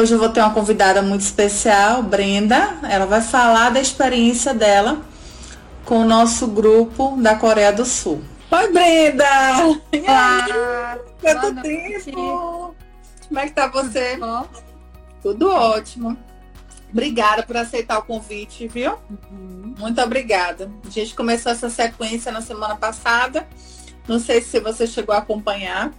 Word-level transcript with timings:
hoje 0.00 0.14
eu 0.14 0.18
vou 0.18 0.30
ter 0.30 0.40
uma 0.40 0.54
convidada 0.54 1.02
muito 1.02 1.20
especial, 1.20 2.02
Brenda. 2.02 2.78
Ela 2.88 3.04
vai 3.04 3.20
falar 3.20 3.70
da 3.70 3.80
experiência 3.80 4.54
dela 4.54 5.02
com 5.84 6.00
o 6.00 6.04
nosso 6.04 6.46
grupo 6.46 7.18
da 7.20 7.34
Coreia 7.34 7.70
do 7.70 7.84
Sul. 7.84 8.22
Oi, 8.50 8.72
Brenda! 8.72 9.24
Olá! 9.92 10.98
Quanto 11.20 11.60
tempo! 11.60 12.74
Como 13.28 13.40
é 13.40 13.46
que 13.46 13.52
tá 13.52 13.66
você? 13.68 14.16
Tudo, 14.16 14.48
Tudo 15.22 15.50
ótimo. 15.50 16.16
Obrigada 16.90 17.42
por 17.42 17.58
aceitar 17.58 17.98
o 17.98 18.02
convite, 18.02 18.66
viu? 18.66 18.98
uhum. 19.30 19.74
Muito 19.78 20.00
obrigada. 20.00 20.70
A 20.86 20.90
gente 20.90 21.14
começou 21.14 21.52
essa 21.52 21.68
sequência 21.68 22.32
na 22.32 22.40
semana 22.40 22.74
passada. 22.74 23.46
Não 24.08 24.18
sei 24.18 24.40
se 24.40 24.58
você 24.60 24.86
chegou 24.86 25.14
a 25.14 25.18
acompanhar, 25.18 25.92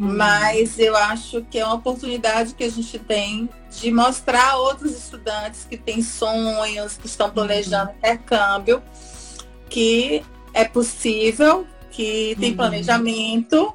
Uhum. 0.00 0.16
mas 0.16 0.78
eu 0.78 0.96
acho 0.96 1.44
que 1.50 1.58
é 1.58 1.64
uma 1.64 1.74
oportunidade 1.74 2.54
que 2.54 2.64
a 2.64 2.70
gente 2.70 2.98
tem 2.98 3.48
de 3.78 3.90
mostrar 3.92 4.52
a 4.52 4.56
outros 4.56 4.92
estudantes 4.96 5.66
que 5.68 5.76
têm 5.76 6.02
sonhos, 6.02 6.96
que 6.96 7.06
estão 7.06 7.28
planejando 7.30 7.90
intercâmbio, 7.92 8.82
que 9.68 10.22
é 10.54 10.64
possível, 10.64 11.66
que 11.90 12.34
tem 12.40 12.50
Uhum. 12.52 12.56
planejamento. 12.56 13.74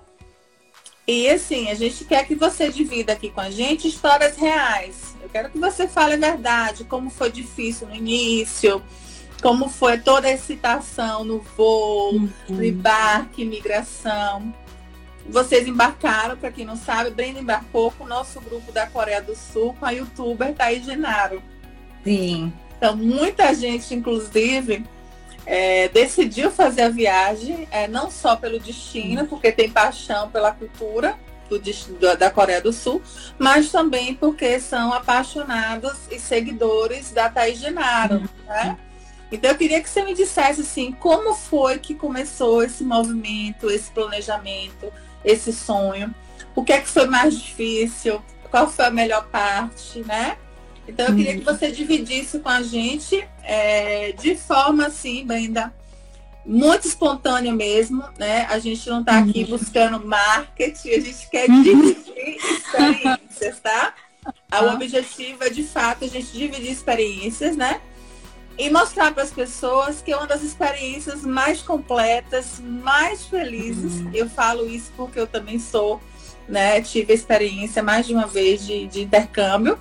E 1.08 1.30
assim, 1.30 1.70
a 1.70 1.76
gente 1.76 2.04
quer 2.06 2.26
que 2.26 2.34
você 2.34 2.72
divida 2.72 3.14
aqui 3.14 3.30
com 3.30 3.42
a 3.42 3.52
gente 3.52 3.88
histórias 3.88 4.36
reais. 4.36 5.16
Eu 5.22 5.30
quero 5.30 5.52
que 5.52 5.60
você 5.60 5.88
fale 5.88 6.16
a 6.16 6.18
verdade, 6.18 6.84
como 6.86 7.12
foi 7.12 7.32
difícil 7.32 7.88
no 7.88 7.94
início, 7.96 8.82
como 9.44 9.70
foi 9.70 10.00
toda 10.00 10.28
a 10.28 10.32
excitação 10.32 11.24
no 11.24 11.40
voo, 11.56 12.14
no 12.50 12.56
Uhum. 12.56 12.64
embarque, 12.64 13.44
imigração. 13.44 14.52
Vocês 15.30 15.68
embarcaram, 15.68 16.38
para 16.38 16.52
quem 16.52 16.66
não 16.66 16.76
sabe, 16.76 17.10
Brenda 17.10 17.40
embarcou 17.40 17.92
com 17.92 18.04
o 18.04 18.08
nosso 18.08 18.40
grupo 18.42 18.72
da 18.72 18.86
Coreia 18.86 19.22
do 19.22 19.36
Sul, 19.36 19.76
com 19.80 19.86
a 19.86 19.92
youtuber 19.92 20.54
Thaís 20.54 20.86
Genaro. 20.86 21.42
Sim. 22.04 22.54
Então, 22.78 22.96
muita 22.96 23.54
gente, 23.56 23.94
inclusive, 23.96 24.86
é, 25.46 25.88
decidiu 25.90 26.52
fazer 26.52 26.84
a 26.84 26.90
viagem, 26.90 27.68
é, 27.72 27.88
não 27.88 28.12
só 28.12 28.36
pelo 28.36 28.60
destino, 28.60 29.26
porque 29.26 29.52
tem 29.52 29.70
paixão 29.70 30.30
pela 30.30 30.52
cultura 30.52 31.18
do, 31.50 31.58
do- 31.60 32.18
da 32.18 32.30
Coreia 32.30 32.62
do 32.62 32.72
Sul, 32.74 33.02
mas 33.40 33.72
também 33.72 34.14
porque 34.14 34.60
são 34.60 34.94
apaixonados 34.94 35.94
e 36.12 36.20
seguidores 36.20 37.12
da 37.12 37.30
Thaís 37.30 37.58
Genaro. 37.60 38.22
Né? 38.46 38.78
Então, 39.32 39.50
eu 39.52 39.58
queria 39.58 39.82
que 39.82 39.90
você 39.90 40.04
me 40.04 40.14
dissesse 40.14 40.62
assim, 40.62 40.92
como 40.92 41.34
foi 41.34 41.80
que 41.80 41.96
começou 41.96 42.62
esse 42.64 42.84
movimento, 42.84 43.72
esse 43.72 43.90
planejamento, 43.90 44.92
esse 45.26 45.52
sonho? 45.52 46.14
O 46.56 46.64
que 46.64 46.72
é 46.72 46.80
que 46.80 46.88
foi 46.88 47.08
mais 47.08 47.38
difícil? 47.38 48.22
Qual 48.50 48.70
foi 48.70 48.86
a 48.86 48.92
melhor 48.92 49.28
parte, 49.28 50.00
né? 50.06 50.38
Então 50.88 51.08
eu 51.08 51.16
queria 51.16 51.34
que 51.34 51.44
você 51.44 51.72
dividisse 51.72 52.40
com 52.40 52.50
a 52.50 52.62
gente 52.62 53.28
é, 53.44 54.12
de 54.14 54.36
forma 54.36 54.86
assim, 54.86 55.26
Brenda, 55.26 55.74
muito 56.46 56.88
espontânea 56.88 57.52
mesmo, 57.52 58.04
né? 58.20 58.46
A 58.50 58.60
gente 58.60 58.88
não 58.88 59.00
está 59.00 59.18
aqui 59.18 59.44
buscando 59.46 60.06
marketing, 60.06 60.90
a 60.90 61.00
gente 61.02 61.30
quer 61.30 61.48
dividir 61.50 62.38
experiências, 62.38 63.60
tá? 63.60 63.94
O 64.62 64.74
objetivo 64.74 65.44
é 65.44 65.50
de 65.50 65.64
fato 65.64 66.06
a 66.06 66.08
gente 66.08 66.32
dividir 66.32 66.72
experiências, 66.72 67.58
né? 67.58 67.82
E 68.58 68.70
mostrar 68.70 69.14
para 69.14 69.24
as 69.24 69.32
pessoas 69.32 70.02
que 70.02 70.12
é 70.12 70.18
uma 70.18 70.28
das 70.28 70.42
experiências 70.42 71.24
mais 71.24 71.62
completas, 71.62 72.62
mais 72.62 73.26
felizes. 73.26 74.04
Eu 74.14 74.30
falo 74.30 74.70
isso 74.70 74.92
porque 74.96 75.20
eu 75.20 75.28
também 75.28 75.60
sou, 75.60 76.02
né? 76.48 76.82
Tive 76.82 77.12
a 77.12 77.16
experiência 77.16 77.84
mais 77.84 78.06
de 78.06 78.14
uma 78.14 78.28
vez 78.28 78.66
de, 78.66 78.88
de 78.88 79.02
intercâmbio. 79.02 79.78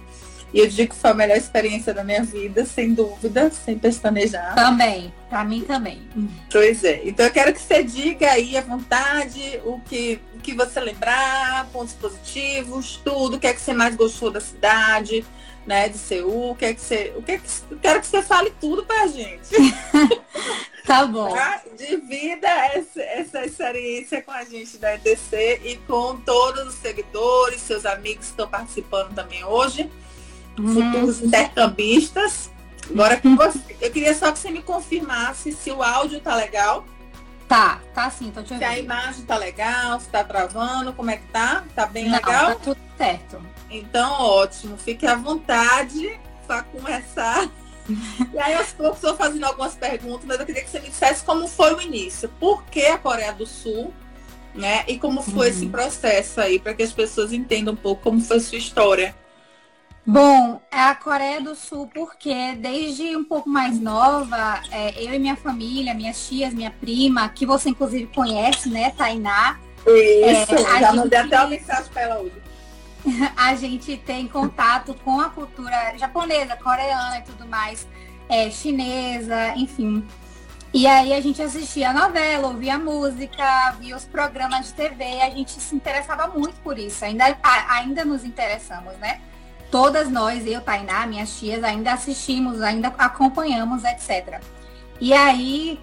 E 0.54 0.60
eu 0.60 0.68
digo 0.68 0.94
que 0.94 1.00
foi 1.00 1.10
a 1.10 1.14
melhor 1.14 1.36
experiência 1.36 1.92
da 1.92 2.04
minha 2.04 2.22
vida, 2.22 2.64
sem 2.64 2.94
dúvida, 2.94 3.50
sem 3.50 3.76
pestanejar. 3.76 4.54
Também. 4.54 5.12
Pra 5.28 5.44
mim 5.44 5.62
também. 5.62 6.00
Pois 6.48 6.84
é. 6.84 7.02
Então 7.04 7.26
eu 7.26 7.32
quero 7.32 7.52
que 7.52 7.60
você 7.60 7.82
diga 7.82 8.30
aí 8.30 8.56
à 8.56 8.60
vontade 8.60 9.60
o 9.64 9.80
que, 9.80 10.20
o 10.32 10.38
que 10.38 10.54
você 10.54 10.78
lembrar, 10.78 11.66
pontos 11.72 11.94
positivos, 11.94 13.00
tudo, 13.04 13.36
o 13.36 13.40
que 13.40 13.48
é 13.48 13.52
que 13.52 13.60
você 13.60 13.72
mais 13.72 13.96
gostou 13.96 14.30
da 14.30 14.40
cidade, 14.40 15.24
né, 15.66 15.88
de 15.88 15.98
Seul, 15.98 16.50
o 16.50 16.54
que 16.54 16.64
é 16.66 16.74
que 16.74 16.80
você. 16.80 17.12
O 17.16 17.22
que 17.22 17.32
é 17.32 17.38
que, 17.38 17.44
eu 17.70 17.78
quero 17.78 18.00
que 18.00 18.06
você 18.06 18.22
fale 18.22 18.52
tudo 18.60 18.84
pra 18.84 19.06
gente. 19.06 19.48
Tá 20.86 21.06
bom. 21.06 21.32
Tá? 21.34 21.62
Divida 21.78 22.46
essa, 22.46 23.00
essa 23.00 23.46
experiência 23.46 24.20
com 24.20 24.30
a 24.30 24.44
gente 24.44 24.76
da 24.76 24.94
ETC 24.94 25.62
e 25.64 25.76
com 25.86 26.16
todos 26.20 26.66
os 26.66 26.74
seguidores, 26.74 27.62
seus 27.62 27.86
amigos 27.86 28.26
que 28.26 28.32
estão 28.32 28.46
participando 28.46 29.14
também 29.14 29.42
hoje, 29.44 29.90
Uhum. 30.58 30.74
futuros 30.74 31.22
intercambistas. 31.22 32.50
Agora 32.90 33.16
com 33.16 33.34
você. 33.34 33.58
Eu 33.80 33.90
queria 33.90 34.14
só 34.14 34.30
que 34.30 34.38
você 34.38 34.50
me 34.50 34.62
confirmasse 34.62 35.52
se 35.52 35.70
o 35.70 35.82
áudio 35.82 36.20
tá 36.20 36.34
legal, 36.36 36.84
Tá, 37.48 37.80
tá 37.94 38.10
sim, 38.10 38.30
tô 38.30 38.42
te 38.42 38.56
se 38.56 38.64
a 38.64 38.68
ouvindo. 38.68 38.84
imagem 38.84 39.24
tá 39.26 39.36
legal, 39.36 40.00
se 40.00 40.08
tá 40.08 40.24
travando, 40.24 40.92
como 40.94 41.10
é 41.10 41.16
que 41.18 41.26
tá? 41.28 41.64
Tá 41.74 41.86
bem 41.86 42.06
Não, 42.06 42.12
legal? 42.14 42.46
tá 42.46 42.54
tudo 42.56 42.78
certo. 42.96 43.40
Então, 43.70 44.12
ótimo. 44.22 44.76
Fique 44.78 45.06
à 45.06 45.14
vontade 45.14 46.18
para 46.46 46.62
começar. 46.62 47.48
E 48.32 48.38
aí, 48.38 48.54
aos 48.54 48.72
poucos, 48.72 49.02
eu 49.02 49.10
vou 49.10 49.18
fazendo 49.18 49.44
algumas 49.44 49.74
perguntas, 49.74 50.24
mas 50.24 50.40
eu 50.40 50.46
queria 50.46 50.64
que 50.64 50.70
você 50.70 50.80
me 50.80 50.88
dissesse 50.88 51.22
como 51.22 51.46
foi 51.46 51.74
o 51.74 51.80
início. 51.82 52.28
Por 52.40 52.64
que 52.64 52.86
a 52.86 52.96
Coreia 52.98 53.32
do 53.32 53.46
Sul? 53.46 53.92
Né? 54.54 54.84
E 54.88 54.98
como 54.98 55.20
foi 55.22 55.48
Uhum. 55.48 55.54
esse 55.54 55.66
processo 55.66 56.40
aí, 56.40 56.58
para 56.58 56.72
que 56.74 56.82
as 56.82 56.92
pessoas 56.92 57.32
entendam 57.32 57.74
um 57.74 57.76
pouco 57.76 58.02
como 58.02 58.20
foi 58.20 58.36
a 58.38 58.40
sua 58.40 58.56
história. 58.56 59.14
Bom, 60.06 60.60
é 60.70 60.80
a 60.80 60.94
Coreia 60.94 61.40
do 61.40 61.54
Sul 61.54 61.88
porque 61.94 62.54
desde 62.56 63.16
um 63.16 63.24
pouco 63.24 63.48
mais 63.48 63.80
nova, 63.80 64.60
é, 64.70 65.02
eu 65.02 65.14
e 65.14 65.18
minha 65.18 65.34
família, 65.36 65.94
minhas 65.94 66.28
tias, 66.28 66.52
minha 66.52 66.70
prima, 66.70 67.28
que 67.30 67.46
você 67.46 67.70
inclusive 67.70 68.06
conhece, 68.14 68.68
né, 68.68 68.90
Tainá, 68.90 69.58
Isso, 69.86 70.52
a 70.54 70.78
já 70.80 70.86
gente- 70.88 70.96
mandei 70.96 71.18
até 71.18 71.38
uma 71.38 71.48
mensagem 71.48 71.90
para 71.92 72.02
ela 72.02 72.20
hoje. 72.20 72.42
a 73.36 73.54
gente 73.54 73.96
tem 73.96 74.28
contato 74.28 74.94
com 75.02 75.20
a 75.20 75.30
cultura 75.30 75.96
japonesa, 75.96 76.54
coreana 76.56 77.18
e 77.18 77.22
tudo 77.22 77.46
mais, 77.46 77.86
é, 78.28 78.50
chinesa, 78.50 79.54
enfim. 79.56 80.06
E 80.72 80.86
aí 80.86 81.14
a 81.14 81.20
gente 81.20 81.40
assistia 81.40 81.90
a 81.90 81.92
novela, 81.94 82.48
ouvia 82.48 82.76
música, 82.78 83.70
via 83.78 83.96
os 83.96 84.04
programas 84.04 84.66
de 84.66 84.74
TV, 84.74 85.22
a 85.22 85.30
gente 85.30 85.52
se 85.52 85.74
interessava 85.74 86.26
muito 86.26 86.56
por 86.62 86.78
isso. 86.78 87.04
Ainda, 87.04 87.38
ainda 87.68 88.04
nos 88.04 88.24
interessamos, 88.24 88.92
né? 88.98 89.20
Todas 89.74 90.08
nós, 90.08 90.46
eu, 90.46 90.60
Tainá, 90.60 91.04
minhas 91.04 91.36
tias, 91.36 91.64
ainda 91.64 91.94
assistimos, 91.94 92.62
ainda 92.62 92.94
acompanhamos, 92.96 93.82
etc. 93.82 94.40
E 95.00 95.12
aí 95.12 95.80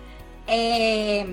é, 0.47 1.27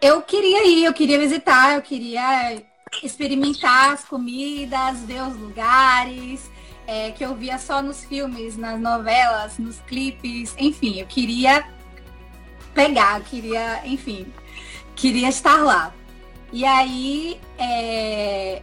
eu 0.00 0.22
queria 0.22 0.66
ir, 0.66 0.86
eu 0.86 0.94
queria 0.94 1.18
visitar, 1.18 1.74
eu 1.74 1.82
queria 1.82 2.62
experimentar 3.02 3.92
as 3.92 4.02
comidas, 4.02 5.00
ver 5.00 5.24
os 5.24 5.36
lugares, 5.36 6.50
é, 6.86 7.10
que 7.10 7.22
eu 7.22 7.34
via 7.34 7.58
só 7.58 7.82
nos 7.82 8.02
filmes, 8.02 8.56
nas 8.56 8.80
novelas, 8.80 9.58
nos 9.58 9.78
clipes, 9.80 10.54
enfim, 10.56 11.00
eu 11.00 11.06
queria 11.06 11.68
pegar, 12.72 13.18
eu 13.18 13.24
queria, 13.26 13.82
enfim, 13.84 14.32
queria 14.94 15.28
estar 15.28 15.62
lá. 15.62 15.92
E 16.50 16.64
aí 16.64 17.38
é, 17.58 18.62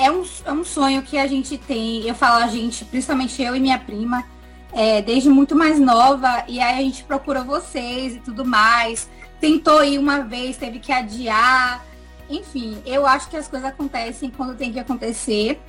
é, 0.00 0.10
um, 0.10 0.24
é 0.44 0.52
um 0.52 0.64
sonho 0.64 1.02
que 1.02 1.18
a 1.18 1.26
gente 1.26 1.58
tem, 1.58 2.06
eu 2.06 2.14
falo 2.14 2.42
a 2.42 2.48
gente, 2.48 2.84
principalmente 2.84 3.42
eu 3.42 3.54
e 3.54 3.60
minha 3.60 3.78
prima, 3.78 4.24
é, 4.72 5.02
desde 5.02 5.28
muito 5.28 5.54
mais 5.54 5.78
nova, 5.78 6.44
e 6.48 6.60
aí 6.60 6.78
a 6.78 6.82
gente 6.82 7.04
procura 7.04 7.42
vocês 7.42 8.14
e 8.14 8.20
tudo 8.20 8.44
mais. 8.44 9.08
Tentou 9.40 9.82
ir 9.84 9.98
uma 9.98 10.20
vez, 10.20 10.56
teve 10.56 10.78
que 10.78 10.92
adiar. 10.92 11.84
Enfim, 12.28 12.80
eu 12.86 13.06
acho 13.06 13.28
que 13.28 13.36
as 13.36 13.48
coisas 13.48 13.68
acontecem 13.68 14.30
quando 14.30 14.56
tem 14.56 14.72
que 14.72 14.78
acontecer. 14.78 15.60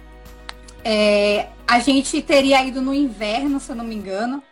É, 0.84 1.48
a 1.68 1.80
gente 1.80 2.22
teria 2.22 2.63
ido 2.66 2.81
no 2.81 2.94
inverno, 2.94 3.60
se 3.60 3.72
eu 3.72 3.75
não 3.75 3.86
me 3.86 3.95
engano. 3.95 4.44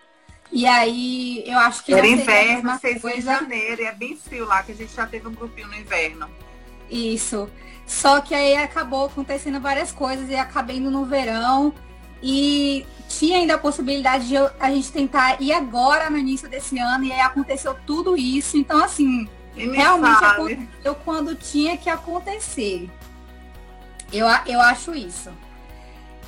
E 0.51 0.65
aí 0.65 1.43
eu 1.45 1.59
acho 1.59 1.83
que 1.83 1.93
Era 1.93 2.07
inverno, 2.07 2.53
mesma 2.53 2.79
vocês 2.79 2.97
em 2.97 2.99
coisa. 2.99 3.21
janeiro, 3.21 3.81
e 3.81 3.85
é 3.85 3.93
bem 3.93 4.17
frio 4.17 4.45
lá, 4.45 4.63
que 4.63 4.71
a 4.71 4.75
gente 4.75 4.95
já 4.95 5.05
teve 5.05 5.27
um 5.27 5.33
grupinho 5.33 5.67
no 5.67 5.75
inverno. 5.75 6.27
Isso. 6.89 7.47
Só 7.89 8.21
que 8.21 8.35
aí 8.35 8.55
acabou 8.55 9.05
acontecendo 9.07 9.59
várias 9.59 9.91
coisas 9.91 10.29
e 10.29 10.35
acabei 10.35 10.77
indo 10.77 10.91
no 10.91 11.05
verão. 11.05 11.73
E 12.21 12.85
tinha 13.07 13.37
ainda 13.39 13.55
a 13.55 13.57
possibilidade 13.57 14.27
de 14.27 14.35
eu- 14.35 14.51
a 14.59 14.69
gente 14.69 14.91
tentar 14.91 15.41
ir 15.41 15.51
agora 15.51 16.07
no 16.07 16.17
início 16.17 16.47
desse 16.47 16.77
ano. 16.77 17.05
E 17.05 17.11
aí 17.11 17.19
aconteceu 17.19 17.75
tudo 17.87 18.15
isso. 18.15 18.55
Então, 18.57 18.83
assim, 18.83 19.27
me 19.55 19.75
realmente 19.75 20.23
aconteceu 20.23 20.95
quando 21.03 21.33
tinha 21.35 21.75
que 21.77 21.89
acontecer. 21.89 22.87
Eu, 24.13 24.27
eu 24.45 24.61
acho 24.61 24.93
isso. 24.93 25.31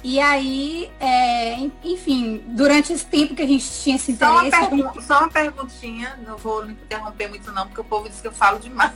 E 0.03 0.19
aí, 0.19 0.89
é, 0.99 1.53
en- 1.59 1.71
enfim, 1.83 2.43
durante 2.47 2.91
esse 2.91 3.05
tempo 3.05 3.35
que 3.35 3.43
a 3.43 3.47
gente 3.47 3.69
tinha 3.83 3.97
esse 3.97 4.15
Só 4.17 4.31
uma, 4.31 4.47
interesse. 4.47 4.67
pergunta, 4.69 5.01
só 5.01 5.19
uma 5.19 5.29
perguntinha, 5.29 6.19
não 6.25 6.37
vou 6.37 6.65
interromper 6.67 7.27
muito 7.29 7.51
não, 7.51 7.67
porque 7.67 7.81
o 7.81 7.83
povo 7.83 8.09
diz 8.09 8.19
que 8.19 8.27
eu 8.27 8.31
falo 8.31 8.57
demais. 8.59 8.93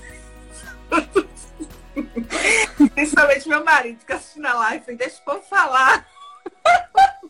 Principalmente 2.94 3.48
meu 3.48 3.64
marido, 3.64 4.06
que 4.06 4.14
assistindo 4.14 4.46
a 4.46 4.54
live, 4.54 4.96
deixa 4.96 5.20
o 5.22 5.26
povo 5.26 5.42
falar. 5.42 6.06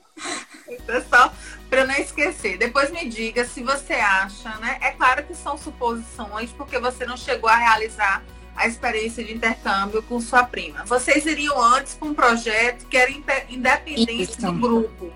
É 0.87 1.01
só 1.01 1.31
para 1.69 1.85
não 1.85 1.93
esquecer. 1.95 2.57
Depois 2.57 2.89
me 2.89 3.07
diga 3.07 3.45
se 3.45 3.61
você 3.61 3.93
acha, 3.93 4.49
né? 4.57 4.77
É 4.81 4.91
claro 4.91 5.23
que 5.23 5.35
são 5.35 5.57
suposições, 5.57 6.51
porque 6.51 6.79
você 6.79 7.05
não 7.05 7.17
chegou 7.17 7.49
a 7.49 7.55
realizar 7.55 8.23
a 8.55 8.67
experiência 8.67 9.23
de 9.23 9.33
intercâmbio 9.33 10.01
com 10.03 10.19
sua 10.19 10.43
prima. 10.43 10.83
Vocês 10.85 11.25
iriam 11.25 11.61
antes 11.61 11.93
com 11.93 12.07
um 12.07 12.13
projeto 12.13 12.87
que 12.87 12.97
era 12.97 13.11
independente 13.49 14.23
Isso. 14.23 14.41
do 14.41 14.53
grupo. 14.53 15.13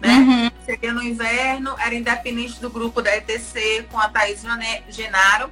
Né? 0.00 0.08
Uhum. 0.08 0.50
Seria 0.64 0.92
no 0.92 1.02
inverno, 1.02 1.74
era 1.78 1.94
independente 1.94 2.60
do 2.60 2.68
grupo 2.68 3.00
da 3.00 3.16
ETC 3.16 3.86
com 3.90 3.98
a 3.98 4.08
Thaís 4.08 4.42
Genaro. 4.88 5.48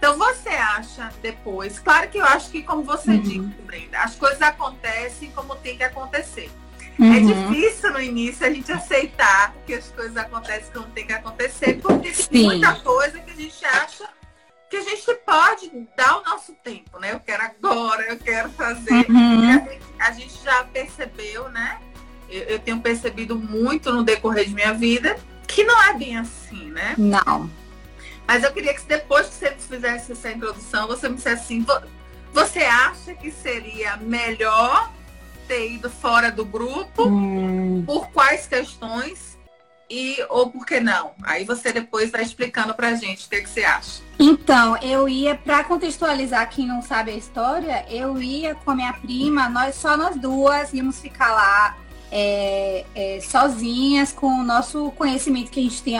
Então 0.00 0.16
você 0.16 0.48
acha 0.48 1.12
depois, 1.20 1.78
claro 1.78 2.08
que 2.08 2.16
eu 2.16 2.24
acho 2.24 2.50
que 2.50 2.62
como 2.62 2.82
você 2.82 3.10
uhum. 3.10 3.20
disse, 3.20 3.62
Brenda, 3.66 3.98
as 3.98 4.14
coisas 4.14 4.40
acontecem 4.40 5.30
como 5.32 5.54
tem 5.56 5.76
que 5.76 5.82
acontecer. 5.82 6.50
É 6.98 7.02
uhum. 7.02 7.14
É 7.14 7.20
difícil 7.20 7.92
no 7.92 8.00
início 8.00 8.46
a 8.46 8.50
gente 8.50 8.72
aceitar 8.72 9.54
que 9.66 9.74
as 9.74 9.88
coisas 9.90 10.16
acontecem 10.16 10.72
como 10.72 10.86
tem 10.86 11.06
que 11.06 11.12
acontecer, 11.12 11.80
porque 11.82 12.14
Sim. 12.14 12.28
tem 12.30 12.44
muita 12.44 12.76
coisa 12.76 13.18
que 13.18 13.30
a 13.30 13.34
gente 13.34 13.62
acha 13.66 14.08
que 14.70 14.76
a 14.76 14.80
gente 14.80 15.14
pode 15.26 15.70
dar 15.94 16.18
o 16.18 16.24
nosso 16.24 16.54
tempo, 16.64 16.98
né? 16.98 17.12
Eu 17.12 17.20
quero 17.20 17.42
agora, 17.42 18.02
eu 18.04 18.16
quero 18.16 18.48
fazer. 18.52 19.04
Uhum. 19.10 19.50
A, 19.50 19.58
gente, 19.58 19.80
a, 19.98 20.12
gente, 20.12 20.42
já 20.42 20.64
percebeu, 20.64 21.50
né? 21.50 21.78
Eu, 22.26 22.42
eu, 22.44 22.58
tenho 22.58 22.80
percebido 22.80 23.36
muito 23.36 23.92
no 23.92 24.02
decorrer 24.02 24.46
de 24.46 24.54
minha 24.54 24.72
vida 24.72 25.18
que 25.46 25.62
não 25.62 25.82
é 25.82 25.92
bem 25.92 26.16
assim, 26.16 26.70
né? 26.70 26.94
Não. 26.96 27.50
Mas 28.30 28.44
eu 28.44 28.52
queria 28.52 28.72
que 28.72 28.82
depois 28.82 29.26
que 29.26 29.34
você 29.34 29.50
fizesse 29.58 30.12
essa 30.12 30.30
introdução, 30.30 30.86
você 30.86 31.08
me 31.08 31.16
dissesse 31.16 31.42
assim, 31.42 31.66
você 32.32 32.60
acha 32.60 33.12
que 33.12 33.28
seria 33.28 33.96
melhor 33.96 34.88
ter 35.48 35.72
ido 35.72 35.90
fora 35.90 36.30
do 36.30 36.44
grupo? 36.44 37.08
Hum. 37.08 37.82
Por 37.84 38.08
quais 38.12 38.46
questões? 38.46 39.36
e 39.90 40.24
ou 40.28 40.48
por 40.48 40.64
que 40.64 40.78
não? 40.78 41.10
Aí 41.24 41.44
você 41.44 41.72
depois 41.72 42.12
vai 42.12 42.22
explicando 42.22 42.72
pra 42.72 42.94
gente 42.94 43.26
o 43.26 43.28
que, 43.28 43.34
é 43.34 43.40
que 43.40 43.48
você 43.48 43.64
acha. 43.64 44.00
Então, 44.20 44.76
eu 44.76 45.08
ia, 45.08 45.34
para 45.34 45.64
contextualizar 45.64 46.48
quem 46.48 46.64
não 46.64 46.80
sabe 46.80 47.10
a 47.10 47.16
história, 47.16 47.84
eu 47.90 48.22
ia 48.22 48.54
com 48.54 48.70
a 48.70 48.76
minha 48.76 48.92
prima, 48.92 49.48
nós 49.48 49.74
só 49.74 49.96
nós 49.96 50.14
duas 50.14 50.72
íamos 50.72 51.00
ficar 51.00 51.32
lá 51.32 51.76
é, 52.12 52.84
é, 52.94 53.20
sozinhas, 53.20 54.12
com 54.12 54.28
o 54.28 54.44
nosso 54.44 54.92
conhecimento 54.92 55.50
que 55.50 55.58
a 55.58 55.62
gente 55.64 55.82
tem 55.82 55.98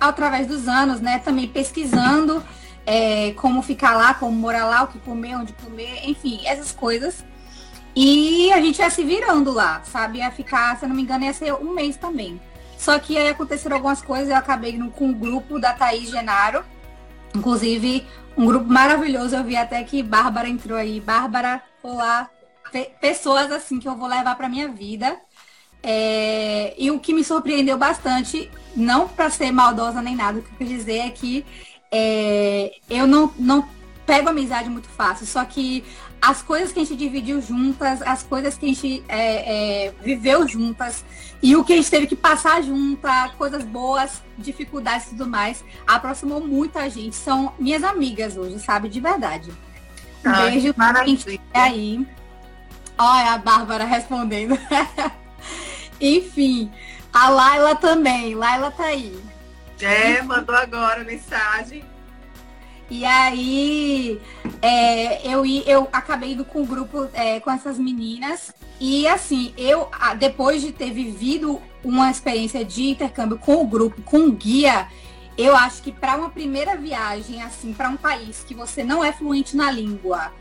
através 0.00 0.46
dos 0.46 0.66
anos, 0.66 1.00
né? 1.00 1.18
Também 1.18 1.46
pesquisando 1.46 2.42
é, 2.86 3.32
como 3.32 3.62
ficar 3.62 3.94
lá, 3.96 4.14
como 4.14 4.32
morar 4.32 4.66
lá, 4.66 4.82
o 4.82 4.88
que 4.88 4.98
comer, 5.00 5.36
onde 5.36 5.52
comer, 5.52 6.08
enfim, 6.08 6.40
essas 6.44 6.72
coisas. 6.72 7.24
E 7.94 8.52
a 8.52 8.60
gente 8.60 8.78
ia 8.78 8.90
se 8.90 9.04
virando 9.04 9.50
lá, 9.50 9.82
sabe? 9.84 10.18
Ia 10.18 10.30
ficar, 10.30 10.78
se 10.78 10.84
eu 10.84 10.88
não 10.88 10.96
me 10.96 11.02
engano, 11.02 11.24
ia 11.24 11.32
ser 11.32 11.52
um 11.54 11.74
mês 11.74 11.96
também. 11.96 12.40
Só 12.78 12.98
que 12.98 13.18
aí 13.18 13.28
aconteceram 13.28 13.76
algumas 13.76 14.00
coisas, 14.00 14.30
eu 14.30 14.36
acabei 14.36 14.78
no, 14.78 14.90
com 14.90 15.10
o 15.10 15.14
grupo 15.14 15.58
da 15.58 15.74
Thaís 15.74 16.10
Genaro. 16.10 16.64
Inclusive, 17.34 18.06
um 18.36 18.46
grupo 18.46 18.66
maravilhoso. 18.66 19.36
Eu 19.36 19.44
vi 19.44 19.56
até 19.56 19.82
que 19.84 20.02
Bárbara 20.02 20.48
entrou 20.48 20.78
aí. 20.78 21.00
Bárbara, 21.00 21.62
olá. 21.82 22.30
Pessoas 23.00 23.50
assim 23.52 23.78
que 23.78 23.88
eu 23.88 23.96
vou 23.96 24.08
levar 24.08 24.34
para 24.36 24.48
minha 24.48 24.68
vida. 24.68 25.20
É, 25.82 26.74
e 26.78 26.90
o 26.90 27.00
que 27.00 27.12
me 27.12 27.24
surpreendeu 27.24 27.76
bastante, 27.76 28.50
não 28.76 29.08
para 29.08 29.30
ser 29.30 29.50
maldosa 29.50 30.00
nem 30.02 30.16
nada, 30.16 30.38
o 30.38 30.42
que 30.42 30.48
eu 30.52 30.58
quis 30.58 30.68
dizer 30.68 30.98
é 30.98 31.10
que 31.10 31.44
é, 31.90 32.72
eu 32.88 33.06
não, 33.06 33.32
não 33.38 33.68
pego 34.06 34.28
amizade 34.28 34.68
muito 34.68 34.88
fácil, 34.88 35.26
só 35.26 35.44
que 35.44 35.84
as 36.20 36.42
coisas 36.42 36.70
que 36.70 36.80
a 36.80 36.84
gente 36.84 36.96
dividiu 36.96 37.40
juntas, 37.40 38.02
as 38.02 38.22
coisas 38.22 38.56
que 38.58 38.66
a 38.66 38.68
gente 38.68 39.02
é, 39.08 39.86
é, 39.86 39.94
viveu 40.02 40.46
juntas 40.46 41.04
e 41.42 41.56
o 41.56 41.64
que 41.64 41.72
a 41.72 41.76
gente 41.76 41.90
teve 41.90 42.06
que 42.06 42.16
passar 42.16 42.62
juntas, 42.62 43.32
coisas 43.38 43.64
boas, 43.64 44.22
dificuldades 44.36 45.06
e 45.06 45.10
tudo 45.10 45.26
mais, 45.26 45.64
aproximou 45.86 46.40
muita 46.40 46.90
gente. 46.90 47.16
São 47.16 47.54
minhas 47.58 47.82
amigas 47.82 48.36
hoje, 48.36 48.58
sabe? 48.58 48.88
De 48.88 49.00
verdade. 49.00 49.50
Um 50.24 50.30
ah, 50.30 50.42
beijo 50.42 50.74
pra 50.74 51.04
gente 51.06 51.40
aí. 51.54 52.06
Olha 52.98 53.32
a 53.32 53.38
Bárbara 53.38 53.84
respondendo. 53.84 54.58
Enfim, 55.98 56.70
a 57.12 57.28
Laila 57.28 57.74
também. 57.74 58.34
Laila 58.34 58.70
tá 58.70 58.84
aí. 58.84 59.18
É, 59.80 60.22
mandou 60.22 60.54
agora 60.54 61.04
mensagem. 61.04 61.84
E 62.90 63.04
aí 63.04 64.20
é, 64.60 65.26
eu, 65.26 65.46
eu 65.46 65.88
acabei 65.92 66.32
indo 66.32 66.44
com 66.44 66.62
o 66.62 66.66
grupo 66.66 67.08
é, 67.14 67.38
com 67.40 67.50
essas 67.50 67.78
meninas. 67.78 68.52
E 68.80 69.06
assim, 69.06 69.54
eu, 69.56 69.88
depois 70.18 70.60
de 70.60 70.72
ter 70.72 70.90
vivido 70.90 71.60
uma 71.84 72.10
experiência 72.10 72.64
de 72.64 72.90
intercâmbio 72.90 73.38
com 73.38 73.62
o 73.62 73.66
grupo, 73.66 74.02
com 74.02 74.26
o 74.26 74.32
guia, 74.32 74.88
eu 75.38 75.54
acho 75.56 75.82
que 75.82 75.92
para 75.92 76.16
uma 76.16 76.30
primeira 76.30 76.76
viagem, 76.76 77.42
assim, 77.42 77.72
para 77.72 77.88
um 77.88 77.96
país 77.96 78.44
que 78.46 78.54
você 78.54 78.82
não 78.82 79.04
é 79.04 79.12
fluente 79.12 79.56
na 79.56 79.70
língua, 79.70 80.32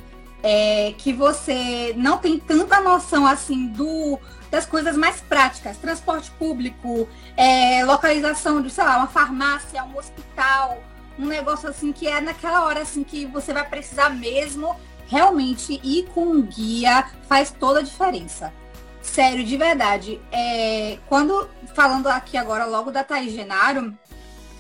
é, 0.42 0.94
que 0.98 1.14
você 1.14 1.94
não 1.98 2.18
tem 2.18 2.40
tanta 2.40 2.82
noção 2.82 3.28
assim 3.28 3.68
do 3.68 4.20
das 4.50 4.66
coisas 4.66 4.98
mais 4.98 5.22
práticas, 5.22 5.78
transporte 5.78 6.32
público, 6.32 7.08
é, 7.38 7.84
localização 7.86 8.62
de, 8.62 8.70
sei 8.70 8.84
lá, 8.84 8.98
uma 8.98 9.08
farmácia, 9.08 9.84
um 9.84 9.98
hospital, 9.98 10.82
um 11.18 11.26
negócio 11.26 11.70
assim 11.70 11.92
que 11.92 12.08
é 12.08 12.22
naquela 12.22 12.64
hora 12.64 12.82
assim 12.82 13.04
que 13.04 13.26
você 13.26 13.54
vai 13.54 13.68
precisar 13.68 14.10
mesmo 14.10 14.76
realmente 15.08 15.80
ir 15.84 16.08
com 16.14 16.22
um 16.22 16.42
guia 16.42 17.06
faz 17.28 17.52
toda 17.52 17.80
a 17.80 17.84
diferença. 17.84 18.54
Sério, 19.02 19.44
de 19.44 19.58
verdade. 19.58 20.22
É, 20.32 20.98
quando 21.08 21.50
falando 21.74 22.08
aqui 22.08 22.38
agora 22.38 22.66
logo 22.66 22.92
da 22.92 23.04
Thaís 23.04 23.34
Genaro, 23.34 23.94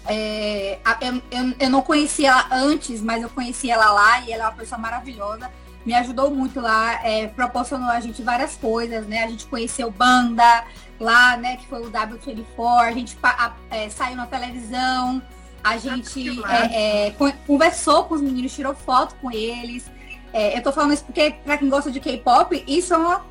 é, 0.07 0.80
eu, 1.01 1.21
eu, 1.31 1.56
eu, 1.59 1.69
não 1.69 1.81
conhecia 1.81 2.30
ela 2.30 2.47
antes, 2.51 3.01
mas 3.01 3.21
eu 3.21 3.30
conheci 3.30 3.69
ela 3.69 3.91
lá 3.91 4.21
e 4.21 4.31
ela 4.31 4.45
é 4.45 4.47
uma 4.47 4.56
pessoa 4.56 4.80
maravilhosa. 4.80 5.51
Me 5.85 5.93
ajudou 5.93 6.29
muito 6.29 6.59
lá, 6.59 7.05
é, 7.05 7.27
proporcionou 7.27 7.89
a 7.89 7.99
gente 7.99 8.21
várias 8.21 8.55
coisas, 8.55 9.07
né? 9.07 9.23
A 9.23 9.27
gente 9.27 9.45
conheceu 9.45 9.89
banda 9.89 10.65
lá, 10.99 11.37
né? 11.37 11.57
Que 11.57 11.67
foi 11.67 11.81
o 11.81 11.89
W24, 11.89 12.79
a 12.81 12.91
gente 12.91 13.17
a, 13.23 13.53
é, 13.69 13.89
saiu 13.89 14.15
na 14.15 14.25
televisão. 14.25 15.21
A 15.63 15.77
gente 15.77 16.41
é, 16.45 17.07
é, 17.07 17.15
conversou 17.45 18.05
com 18.05 18.15
os 18.15 18.21
meninos, 18.21 18.53
tirou 18.53 18.73
foto 18.73 19.15
com 19.15 19.31
eles. 19.31 19.89
É, 20.31 20.57
eu 20.57 20.63
tô 20.63 20.71
falando 20.71 20.93
isso 20.93 21.03
porque, 21.03 21.35
pra 21.43 21.57
quem 21.57 21.69
gosta 21.69 21.91
de 21.91 22.00
K-pop, 22.00 22.63
isso 22.67 22.93
é 22.93 22.98
uma, 22.98 23.25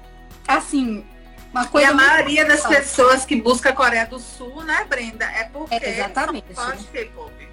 assim, 0.46 1.04
uma 1.52 1.66
coisa. 1.66 1.88
E 1.88 1.90
a 1.90 1.94
maioria 1.94 2.44
das 2.44 2.66
pessoas 2.66 3.24
que 3.24 3.40
busca 3.40 3.70
a 3.70 3.72
Coreia 3.72 4.06
do 4.06 4.18
Sul, 4.18 4.62
né, 4.64 4.84
Brenda? 4.88 5.24
É 5.24 5.44
porque 5.44 5.74
é, 5.74 5.90
exatamente. 5.90 6.54
são 6.54 6.76
de 6.76 6.84
K-pop. 6.84 7.47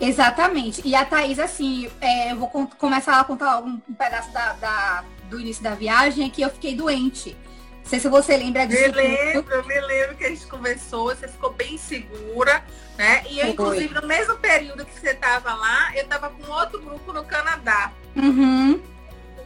Exatamente. 0.00 0.80
E 0.84 0.94
a 0.94 1.04
Thaís, 1.04 1.38
assim, 1.38 1.90
é, 2.00 2.32
eu 2.32 2.36
vou 2.36 2.48
começar 2.48 3.20
a 3.20 3.24
contar 3.24 3.60
um, 3.60 3.80
um 3.88 3.94
pedaço 3.94 4.32
da, 4.32 4.54
da, 4.54 5.04
do 5.28 5.40
início 5.40 5.62
da 5.62 5.74
viagem, 5.74 6.30
que 6.30 6.42
eu 6.42 6.50
fiquei 6.50 6.74
doente. 6.74 7.36
Não 7.82 7.90
sei 7.90 8.00
se 8.00 8.08
você 8.08 8.36
lembra 8.36 8.66
disso. 8.66 8.82
Me 8.82 8.92
lembro, 8.92 9.54
eu 9.54 9.64
me 9.64 9.80
lembro 9.80 10.16
que 10.16 10.24
a 10.24 10.28
gente 10.28 10.46
conversou, 10.46 11.14
você 11.14 11.28
ficou 11.28 11.52
bem 11.52 11.76
segura. 11.76 12.64
Né? 12.96 13.24
E 13.30 13.40
eu, 13.40 13.48
inclusive, 13.48 13.94
no 13.94 14.06
mesmo 14.06 14.36
período 14.36 14.84
que 14.84 14.98
você 14.98 15.10
estava 15.10 15.54
lá, 15.54 15.90
eu 15.96 16.02
estava 16.02 16.30
com 16.30 16.50
outro 16.50 16.80
grupo 16.80 17.12
no 17.12 17.24
Canadá. 17.24 17.92
Uhum. 18.14 18.80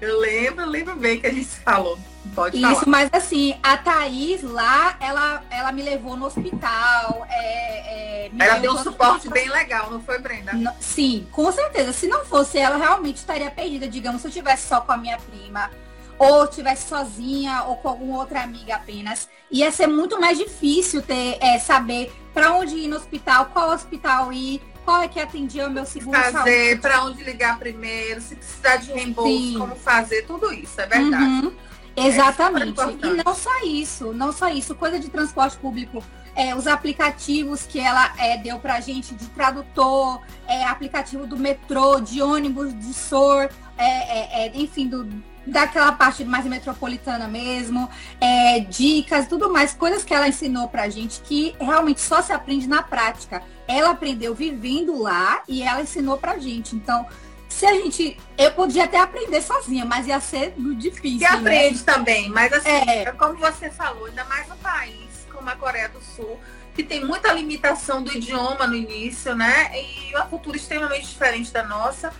Eu 0.00 0.20
lembro, 0.20 0.66
lembro 0.66 0.96
bem 0.96 1.20
que 1.20 1.26
a 1.26 1.32
gente 1.32 1.46
falou. 1.64 1.98
Pode 2.34 2.56
Isso, 2.56 2.66
falar. 2.66 2.86
mas 2.86 3.10
assim, 3.12 3.54
a 3.62 3.76
Thaís 3.76 4.42
lá, 4.42 4.96
ela, 4.98 5.42
ela 5.50 5.70
me 5.72 5.82
levou 5.82 6.16
no 6.16 6.26
hospital. 6.26 7.26
É, 7.30 8.26
é, 8.26 8.30
ela 8.38 8.58
deu 8.58 8.72
um 8.72 8.78
suporte 8.82 9.28
bem 9.28 9.48
legal, 9.48 9.90
não 9.90 10.02
foi, 10.02 10.18
Brenda? 10.18 10.52
sim, 10.80 11.28
com 11.30 11.52
certeza. 11.52 11.92
Se 11.92 12.08
não 12.08 12.24
fosse 12.24 12.58
ela, 12.58 12.76
realmente 12.76 13.16
estaria 13.16 13.50
perdida. 13.50 13.86
Digamos, 13.86 14.22
se 14.22 14.28
eu 14.28 14.32
tivesse 14.32 14.66
só 14.66 14.80
com 14.80 14.92
a 14.92 14.96
minha 14.96 15.18
prima, 15.18 15.70
ou 16.18 16.46
tivesse 16.46 16.88
sozinha, 16.88 17.64
ou 17.64 17.76
com 17.76 17.88
alguma 17.88 18.18
outra 18.18 18.42
amiga 18.42 18.76
apenas, 18.76 19.28
ia 19.50 19.70
ser 19.70 19.86
muito 19.86 20.20
mais 20.20 20.38
difícil 20.38 21.02
ter, 21.02 21.38
é, 21.40 21.58
saber 21.58 22.12
para 22.32 22.52
onde 22.52 22.76
ir 22.76 22.88
no 22.88 22.96
hospital, 22.96 23.46
qual 23.52 23.70
hospital 23.70 24.32
ir, 24.32 24.60
qual 24.84 25.02
é 25.02 25.08
que 25.08 25.18
atendia 25.18 25.66
o 25.66 25.70
meu 25.70 25.86
seguro 25.86 26.18
fazer, 26.18 26.80
para 26.80 27.04
onde 27.04 27.22
ligar 27.24 27.58
primeiro, 27.58 28.20
se 28.20 28.36
precisar 28.36 28.76
de 28.76 28.92
reembolso, 28.92 29.30
Sim. 29.30 29.58
como 29.58 29.76
fazer, 29.76 30.22
tudo 30.26 30.52
isso, 30.52 30.80
é 30.80 30.86
verdade. 30.86 31.24
Uhum. 31.24 31.52
É 31.96 32.06
Exatamente. 32.06 32.80
E 33.02 33.22
não 33.24 33.34
só 33.34 33.60
isso, 33.64 34.12
não 34.12 34.32
só 34.32 34.48
isso, 34.48 34.74
coisa 34.74 34.98
de 34.98 35.08
transporte 35.08 35.56
público. 35.56 36.02
É, 36.36 36.54
os 36.54 36.66
aplicativos 36.66 37.64
que 37.64 37.78
ela 37.78 38.12
é, 38.18 38.36
deu 38.36 38.58
pra 38.58 38.80
gente 38.80 39.14
de 39.14 39.26
tradutor, 39.26 40.20
é, 40.48 40.64
aplicativo 40.64 41.26
do 41.26 41.36
metrô, 41.36 42.00
de 42.00 42.20
ônibus, 42.20 42.76
de 42.76 42.92
SOR, 42.92 43.48
é, 43.78 43.84
é, 43.84 44.46
é, 44.46 44.52
enfim, 44.56 44.88
do, 44.88 45.08
daquela 45.46 45.92
parte 45.92 46.24
mais 46.24 46.44
metropolitana 46.44 47.28
mesmo, 47.28 47.88
é, 48.20 48.60
dicas, 48.60 49.28
tudo 49.28 49.48
mais, 49.52 49.74
coisas 49.74 50.02
que 50.02 50.12
ela 50.12 50.26
ensinou 50.26 50.68
pra 50.68 50.88
gente 50.88 51.20
que 51.20 51.54
realmente 51.60 52.00
só 52.00 52.20
se 52.20 52.32
aprende 52.32 52.66
na 52.66 52.82
prática. 52.82 53.42
Ela 53.66 53.90
aprendeu 53.90 54.34
vivendo 54.34 55.00
lá 55.00 55.42
e 55.48 55.62
ela 55.62 55.80
ensinou 55.80 56.18
pra 56.18 56.38
gente. 56.38 56.76
Então, 56.76 57.06
se 57.48 57.64
a 57.66 57.72
gente. 57.74 58.16
Eu 58.36 58.50
podia 58.52 58.84
até 58.84 58.98
aprender 58.98 59.40
sozinha, 59.40 59.84
mas 59.84 60.06
ia 60.06 60.20
ser 60.20 60.54
difícil. 60.76 61.18
Se 61.20 61.24
aprende 61.24 61.78
né? 61.78 61.82
também, 61.84 62.28
mas 62.28 62.52
assim, 62.52 62.68
é. 62.68 63.12
como 63.12 63.36
você 63.36 63.70
falou, 63.70 64.06
ainda 64.06 64.24
mais 64.24 64.50
um 64.50 64.56
país 64.56 65.14
como 65.32 65.50
a 65.50 65.56
Coreia 65.56 65.88
do 65.88 66.00
Sul, 66.00 66.40
que 66.74 66.82
tem 66.82 67.04
muita 67.04 67.32
limitação 67.32 68.02
do 68.02 68.16
idioma 68.16 68.66
no 68.66 68.74
início, 68.74 69.34
né? 69.34 69.70
E 69.74 70.14
uma 70.14 70.26
cultura 70.26 70.56
extremamente 70.56 71.06
diferente 71.06 71.52
da 71.52 71.62
nossa. 71.62 72.12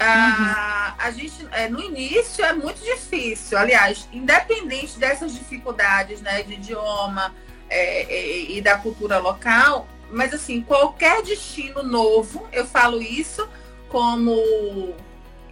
Ah, 0.00 0.94
uhum. 0.96 1.04
a 1.06 1.10
gente 1.10 1.48
é, 1.50 1.68
no 1.68 1.82
início 1.82 2.44
é 2.44 2.52
muito 2.52 2.80
difícil. 2.82 3.58
Aliás, 3.58 4.08
independente 4.12 4.96
dessas 4.96 5.34
dificuldades, 5.34 6.20
né, 6.20 6.42
de 6.44 6.54
idioma 6.54 7.34
é, 7.68 8.02
é, 8.04 8.40
e 8.52 8.60
da 8.62 8.78
cultura 8.78 9.18
local, 9.18 9.88
mas 10.10 10.32
assim 10.32 10.60
qualquer 10.60 11.22
destino 11.22 11.82
novo, 11.82 12.46
eu 12.52 12.66
falo 12.66 13.00
isso 13.00 13.48
como 13.88 14.94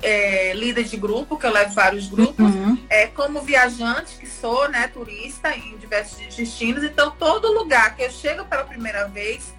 é, 0.02 0.52
líder 0.54 0.84
de 0.84 0.96
grupo, 0.96 1.38
que 1.38 1.46
eu 1.46 1.52
levo 1.52 1.74
vários 1.74 2.08
grupos, 2.08 2.54
uhum. 2.54 2.78
é, 2.88 3.06
como 3.06 3.40
viajante 3.40 4.16
que 4.16 4.26
sou, 4.26 4.68
né, 4.68 4.88
turista 4.88 5.54
em 5.56 5.76
diversos 5.78 6.34
destinos. 6.34 6.84
Então, 6.84 7.10
todo 7.10 7.52
lugar 7.52 7.96
que 7.96 8.02
eu 8.02 8.10
chego 8.10 8.44
pela 8.44 8.64
primeira 8.64 9.08
vez, 9.08 9.54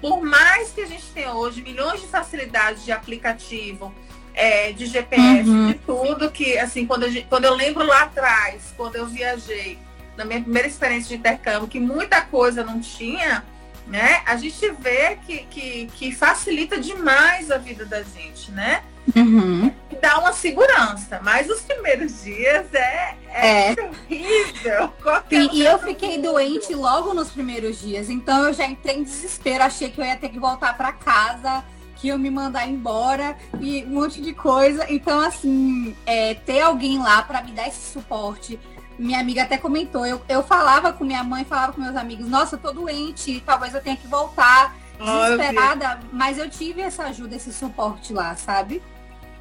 por 0.00 0.22
mais 0.22 0.70
que 0.70 0.80
a 0.80 0.86
gente 0.86 1.04
tenha 1.12 1.32
hoje 1.32 1.60
milhões 1.62 2.00
de 2.00 2.06
facilidades 2.06 2.84
de 2.84 2.92
aplicativo, 2.92 3.92
é, 4.32 4.72
de 4.72 4.86
GPS, 4.86 5.48
uhum. 5.48 5.66
de 5.66 5.74
tudo, 5.74 6.30
que 6.30 6.56
assim, 6.58 6.86
quando 6.86 7.04
eu, 7.04 7.24
quando 7.28 7.44
eu 7.44 7.54
lembro 7.54 7.84
lá 7.84 8.02
atrás, 8.02 8.72
quando 8.76 8.96
eu 8.96 9.06
viajei, 9.06 9.78
na 10.16 10.24
minha 10.24 10.40
primeira 10.40 10.68
experiência 10.68 11.08
de 11.08 11.16
intercâmbio, 11.16 11.68
que 11.68 11.80
muita 11.80 12.20
coisa 12.22 12.62
não 12.64 12.80
tinha, 12.80 13.44
né? 13.90 14.22
A 14.24 14.36
gente 14.36 14.70
vê 14.78 15.18
que, 15.26 15.38
que, 15.50 15.86
que 15.94 16.12
facilita 16.12 16.80
demais 16.80 17.50
a 17.50 17.58
vida 17.58 17.84
da 17.84 18.02
gente, 18.02 18.52
né? 18.52 18.82
Uhum. 19.16 19.72
Dá 20.00 20.18
uma 20.18 20.32
segurança, 20.32 21.20
mas 21.22 21.50
os 21.50 21.60
primeiros 21.62 22.22
dias 22.22 22.72
é, 22.72 23.16
é, 23.28 23.72
é. 23.72 23.76
horrível. 23.82 24.92
E, 25.30 25.58
e 25.58 25.64
eu 25.64 25.78
fiquei 25.78 26.18
doente 26.20 26.74
logo 26.74 27.14
nos 27.14 27.30
primeiros 27.30 27.80
dias, 27.80 28.10
então 28.10 28.44
eu 28.44 28.52
já 28.52 28.66
entrei 28.66 28.96
em 28.96 29.02
desespero, 29.02 29.64
achei 29.64 29.90
que 29.90 30.00
eu 30.00 30.04
ia 30.04 30.16
ter 30.16 30.28
que 30.28 30.38
voltar 30.38 30.76
para 30.76 30.92
casa, 30.92 31.64
que 31.96 32.08
ia 32.08 32.18
me 32.18 32.30
mandar 32.30 32.66
embora 32.66 33.36
e 33.60 33.84
um 33.84 33.90
monte 33.90 34.20
de 34.20 34.32
coisa. 34.32 34.86
Então, 34.88 35.20
assim, 35.20 35.96
é, 36.06 36.34
ter 36.34 36.60
alguém 36.60 36.98
lá 36.98 37.22
para 37.22 37.42
me 37.42 37.52
dar 37.52 37.68
esse 37.68 37.92
suporte, 37.92 38.58
minha 39.00 39.18
amiga 39.18 39.42
até 39.42 39.56
comentou, 39.56 40.04
eu, 40.04 40.20
eu 40.28 40.42
falava 40.42 40.92
com 40.92 41.04
minha 41.04 41.24
mãe, 41.24 41.44
falava 41.44 41.72
com 41.72 41.80
meus 41.80 41.96
amigos, 41.96 42.28
nossa, 42.28 42.56
eu 42.56 42.60
tô 42.60 42.70
doente, 42.70 43.42
talvez 43.46 43.74
eu 43.74 43.80
tenha 43.80 43.96
que 43.96 44.06
voltar, 44.06 44.76
desesperada, 44.98 46.00
mas 46.12 46.36
eu 46.36 46.48
tive 46.50 46.82
essa 46.82 47.04
ajuda, 47.04 47.34
esse 47.34 47.52
suporte 47.52 48.12
lá, 48.12 48.36
sabe? 48.36 48.82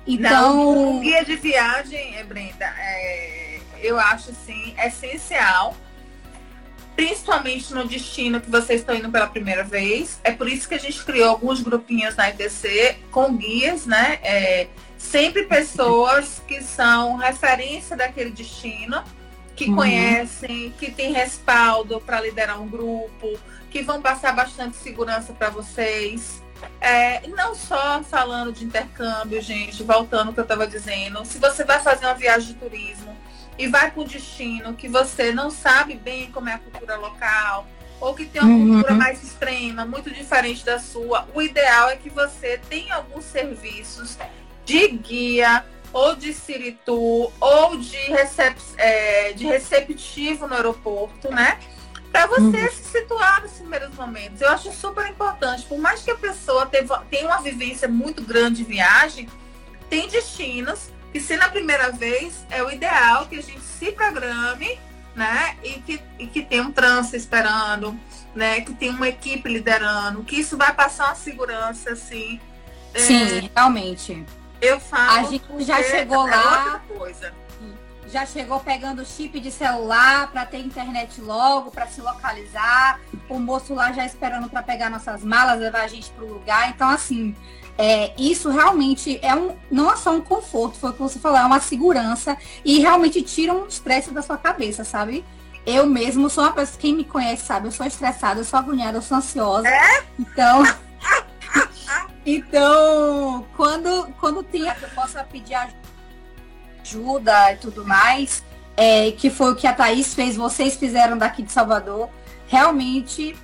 Então. 0.07 0.55
Não, 0.55 0.97
o 0.97 0.99
guia 1.01 1.25
de 1.25 1.35
viagem, 1.35 2.15
é, 2.15 2.23
Brenda, 2.23 2.65
é, 2.65 3.59
eu 3.81 3.99
acho 3.99 4.31
assim, 4.31 4.73
essencial. 4.77 5.75
Principalmente 6.95 7.73
no 7.73 7.87
destino 7.87 8.41
que 8.41 8.49
vocês 8.49 8.81
estão 8.81 8.93
indo 8.93 9.09
pela 9.09 9.27
primeira 9.27 9.63
vez. 9.63 10.19
É 10.21 10.31
por 10.31 10.49
isso 10.49 10.67
que 10.67 10.75
a 10.75 10.79
gente 10.79 11.01
criou 11.05 11.29
alguns 11.29 11.61
grupinhos 11.61 12.15
na 12.17 12.29
ITC 12.29 12.97
com 13.09 13.37
guias, 13.37 13.85
né? 13.85 14.19
É, 14.21 14.67
sempre 14.97 15.43
pessoas 15.43 16.41
que 16.45 16.61
são 16.61 17.15
referência 17.15 17.95
daquele 17.95 18.31
destino 18.31 19.01
que 19.59 19.69
uhum. 19.69 19.75
conhecem, 19.75 20.73
que 20.79 20.89
tem 20.89 21.11
respaldo 21.11 21.99
para 21.99 22.21
liderar 22.21 22.61
um 22.61 22.67
grupo, 22.67 23.37
que 23.69 23.81
vão 23.81 24.01
passar 24.01 24.33
bastante 24.33 24.77
segurança 24.77 25.33
para 25.33 25.49
vocês. 25.49 26.41
É, 26.79 27.27
não 27.27 27.53
só 27.53 28.01
falando 28.01 28.53
de 28.53 28.63
intercâmbio, 28.63 29.41
gente, 29.41 29.83
voltando 29.83 30.29
ao 30.29 30.33
que 30.33 30.39
eu 30.39 30.43
estava 30.43 30.65
dizendo, 30.65 31.25
se 31.25 31.39
você 31.39 31.65
vai 31.65 31.81
fazer 31.81 32.05
uma 32.05 32.13
viagem 32.13 32.53
de 32.53 32.59
turismo 32.59 33.13
e 33.57 33.67
vai 33.67 33.91
para 33.91 34.01
um 34.01 34.05
destino 34.05 34.73
que 34.75 34.87
você 34.87 35.33
não 35.33 35.51
sabe 35.51 35.95
bem 35.95 36.31
como 36.31 36.47
é 36.47 36.53
a 36.53 36.59
cultura 36.59 36.95
local, 36.95 37.67
ou 37.99 38.13
que 38.13 38.25
tem 38.25 38.41
uma 38.41 38.49
uhum. 38.49 38.73
cultura 38.75 38.93
mais 38.93 39.21
extrema, 39.21 39.83
muito 39.83 40.09
diferente 40.09 40.63
da 40.63 40.79
sua, 40.79 41.27
o 41.35 41.41
ideal 41.41 41.89
é 41.89 41.97
que 41.97 42.09
você 42.09 42.61
tenha 42.69 42.95
alguns 42.95 43.25
serviços 43.25 44.17
de 44.63 44.87
guia, 44.87 45.65
ou 45.91 46.15
de 46.15 46.33
Siritu, 46.33 47.31
ou 47.39 47.77
de, 47.77 47.97
recep 48.11 48.57
é, 48.77 49.33
de 49.33 49.45
receptivo 49.45 50.47
no 50.47 50.55
aeroporto, 50.55 51.29
né? 51.31 51.59
Para 52.11 52.25
você 52.25 52.63
uhum. 52.63 52.71
se 52.71 52.83
situar 52.85 53.41
nos 53.41 53.51
primeiros 53.51 53.93
momentos. 53.95 54.41
Eu 54.41 54.49
acho 54.49 54.71
super 54.71 55.07
importante. 55.07 55.63
Por 55.65 55.77
mais 55.77 56.01
que 56.01 56.09
a 56.09 56.15
pessoa 56.15 56.65
tenha 56.65 57.25
uma 57.25 57.41
vivência 57.41 57.87
muito 57.87 58.23
grande 58.23 58.57
de 58.57 58.63
viagem, 58.63 59.29
tem 59.89 60.07
destinos 60.07 60.89
que, 61.11 61.19
se 61.19 61.37
na 61.37 61.49
primeira 61.49 61.91
vez, 61.91 62.45
é 62.49 62.63
o 62.63 62.71
ideal 62.71 63.27
que 63.27 63.37
a 63.37 63.41
gente 63.41 63.61
se 63.61 63.91
programe, 63.91 64.79
né? 65.15 65.55
E 65.63 65.73
que, 65.81 66.01
e 66.17 66.27
que 66.27 66.41
tem 66.41 66.61
um 66.61 66.71
trânsito 66.71 67.15
esperando, 67.15 67.99
né? 68.33 68.61
Que 68.61 68.73
tem 68.73 68.89
uma 68.89 69.07
equipe 69.07 69.47
liderando, 69.47 70.23
que 70.23 70.39
isso 70.39 70.57
vai 70.57 70.73
passar 70.73 71.07
uma 71.07 71.15
segurança, 71.15 71.91
assim. 71.91 72.39
Sim, 72.95 73.37
é... 73.37 73.49
realmente. 73.53 74.25
Eu 74.61 74.79
falo. 74.79 75.19
A 75.19 75.23
gente 75.23 75.45
já 75.59 75.81
chegou 75.83 76.27
é 76.27 76.31
lá. 76.35 76.81
Já 78.07 78.25
chegou 78.25 78.59
pegando 78.59 79.05
chip 79.05 79.39
de 79.39 79.51
celular 79.51 80.31
para 80.31 80.43
ter 80.43 80.57
internet 80.57 81.21
logo, 81.21 81.69
para 81.69 81.85
se 81.85 82.01
localizar. 82.01 82.99
O 83.29 83.37
moço 83.37 83.73
lá 83.75 83.91
já 83.91 84.03
esperando 84.03 84.49
para 84.49 84.63
pegar 84.63 84.89
nossas 84.89 85.23
malas, 85.23 85.59
levar 85.59 85.81
a 85.81 85.87
gente 85.87 86.09
para 86.11 86.23
o 86.23 86.33
lugar. 86.33 86.69
Então, 86.69 86.89
assim, 86.89 87.35
é, 87.77 88.11
isso 88.17 88.49
realmente 88.49 89.19
é 89.21 89.33
um, 89.35 89.55
não 89.71 89.89
é 89.89 89.95
só 89.95 90.11
um 90.11 90.19
conforto, 90.19 90.77
foi 90.77 90.89
o 90.89 90.93
que 90.93 90.99
você 90.99 91.17
falou, 91.17 91.37
é 91.37 91.45
uma 91.45 91.61
segurança 91.61 92.35
e 92.65 92.79
realmente 92.79 93.21
tira 93.21 93.53
um 93.53 93.67
estresse 93.67 94.11
da 94.11 94.21
sua 94.21 94.37
cabeça, 94.37 94.83
sabe? 94.83 95.23
Eu 95.65 95.85
mesmo 95.85 96.29
sou 96.29 96.43
uma 96.43 96.51
pessoa, 96.51 96.77
quem 96.77 96.93
me 96.93 97.05
conhece 97.05 97.45
sabe, 97.45 97.67
eu 97.67 97.71
sou 97.71 97.85
estressada, 97.85 98.41
eu 98.41 98.43
sou 98.43 98.59
agoniada, 98.59 98.97
eu 98.97 99.01
sou 99.01 99.17
ansiosa. 99.17 99.69
É? 99.69 100.03
Então. 100.19 100.63
Então, 102.35 103.47
quando, 103.57 104.13
quando 104.19 104.43
tem 104.43 104.61
que 104.75 104.83
eu 104.83 104.89
possa 104.89 105.23
pedir 105.23 105.55
ajuda 106.83 107.53
e 107.53 107.57
tudo 107.57 107.83
mais, 107.83 108.43
é, 108.77 109.11
que 109.13 109.31
foi 109.31 109.51
o 109.51 109.55
que 109.55 109.65
a 109.65 109.73
Thaís 109.73 110.13
fez, 110.13 110.35
vocês 110.35 110.75
fizeram 110.75 111.17
daqui 111.17 111.41
de 111.41 111.51
Salvador, 111.51 112.07
realmente. 112.47 113.35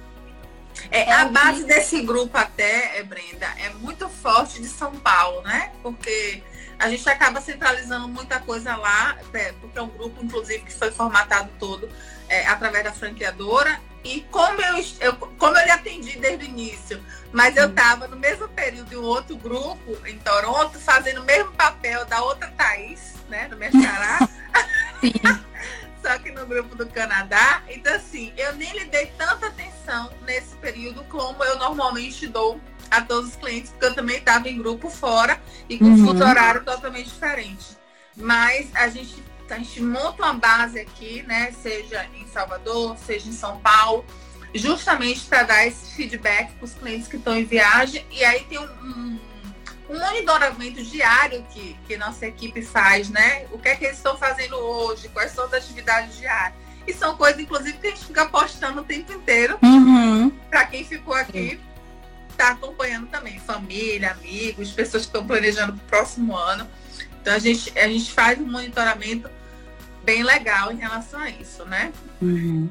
É, 0.91 1.09
é 1.09 1.13
a 1.13 1.25
base 1.25 1.61
que... 1.61 1.67
desse 1.67 2.03
grupo 2.03 2.37
até, 2.37 3.01
Brenda, 3.01 3.47
é 3.57 3.69
muito 3.69 4.07
forte 4.07 4.61
de 4.61 4.67
São 4.67 4.91
Paulo, 4.91 5.41
né? 5.41 5.71
Porque 5.81 6.43
a 6.77 6.87
gente 6.87 7.09
acaba 7.09 7.41
centralizando 7.41 8.07
muita 8.07 8.39
coisa 8.39 8.75
lá, 8.75 9.17
é, 9.33 9.51
porque 9.53 9.79
é 9.79 9.81
um 9.81 9.89
grupo, 9.89 10.23
inclusive, 10.23 10.63
que 10.63 10.73
foi 10.73 10.91
formatado 10.91 11.49
todo 11.57 11.89
é, 12.29 12.45
através 12.45 12.83
da 12.83 12.93
franqueadora 12.93 13.81
e 14.05 14.21
como 14.29 14.61
eu, 14.61 14.85
eu, 15.01 15.13
como 15.15 15.57
eu 15.57 15.65
lhe 15.65 15.71
atendi 15.71 16.19
desde 16.19 16.45
o 16.45 16.47
início, 16.47 17.03
mas 17.33 17.57
eu 17.57 17.67
estava 17.67 18.07
no 18.07 18.15
mesmo 18.15 18.47
período 18.49 18.87
de 18.87 18.95
um 18.95 19.01
outro 19.01 19.35
grupo 19.35 19.97
em 20.05 20.17
Toronto, 20.19 20.79
fazendo 20.79 21.21
o 21.21 21.25
mesmo 21.25 21.51
papel 21.53 22.05
da 22.05 22.21
outra 22.21 22.47
Thaís, 22.55 23.15
né, 23.27 23.47
do 23.49 23.57
Mescará. 23.57 24.19
Só 26.03 26.19
que 26.19 26.29
no 26.29 26.45
grupo 26.45 26.75
do 26.75 26.85
Canadá. 26.85 27.63
Então, 27.67 27.95
assim, 27.95 28.31
eu 28.37 28.53
nem 28.53 28.71
lhe 28.73 28.85
dei 28.85 29.07
tanta 29.17 29.47
atenção 29.47 30.11
nesse 30.21 30.55
período 30.57 31.03
como 31.05 31.43
eu 31.43 31.57
normalmente 31.57 32.27
dou 32.27 32.61
a 32.91 33.01
todos 33.01 33.31
os 33.31 33.35
clientes, 33.35 33.71
porque 33.71 33.85
eu 33.85 33.95
também 33.95 34.17
estava 34.17 34.47
em 34.47 34.59
grupo 34.59 34.87
fora 34.87 35.41
e 35.67 35.79
com 35.79 35.85
uhum. 35.85 36.05
fuso 36.05 36.23
horário 36.23 36.63
totalmente 36.63 37.09
diferente. 37.09 37.75
Mas 38.15 38.69
a 38.75 38.87
gente 38.87 39.23
a 39.53 39.57
gente 39.57 39.81
monta 39.81 40.23
uma 40.23 40.33
base 40.33 40.79
aqui, 40.79 41.23
né? 41.23 41.51
Seja 41.51 42.05
em 42.15 42.27
Salvador, 42.27 42.97
seja 42.97 43.29
em 43.29 43.33
São 43.33 43.59
Paulo, 43.59 44.05
justamente 44.53 45.21
para 45.21 45.43
dar 45.43 45.67
esse 45.67 45.93
feedback 45.93 46.53
para 46.53 46.65
os 46.65 46.73
clientes 46.73 47.07
que 47.07 47.17
estão 47.17 47.37
em 47.37 47.45
viagem. 47.45 48.05
E 48.11 48.23
aí 48.23 48.43
tem 48.45 48.57
um, 48.57 48.63
um, 48.63 49.19
um, 49.89 49.99
monitoramento 49.99 50.83
diário 50.83 51.45
que, 51.51 51.77
que 51.87 51.97
nossa 51.97 52.25
equipe 52.25 52.61
faz, 52.61 53.09
né? 53.09 53.45
O 53.51 53.59
que 53.59 53.69
é 53.69 53.75
que 53.75 53.85
eles 53.85 53.97
estão 53.97 54.17
fazendo 54.17 54.55
hoje, 54.55 55.09
quais 55.09 55.31
são 55.31 55.45
as 55.45 55.53
atividades 55.53 56.17
diárias. 56.17 56.57
E 56.87 56.93
são 56.93 57.17
coisas, 57.17 57.39
inclusive, 57.39 57.77
que 57.77 57.87
a 57.87 57.89
gente 57.89 58.05
fica 58.05 58.25
postando 58.27 58.81
o 58.81 58.83
tempo 58.83 59.11
inteiro. 59.11 59.57
Uhum. 59.63 60.29
Para 60.49 60.65
quem 60.67 60.85
ficou 60.85 61.15
aqui, 61.15 61.59
está 62.29 62.49
acompanhando 62.49 63.07
também. 63.07 63.39
Família, 63.39 64.11
amigos, 64.11 64.71
pessoas 64.71 65.03
que 65.03 65.09
estão 65.09 65.25
planejando 65.25 65.73
para 65.73 65.83
o 65.83 65.87
próximo 65.87 66.35
ano. 66.35 66.69
Então 67.21 67.33
a 67.33 67.39
gente, 67.39 67.77
a 67.79 67.87
gente 67.87 68.11
faz 68.11 68.39
um 68.39 68.45
monitoramento 68.45 69.27
bem 70.05 70.23
legal 70.23 70.71
em 70.71 70.77
relação 70.77 71.19
a 71.19 71.29
isso, 71.29 71.65
né? 71.65 71.91
Uhum. 72.21 72.69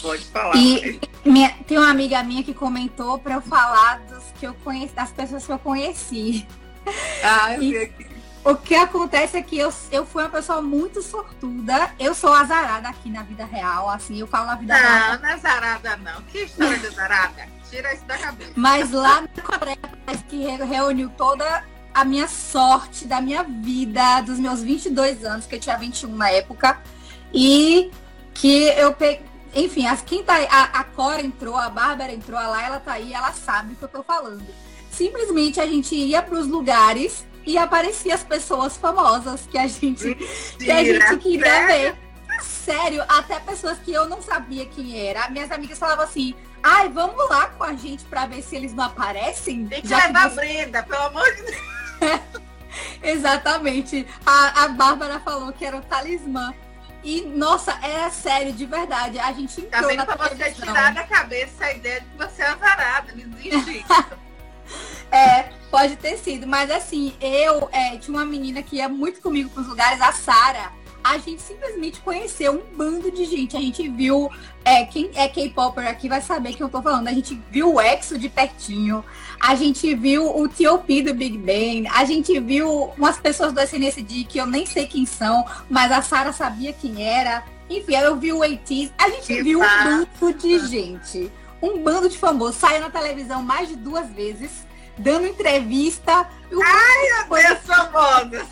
Pode 0.00 0.24
falar. 0.26 0.54
E 0.54 1.00
minha, 1.24 1.50
tem 1.66 1.78
uma 1.78 1.90
amiga 1.90 2.22
minha 2.22 2.44
que 2.44 2.52
comentou 2.52 3.18
para 3.18 3.34
eu 3.34 3.40
falar 3.40 4.00
dos 4.00 4.24
que 4.38 4.46
eu 4.46 4.54
conheci, 4.62 4.94
das 4.94 5.10
pessoas 5.10 5.46
que 5.46 5.52
eu 5.52 5.58
conheci. 5.58 6.46
Ah, 7.22 7.54
eu 7.54 7.62
e, 7.62 7.70
vi 7.70 7.78
aqui. 7.78 8.06
O 8.44 8.54
que 8.54 8.74
acontece 8.74 9.38
é 9.38 9.42
que 9.42 9.56
eu, 9.56 9.72
eu 9.90 10.04
fui 10.04 10.22
uma 10.22 10.28
pessoa 10.28 10.60
muito 10.60 11.00
sortuda. 11.00 11.90
Eu 11.98 12.14
sou 12.14 12.30
azarada 12.34 12.90
aqui 12.90 13.08
na 13.08 13.22
vida 13.22 13.46
real, 13.46 13.88
assim, 13.88 14.20
eu 14.20 14.26
falo 14.26 14.48
na 14.48 14.54
vida 14.56 14.74
não, 14.74 14.80
real. 14.82 15.12
Não, 15.12 15.18
não 15.20 15.28
é 15.30 15.32
azarada, 15.32 15.96
não. 15.96 16.22
Que 16.24 16.40
história 16.40 16.78
de 16.78 16.86
azarada? 16.88 17.48
Tira 17.70 17.94
isso 17.94 18.04
da 18.04 18.18
cabeça. 18.18 18.52
Mas 18.54 18.90
lá 18.90 19.22
na 19.22 19.42
Coreia, 19.42 19.78
parece 20.04 20.24
que 20.24 20.44
reuniu 20.44 21.08
toda 21.16 21.64
a 21.94 22.04
minha 22.04 22.26
sorte 22.26 23.06
da 23.06 23.20
minha 23.20 23.44
vida, 23.44 24.20
dos 24.22 24.38
meus 24.40 24.60
22 24.60 25.24
anos, 25.24 25.46
que 25.46 25.54
eu 25.54 25.60
tinha 25.60 25.78
21 25.78 26.14
na 26.16 26.28
época, 26.28 26.80
e 27.32 27.90
que 28.34 28.64
eu 28.76 28.92
peguei. 28.92 29.22
Enfim, 29.54 29.86
as, 29.86 30.02
quem 30.02 30.24
tá, 30.24 30.34
a, 30.50 30.80
a 30.80 30.84
Cora 30.84 31.22
entrou, 31.22 31.56
a 31.56 31.68
Bárbara 31.68 32.12
entrou, 32.12 32.36
a 32.36 32.48
Laila 32.48 32.80
tá 32.80 32.94
aí, 32.94 33.12
ela 33.12 33.32
sabe 33.32 33.74
o 33.74 33.76
que 33.76 33.84
eu 33.84 33.88
tô 33.88 34.02
falando. 34.02 34.44
Simplesmente 34.90 35.60
a 35.60 35.66
gente 35.66 35.94
ia 35.94 36.20
para 36.20 36.36
os 36.36 36.48
lugares 36.48 37.24
e 37.46 37.56
aparecia 37.56 38.14
as 38.14 38.24
pessoas 38.24 38.76
famosas 38.76 39.46
que 39.48 39.56
a 39.56 39.68
gente, 39.68 40.16
que 40.58 40.70
a 40.70 40.82
gente 40.82 41.16
queria 41.18 41.66
ver. 41.66 41.94
Sério, 42.42 43.04
até 43.08 43.38
pessoas 43.38 43.78
que 43.78 43.92
eu 43.92 44.08
não 44.08 44.20
sabia 44.20 44.66
quem 44.66 44.98
era. 44.98 45.28
Minhas 45.30 45.52
amigas 45.52 45.78
falavam 45.78 46.04
assim, 46.04 46.34
ai, 46.60 46.88
vamos 46.88 47.28
lá 47.30 47.46
com 47.46 47.62
a 47.62 47.74
gente 47.74 48.04
para 48.04 48.26
ver 48.26 48.42
se 48.42 48.56
eles 48.56 48.74
não 48.74 48.84
aparecem. 48.84 49.66
Tem 49.66 49.82
que 49.82 49.88
levar 49.88 50.30
você... 50.30 50.36
Brenda, 50.36 50.82
pelo 50.82 51.02
amor 51.02 51.32
de 51.36 51.42
Deus. 51.42 51.74
Exatamente. 53.02 54.06
A, 54.24 54.64
a 54.64 54.68
Bárbara 54.68 55.20
falou 55.20 55.52
que 55.52 55.64
era 55.64 55.76
o 55.76 55.82
talismã. 55.82 56.52
E, 57.02 57.20
nossa, 57.20 57.72
é 57.82 58.08
sério, 58.08 58.52
de 58.52 58.64
verdade. 58.64 59.18
A 59.18 59.30
gente 59.32 59.60
entrou 59.60 59.82
tá 59.82 59.86
vendo 59.86 60.06
pra 60.06 60.28
você 60.28 60.50
tirar 60.52 60.94
da 60.94 61.04
cabeça 61.04 61.66
a 61.66 61.72
ideia 61.72 62.00
de 62.00 62.06
que 62.06 62.16
você 62.16 62.42
é 62.42 62.46
azarada. 62.46 63.12
Não 63.14 63.38
existe 63.38 63.84
É, 65.12 65.50
pode 65.70 65.96
ter 65.96 66.16
sido. 66.16 66.46
Mas 66.46 66.70
assim, 66.70 67.14
eu 67.20 67.68
é, 67.70 67.96
tinha 67.98 68.16
uma 68.16 68.24
menina 68.24 68.62
que 68.62 68.76
ia 68.76 68.88
muito 68.88 69.20
comigo 69.20 69.50
para 69.50 69.62
os 69.62 69.68
lugares, 69.68 70.00
a 70.00 70.12
Sara. 70.12 70.72
A 71.04 71.18
gente 71.18 71.42
simplesmente 71.42 72.00
conheceu 72.00 72.52
um 72.52 72.76
bando 72.76 73.10
de 73.10 73.26
gente. 73.26 73.56
A 73.56 73.60
gente 73.60 73.86
viu. 73.88 74.30
É, 74.64 74.84
quem 74.86 75.10
é 75.14 75.28
K-Popper 75.28 75.86
aqui 75.86 76.08
vai 76.08 76.22
saber 76.22 76.54
que 76.54 76.62
eu 76.62 76.68
tô 76.70 76.80
falando. 76.80 77.06
A 77.08 77.12
gente 77.12 77.38
viu 77.50 77.74
o 77.74 77.80
EXO 77.80 78.18
de 78.18 78.30
pertinho. 78.30 79.04
A 79.46 79.54
gente 79.54 79.94
viu 79.94 80.34
o 80.34 80.48
T.O.P. 80.48 81.02
do 81.02 81.12
Big 81.12 81.36
Bang. 81.36 81.86
A 81.92 82.06
gente 82.06 82.40
viu 82.40 82.90
umas 82.96 83.18
pessoas 83.18 83.52
do 83.52 83.60
SNSD 83.60 84.24
que 84.24 84.38
eu 84.38 84.46
nem 84.46 84.64
sei 84.64 84.86
quem 84.86 85.04
são, 85.04 85.44
mas 85.68 85.92
a 85.92 86.00
Sara 86.00 86.32
sabia 86.32 86.72
quem 86.72 87.06
era. 87.06 87.44
Enfim, 87.68 87.94
eu 87.94 88.16
vi 88.16 88.32
o 88.32 88.42
ATs. 88.42 88.90
A 88.96 89.10
gente 89.10 89.26
que 89.26 89.42
viu 89.42 89.60
um 89.60 89.64
bando 89.84 90.32
de 90.38 90.66
gente. 90.66 91.30
Um 91.60 91.82
bando 91.82 92.08
de 92.08 92.16
famosos. 92.16 92.56
Saiu 92.56 92.80
na 92.80 92.88
televisão 92.88 93.42
mais 93.42 93.68
de 93.68 93.76
duas 93.76 94.08
vezes 94.12 94.64
dando 94.96 95.26
entrevista. 95.26 96.26
Ai, 96.50 97.26
meu 97.28 97.42
Deus, 97.42 97.58
famosa! 97.66 98.46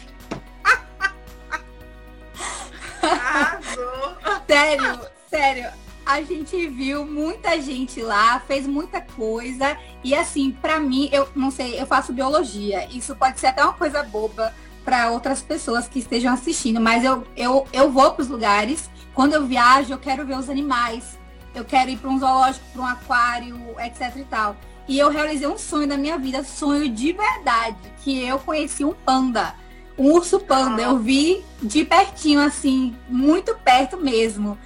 sério, 4.47 5.01
sério. 5.31 5.82
A 6.05 6.21
gente 6.23 6.67
viu 6.67 7.07
muita 7.07 7.61
gente 7.61 8.03
lá, 8.03 8.41
fez 8.41 8.67
muita 8.67 9.01
coisa. 9.01 9.77
E 10.03 10.15
assim, 10.15 10.51
para 10.51 10.81
mim, 10.81 11.09
eu 11.13 11.29
não 11.35 11.51
sei, 11.51 11.81
eu 11.81 11.87
faço 11.87 12.13
biologia. 12.13 12.89
Isso 12.91 13.15
pode 13.15 13.39
ser 13.39 13.49
até 13.49 13.63
uma 13.63 13.73
coisa 13.73 14.03
boba 14.03 14.53
para 14.85 15.11
outras 15.11 15.41
pessoas 15.41 15.87
que 15.87 16.01
estejam 16.01 16.33
assistindo, 16.33 16.81
mas 16.81 17.05
eu, 17.05 17.25
eu, 17.37 17.67
eu 17.73 17.91
vou 17.91 18.13
para 18.13 18.23
os 18.23 18.29
lugares. 18.29 18.91
Quando 19.15 19.35
eu 19.35 19.47
viajo, 19.47 19.93
eu 19.93 19.99
quero 19.99 20.27
ver 20.27 20.37
os 20.37 20.51
animais. 20.51 21.19
Eu 21.55 21.65
quero 21.65 21.91
ir 21.91 21.99
para 21.99 22.11
um 22.11 22.19
zoológico, 22.19 22.65
para 22.73 22.83
um 22.83 22.87
aquário, 22.87 23.59
etc 23.79 24.17
e 24.17 24.25
tal. 24.25 24.57
E 24.89 24.99
eu 24.99 25.11
realizei 25.11 25.47
um 25.47 25.59
sonho 25.59 25.87
da 25.87 25.97
minha 25.97 26.19
vida, 26.19 26.43
sonho 26.43 26.89
de 26.89 27.13
verdade, 27.13 27.77
que 28.03 28.27
eu 28.27 28.39
conheci 28.39 28.85
um 28.85 28.93
panda, 28.93 29.55
um 29.97 30.11
urso 30.13 30.41
panda. 30.41 30.83
Eu 30.83 30.99
vi 30.99 31.45
de 31.63 31.85
pertinho, 31.85 32.41
assim, 32.41 32.97
muito 33.09 33.55
perto 33.57 33.97
mesmo. 33.97 34.59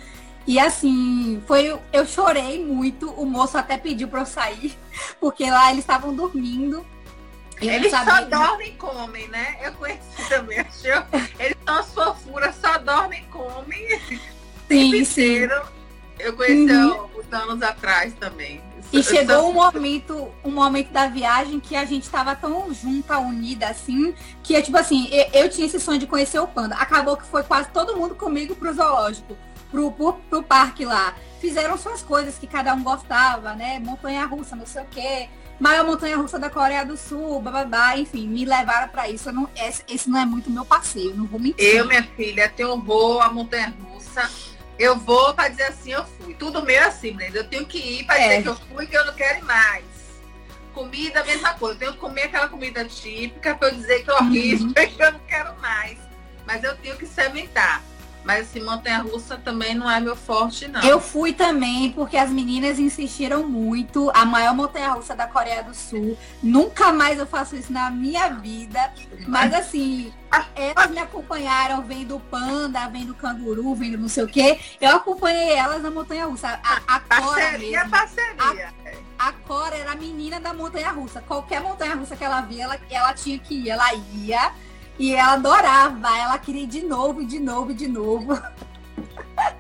E 0.47 0.61
assim, 0.61 1.43
foi, 1.47 1.77
eu 1.93 2.07
chorei 2.07 2.65
muito. 2.65 3.11
O 3.11 3.27
moço 3.27 3.59
até 3.59 3.77
pediu 3.77 4.09
para 4.09 4.21
eu 4.21 4.27
sair, 4.27 4.77
porque 5.21 5.51
lá 5.51 5.71
eles 5.71 5.81
estavam 5.81 6.15
dormindo. 6.15 6.87
Eles 7.61 7.91
só 7.91 8.05
dormem 8.23 8.69
e 8.69 8.73
comem, 8.73 9.29
né? 9.29 9.57
Eu 9.63 9.73
conheci 9.73 10.29
também, 10.29 10.61
achou? 10.61 11.03
Eles 11.39 11.57
são 11.65 11.79
as 11.79 11.95
fofuras, 11.95 12.55
só 12.57 12.79
dormem 12.79 13.23
e 13.23 13.27
comem. 13.27 14.01
Sim, 14.69 15.05
sim. 15.05 15.49
Eu 16.19 16.33
conheci 16.35 16.73
uhum. 16.73 17.09
uns 17.17 17.33
anos 17.33 17.63
atrás 17.63 18.13
também. 18.15 18.61
E 18.93 19.03
chegou 19.03 19.49
um 19.49 19.53
momento, 19.53 20.29
um 20.45 20.51
momento 20.51 20.91
da 20.91 21.07
viagem 21.09 21.61
que 21.61 21.77
a 21.77 21.85
gente 21.85 22.05
estava 22.05 22.35
tão 22.35 22.73
junta, 22.73 23.19
unida, 23.19 23.69
assim, 23.69 24.15
que 24.43 24.55
é 24.55 24.63
tipo 24.63 24.77
assim, 24.77 25.09
eu, 25.11 25.43
eu, 25.43 25.49
tinha 25.49 25.67
esse 25.67 25.79
sonho 25.79 25.99
de 25.99 26.07
conhecer 26.07 26.39
o 26.39 26.47
panda. 26.47 26.75
Acabou 26.77 27.17
que 27.17 27.27
foi 27.27 27.43
quase 27.43 27.69
todo 27.71 27.97
mundo 27.97 28.15
comigo 28.15 28.55
pro 28.55 28.73
zoológico, 28.73 29.37
pro, 29.71 29.91
pro, 29.93 30.15
pro 30.15 30.43
parque 30.43 30.85
lá. 30.85 31.15
Fizeram 31.41 31.77
suas 31.77 32.03
coisas 32.03 32.39
que 32.39 32.47
cada 32.47 32.75
um 32.75 32.83
gostava, 32.83 33.55
né? 33.55 33.79
Montanha 33.79 34.25
russa, 34.25 34.57
não 34.57 34.67
sei 34.67 34.83
o 34.83 34.87
quê. 34.87 35.29
Maior 35.59 35.87
montanha 35.87 36.17
russa 36.17 36.39
da 36.39 36.51
Coreia 36.51 36.85
do 36.85 36.97
Sul, 36.97 37.41
bababá, 37.41 37.97
enfim, 37.97 38.29
me 38.29 38.45
levaram 38.45 38.89
para 38.89 39.09
isso. 39.09 39.33
Não, 39.33 39.49
esse, 39.57 39.83
esse, 39.89 40.09
não 40.09 40.21
é 40.21 40.27
muito 40.27 40.51
meu 40.51 40.65
passeio, 40.65 41.15
não 41.15 41.27
vou 41.27 41.41
mentir. 41.41 41.77
Eu, 41.77 41.87
minha 41.87 42.03
filha, 42.03 42.49
tenho 42.49 42.71
horror 42.71 43.23
à 43.23 43.33
montanha 43.33 43.75
russa 43.83 44.29
eu 44.79 44.97
vou 44.97 45.35
para 45.35 45.49
dizer 45.49 45.65
assim, 45.65 45.93
eu 45.93 46.05
fui. 46.05 46.35
Tudo 46.35 46.63
meu 46.63 46.77
é 46.77 46.85
assim, 46.85 47.13
né? 47.13 47.31
Eu 47.33 47.49
tenho 47.49 47.65
que 47.67 47.79
ir 47.79 48.05
para 48.05 48.19
é. 48.19 48.29
dizer 48.29 48.43
que 48.43 48.49
eu 48.49 48.57
fui 48.57 48.87
que 48.87 48.97
eu 48.97 49.05
não 49.07 49.15
quero 49.15 49.39
ir 49.39 49.45
mais. 49.45 49.85
Comida, 50.75 51.21
a 51.21 51.25
mesma 51.25 51.55
coisa. 51.55 51.75
Eu 51.75 51.79
tenho 51.79 51.93
que 51.95 51.99
comer 51.99 52.23
aquela 52.25 52.49
comida 52.49 52.85
típica 52.85 53.55
para 53.55 53.69
eu 53.69 53.75
dizer 53.75 54.05
que 54.05 54.11
horrível 54.11 54.67
uhum. 54.67 54.75
e 54.77 54.87
que 54.89 55.03
eu 55.03 55.13
não 55.13 55.21
quero 55.21 55.59
mais. 55.61 55.99
Mas 56.47 56.63
eu 56.63 56.77
tenho 56.77 56.97
que 56.97 57.07
sementar. 57.07 57.83
Mas 58.27 58.49
assim, 58.49 58.61
montanha 58.61 58.99
russa 58.99 59.37
também 59.37 59.73
não 59.73 59.89
é 59.89 60.01
meu 60.01 60.17
forte, 60.17 60.67
não. 60.67 60.83
Eu 60.83 61.01
fui 61.01 61.33
também, 61.33 61.93
porque 61.93 62.17
as 62.17 62.29
meninas 62.29 62.77
insistiram 62.77 63.47
muito. 63.47 64.11
A 64.13 64.25
maior 64.25 64.53
montanha 64.53 64.91
russa 64.91 65.15
da 65.15 65.29
Coreia 65.29 65.63
do 65.63 65.73
Sul. 65.73 66.19
Nunca 66.43 66.93
mais 66.93 67.21
eu 67.21 67.27
faço 67.27 67.55
isso 67.55 67.73
na 67.73 67.89
minha 67.89 68.31
vida. 68.31 68.93
Mas 69.29 69.55
assim, 69.55 70.13
elas 70.57 70.91
me 70.91 70.99
acompanharam 70.99 71.83
vendo 71.83 72.19
panda, 72.29 72.89
vendo 72.89 73.15
canguru, 73.15 73.73
vendo 73.77 73.97
não 73.97 74.09
sei 74.09 74.25
o 74.25 74.27
quê. 74.27 74.59
Eu 74.81 74.97
acompanhei 74.97 75.53
elas 75.53 75.81
na 75.81 75.91
montanha 75.93 76.27
russa. 76.27 76.59
A, 76.65 76.97
a 76.97 76.99
parceria, 76.99 77.79
mesmo, 77.79 77.91
parceria. 77.91 78.75
A, 79.21 79.29
a 79.29 79.33
Cora 79.35 79.77
era 79.77 79.93
a 79.93 79.95
menina 79.95 80.41
da 80.41 80.53
montanha 80.53 80.91
russa. 80.91 81.21
Qualquer 81.21 81.61
montanha 81.61 81.95
russa 81.95 82.17
que 82.17 82.25
ela 82.25 82.41
via, 82.41 82.65
ela, 82.65 82.81
ela 82.91 83.15
tinha 83.15 83.39
que 83.39 83.55
ir. 83.55 83.71
Ela 83.71 83.95
ia 83.95 84.53
e 84.99 85.15
ela 85.15 85.35
adorava, 85.35 86.17
ela 86.17 86.39
queria 86.39 86.67
de 86.67 86.83
novo, 86.83 87.25
de 87.25 87.39
novo, 87.39 87.75
de 87.75 87.87
novo. 87.87 88.41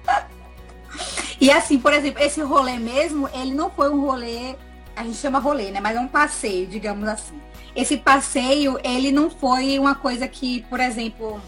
e 1.40 1.51
assim, 1.51 1.79
por 1.79 1.92
exemplo, 1.92 2.22
esse 2.22 2.40
rolê 2.40 2.79
mesmo, 2.79 3.29
ele 3.35 3.55
não 3.55 3.70
foi 3.70 3.90
um 3.90 4.01
rolê, 4.01 4.57
a 4.94 5.03
gente 5.03 5.16
chama 5.16 5.38
rolê, 5.38 5.70
né? 5.70 5.81
Mas 5.81 5.96
é 5.96 6.01
um 6.01 6.09
passeio, 6.09 6.66
digamos 6.66 7.07
assim. 7.09 7.40
Esse 7.75 7.99
passeio, 7.99 8.79
ele 8.83 9.12
não 9.12 9.29
foi 9.29 9.79
uma 9.79 9.94
coisa 9.94 10.27
que, 10.27 10.62
por 10.62 10.81
exemplo, 10.81 11.40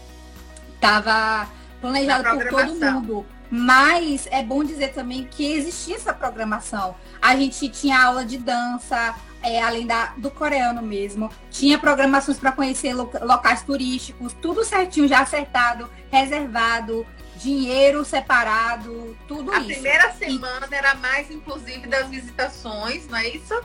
estava 0.75 1.49
planejado 1.81 2.29
por 2.29 2.47
todo 2.49 2.75
mundo. 2.75 3.25
Mas 3.49 4.27
é 4.31 4.43
bom 4.43 4.63
dizer 4.63 4.89
também 4.89 5.25
que 5.25 5.53
existia 5.53 5.95
essa 5.95 6.13
programação. 6.13 6.95
A 7.21 7.35
gente 7.35 7.67
tinha 7.69 7.99
aula 7.99 8.23
de 8.23 8.37
dança, 8.37 9.15
é, 9.41 9.61
além 9.61 9.87
da, 9.87 10.13
do 10.17 10.29
coreano 10.29 10.81
mesmo. 10.81 11.31
Tinha 11.49 11.77
programações 11.77 12.37
para 12.37 12.51
conhecer 12.51 12.93
locais 12.93 13.63
turísticos, 13.63 14.33
tudo 14.33 14.63
certinho, 14.63 15.07
já 15.07 15.21
acertado, 15.21 15.89
reservado, 16.11 17.05
dinheiro 17.37 18.03
separado, 18.03 19.17
tudo 19.27 19.51
a 19.51 19.59
isso. 19.59 19.71
A 19.71 19.73
primeira 19.73 20.11
semana 20.11 20.67
e... 20.69 20.75
era 20.75 20.93
mais, 20.95 21.31
inclusive, 21.31 21.87
das 21.87 22.07
visitações, 22.09 23.07
não 23.07 23.17
é 23.17 23.29
isso? 23.29 23.59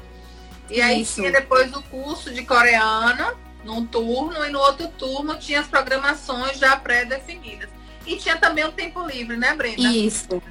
E 0.71 0.81
aí 0.81 1.03
isso. 1.03 1.17
tinha 1.17 1.31
depois 1.31 1.75
o 1.75 1.83
curso 1.83 2.33
de 2.33 2.45
coreano, 2.45 3.37
num 3.65 3.85
turno, 3.85 4.45
e 4.47 4.51
no 4.51 4.61
outro 4.61 4.89
turno 4.89 5.37
tinha 5.39 5.61
as 5.61 5.67
programações 5.67 6.59
já 6.59 6.77
pré-definidas. 6.77 7.69
E 8.07 8.17
tinha 8.17 8.37
também 8.37 8.65
o 8.65 8.73
tempo 8.73 9.07
livre, 9.07 9.37
né, 9.37 9.55
Brenda? 9.55 9.83
Isso. 9.83 10.43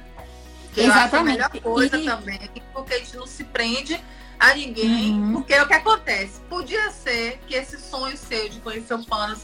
Que 0.72 0.80
Exatamente. 0.80 1.06
Acho 1.06 1.16
a 1.16 1.22
melhor 1.22 1.62
coisa 1.62 1.96
e... 1.96 2.04
também, 2.04 2.40
porque 2.72 2.94
a 2.94 2.98
gente 2.98 3.16
não 3.16 3.26
se 3.26 3.44
prende 3.44 4.00
a 4.38 4.54
ninguém, 4.54 5.12
uhum. 5.12 5.32
porque 5.34 5.54
é 5.54 5.62
o 5.62 5.66
que 5.66 5.74
acontece. 5.74 6.40
Podia 6.48 6.90
ser 6.90 7.38
que 7.46 7.54
esse 7.54 7.78
sonho 7.78 8.16
seu 8.16 8.48
de 8.48 8.60
conhecer 8.60 8.94
o 8.94 9.04
pano, 9.04 9.36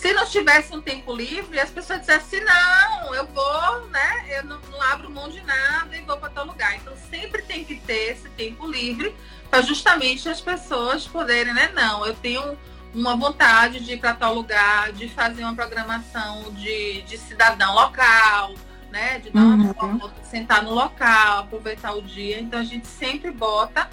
se 0.00 0.14
não 0.14 0.24
tivesse 0.24 0.74
um 0.74 0.80
tempo 0.80 1.14
livre, 1.14 1.60
as 1.60 1.68
pessoas 1.68 2.00
dissessem, 2.00 2.42
não, 2.42 3.14
eu 3.14 3.26
vou, 3.26 3.86
né? 3.88 4.38
Eu 4.38 4.44
não, 4.44 4.58
não 4.70 4.80
abro 4.80 5.10
mão 5.10 5.28
de 5.28 5.42
nada 5.42 5.94
e 5.94 6.00
vou 6.00 6.16
para 6.16 6.30
tal 6.30 6.46
lugar. 6.46 6.74
Então 6.76 6.94
sempre 7.10 7.42
tem 7.42 7.64
que 7.64 7.76
ter 7.80 8.12
esse 8.12 8.28
tempo 8.30 8.66
livre 8.66 9.14
para 9.50 9.60
justamente 9.60 10.26
as 10.26 10.40
pessoas 10.40 11.06
poderem, 11.06 11.52
né? 11.52 11.70
Não, 11.74 12.06
eu 12.06 12.14
tenho 12.14 12.56
uma 12.94 13.16
vontade 13.16 13.80
de 13.80 13.92
ir 13.92 13.98
para 13.98 14.14
tal 14.14 14.34
lugar, 14.34 14.92
de 14.92 15.08
fazer 15.08 15.42
uma 15.42 15.54
programação 15.54 16.52
de, 16.52 17.02
de 17.02 17.18
cidadão 17.18 17.74
local, 17.74 18.54
né? 18.90 19.18
De 19.20 19.30
dar 19.30 19.40
uma 19.40 19.74
uhum. 19.82 20.10
sentar 20.24 20.62
no 20.62 20.74
local, 20.74 21.40
aproveitar 21.40 21.92
o 21.92 22.02
dia. 22.02 22.40
Então 22.40 22.58
a 22.58 22.64
gente 22.64 22.86
sempre 22.86 23.30
bota 23.30 23.88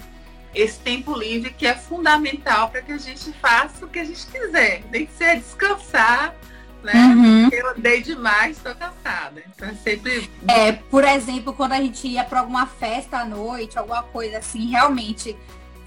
esse 0.54 0.78
tempo 0.80 1.16
livre 1.16 1.50
que 1.50 1.66
é 1.66 1.74
fundamental 1.74 2.70
para 2.70 2.82
que 2.82 2.92
a 2.92 2.98
gente 2.98 3.32
faça 3.34 3.84
o 3.84 3.88
que 3.88 3.98
a 3.98 4.04
gente 4.04 4.26
quiser. 4.26 4.82
Nem 4.90 5.06
que 5.06 5.12
seja 5.12 5.36
descansar, 5.36 6.34
né? 6.82 6.92
Uhum. 6.94 7.42
Porque 7.42 7.64
eu 7.64 7.74
dei 7.78 8.02
demais, 8.02 8.56
estou 8.56 8.74
cansada. 8.74 9.42
Então 9.54 9.68
é 9.68 9.74
sempre. 9.74 10.28
É, 10.48 10.72
por 10.72 11.04
exemplo, 11.04 11.52
quando 11.52 11.72
a 11.72 11.80
gente 11.80 12.06
ia 12.08 12.24
para 12.24 12.40
alguma 12.40 12.66
festa 12.66 13.18
à 13.18 13.24
noite, 13.24 13.78
alguma 13.78 14.02
coisa 14.02 14.38
assim, 14.38 14.66
realmente 14.66 15.36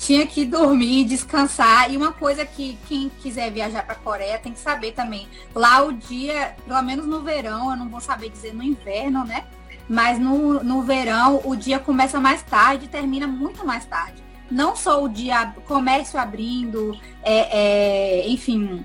tinha 0.01 0.25
que 0.25 0.43
dormir, 0.43 1.05
descansar. 1.05 1.91
E 1.91 1.95
uma 1.95 2.11
coisa 2.11 2.43
que 2.43 2.77
quem 2.87 3.09
quiser 3.21 3.51
viajar 3.51 3.85
para 3.85 3.93
Coreia 3.95 4.39
tem 4.39 4.51
que 4.51 4.59
saber 4.59 4.93
também. 4.93 5.27
Lá 5.53 5.83
o 5.83 5.93
dia, 5.93 6.55
pelo 6.65 6.81
menos 6.81 7.05
no 7.05 7.21
verão, 7.21 7.69
eu 7.69 7.77
não 7.77 7.87
vou 7.87 8.01
saber 8.01 8.29
dizer 8.29 8.53
no 8.53 8.63
inverno, 8.63 9.23
né? 9.23 9.45
Mas 9.87 10.17
no, 10.17 10.63
no 10.63 10.81
verão 10.81 11.41
o 11.43 11.55
dia 11.55 11.77
começa 11.77 12.19
mais 12.19 12.41
tarde 12.41 12.85
e 12.85 12.87
termina 12.87 13.27
muito 13.27 13.63
mais 13.65 13.85
tarde. 13.85 14.23
Não 14.49 14.75
só 14.75 15.03
o 15.03 15.07
dia, 15.07 15.53
comércio 15.65 16.19
abrindo, 16.19 16.99
é, 17.23 18.23
é, 18.23 18.27
enfim, 18.27 18.83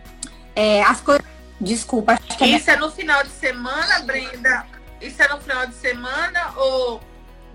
é, 0.54 0.82
as 0.82 1.00
coisas. 1.00 1.24
Desculpa. 1.58 2.18
É 2.38 2.46
Isso 2.46 2.70
é 2.70 2.76
no 2.76 2.90
final 2.90 3.22
de 3.22 3.30
semana, 3.30 4.00
Brenda? 4.00 4.66
Isso 5.00 5.22
é 5.22 5.28
no 5.28 5.40
final 5.40 5.66
de 5.66 5.74
semana 5.74 6.52
ou 6.56 7.00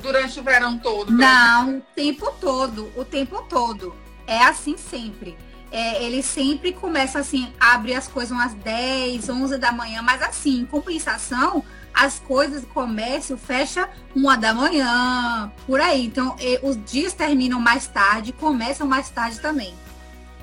durante 0.01 0.39
o 0.39 0.43
verão 0.43 0.77
todo? 0.77 1.11
Não, 1.11 1.77
o 1.77 1.81
tempo 1.95 2.31
todo, 2.39 2.91
o 2.95 3.05
tempo 3.05 3.43
todo. 3.43 3.95
É 4.27 4.43
assim 4.43 4.77
sempre. 4.77 5.37
É, 5.71 6.03
ele 6.03 6.21
sempre 6.21 6.73
começa 6.73 7.19
assim, 7.19 7.51
abre 7.59 7.93
as 7.93 8.07
coisas 8.07 8.31
umas 8.31 8.53
10, 8.55 9.29
11 9.29 9.57
da 9.57 9.71
manhã, 9.71 10.01
mas 10.01 10.21
assim, 10.21 10.59
em 10.59 10.65
compensação, 10.65 11.63
as 11.93 12.19
coisas, 12.19 12.65
comércio 12.65 13.37
fecha 13.37 13.89
uma 14.13 14.37
da 14.37 14.53
manhã, 14.53 15.51
por 15.65 15.79
aí. 15.79 16.05
Então, 16.05 16.35
os 16.61 16.77
dias 16.83 17.13
terminam 17.13 17.59
mais 17.59 17.87
tarde, 17.87 18.33
começam 18.33 18.85
mais 18.85 19.09
tarde 19.09 19.39
também. 19.39 19.73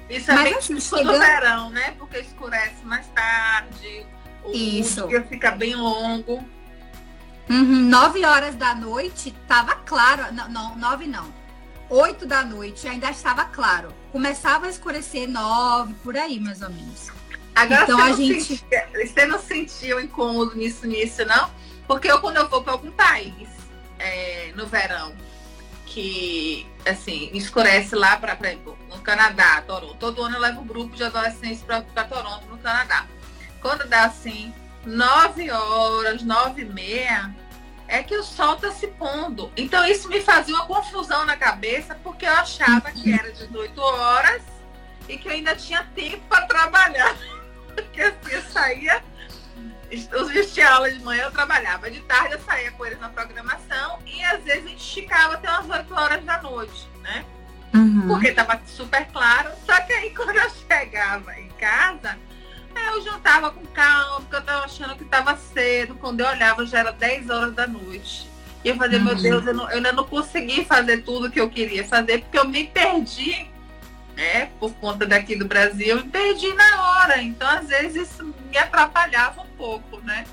Isso 0.08 0.30
é 0.30 0.34
Mas, 0.34 0.44
bem 0.44 0.54
assim, 0.54 0.80
chegando... 0.80 1.12
do 1.12 1.18
verão, 1.18 1.70
né? 1.70 1.94
Porque 1.98 2.18
escurece 2.18 2.82
mais 2.84 3.06
tarde, 3.08 4.06
o, 4.42 4.52
Isso. 4.52 5.04
o 5.04 5.08
dia 5.08 5.22
fica 5.24 5.50
bem 5.50 5.74
longo. 5.74 6.42
Uhum, 7.50 7.88
nove 7.88 8.24
horas 8.24 8.54
da 8.54 8.74
noite 8.74 9.30
estava 9.30 9.74
claro. 9.74 10.32
Não, 10.32 10.48
não, 10.48 10.76
nove 10.76 11.06
não. 11.06 11.32
Oito 11.88 12.26
da 12.26 12.44
noite 12.44 12.86
ainda 12.86 13.10
estava 13.10 13.44
claro. 13.46 13.94
Começava 14.12 14.66
a 14.66 14.68
escurecer 14.68 15.28
nove, 15.28 15.94
por 16.02 16.16
aí, 16.16 16.38
mais 16.38 16.60
ou 16.60 16.70
menos. 16.70 17.10
Agora 17.54 17.82
então, 17.84 18.00
a 18.00 18.12
gente... 18.12 18.44
Sentia, 18.44 18.88
você 18.94 19.26
não 19.26 19.38
sentiu 19.38 20.00
incômodo 20.00 20.54
nisso, 20.54 20.86
nisso, 20.86 21.24
não? 21.24 21.50
Porque 21.86 22.10
eu, 22.10 22.20
quando 22.20 22.36
eu 22.36 22.48
vou 22.48 22.62
para 22.62 22.74
algum 22.74 22.90
país 22.90 23.48
é, 23.98 24.52
no 24.54 24.66
verão, 24.66 25.12
que, 25.86 26.66
assim, 26.86 27.30
escurece 27.32 27.96
lá, 27.96 28.16
para 28.16 28.36
no 28.90 29.00
Canadá, 29.00 29.62
Toronto. 29.62 29.96
Todo 29.98 30.22
ano 30.22 30.36
eu 30.36 30.40
levo 30.40 30.60
um 30.60 30.66
grupo 30.66 30.94
de 30.94 31.02
adolescentes 31.02 31.62
para 31.62 32.04
Toronto, 32.04 32.46
no 32.46 32.58
Canadá. 32.58 33.06
Quando 33.60 33.88
dá, 33.88 34.04
assim, 34.04 34.52
9 34.84 35.50
horas, 35.50 36.22
9 36.22 36.62
e 36.62 36.64
meia, 36.66 37.34
é 37.88 38.02
que 38.02 38.14
o 38.14 38.22
sol 38.22 38.54
está 38.54 38.70
se 38.70 38.86
pondo. 38.86 39.50
Então 39.56 39.84
isso 39.86 40.08
me 40.08 40.20
fazia 40.20 40.54
uma 40.54 40.66
confusão 40.66 41.24
na 41.24 41.36
cabeça, 41.36 41.98
porque 42.04 42.26
eu 42.26 42.32
achava 42.32 42.90
que 42.92 43.12
era 43.12 43.32
18 43.32 43.80
horas 43.80 44.42
e 45.08 45.16
que 45.16 45.26
eu 45.26 45.32
ainda 45.32 45.56
tinha 45.56 45.82
tempo 45.94 46.22
para 46.28 46.46
trabalhar. 46.46 47.16
Porque 47.74 48.02
assim, 48.02 48.32
eu 48.32 48.42
saía, 48.42 49.02
os 49.92 50.52
tinha 50.52 50.68
aula 50.68 50.90
de 50.90 50.98
manhã, 50.98 51.24
eu 51.24 51.30
trabalhava. 51.30 51.90
De 51.90 52.00
tarde 52.00 52.34
eu 52.34 52.40
saía 52.40 52.72
com 52.72 52.84
eles 52.84 53.00
na 53.00 53.08
programação 53.08 54.00
e 54.04 54.22
às 54.24 54.42
vezes 54.42 54.66
a 54.66 54.68
gente 54.68 54.80
esticava 54.80 55.34
até 55.34 55.48
umas 55.48 55.70
8 55.70 55.94
horas 55.94 56.24
da 56.24 56.42
noite, 56.42 56.88
né? 57.00 57.24
Uhum. 57.72 58.08
Porque 58.08 58.28
estava 58.28 58.60
super 58.66 59.06
claro. 59.06 59.50
Só 59.64 59.80
que 59.82 59.92
aí 59.92 60.10
quando 60.14 60.36
eu 60.36 60.50
chegava 60.50 61.38
em 61.38 61.48
casa, 61.50 62.18
eu 62.86 63.02
jantava 63.02 63.50
com 63.50 63.64
calma, 63.66 64.20
porque 64.20 64.36
eu 64.36 64.42
tava 64.42 64.64
achando 64.64 64.96
que 64.96 65.04
tava 65.04 65.36
cedo. 65.36 65.94
Quando 65.94 66.20
eu 66.20 66.26
olhava, 66.26 66.64
já 66.66 66.80
era 66.80 66.92
10 66.92 67.30
horas 67.30 67.54
da 67.54 67.66
noite. 67.66 68.28
E 68.64 68.68
eu 68.68 68.76
falei, 68.76 68.98
uhum. 68.98 69.04
meu 69.04 69.14
Deus, 69.14 69.46
eu, 69.46 69.54
não, 69.54 69.70
eu, 69.70 69.76
ainda 69.76 69.92
não 69.92 70.04
consegui 70.04 70.64
fazer 70.64 70.98
tudo 70.98 71.30
que 71.30 71.40
eu 71.40 71.48
queria 71.48 71.84
fazer, 71.84 72.22
porque 72.22 72.38
eu 72.38 72.48
me 72.48 72.64
perdi, 72.64 73.48
né? 74.16 74.46
Por 74.58 74.72
conta 74.74 75.06
daqui 75.06 75.36
do 75.36 75.46
Brasil, 75.46 75.88
eu 75.88 76.04
me 76.04 76.10
perdi 76.10 76.52
na 76.54 76.82
hora. 76.82 77.22
Então, 77.22 77.48
às 77.48 77.68
vezes, 77.68 78.10
isso 78.10 78.34
me 78.50 78.58
atrapalhava 78.58 79.42
um 79.42 79.56
pouco, 79.56 80.00
né? 80.00 80.24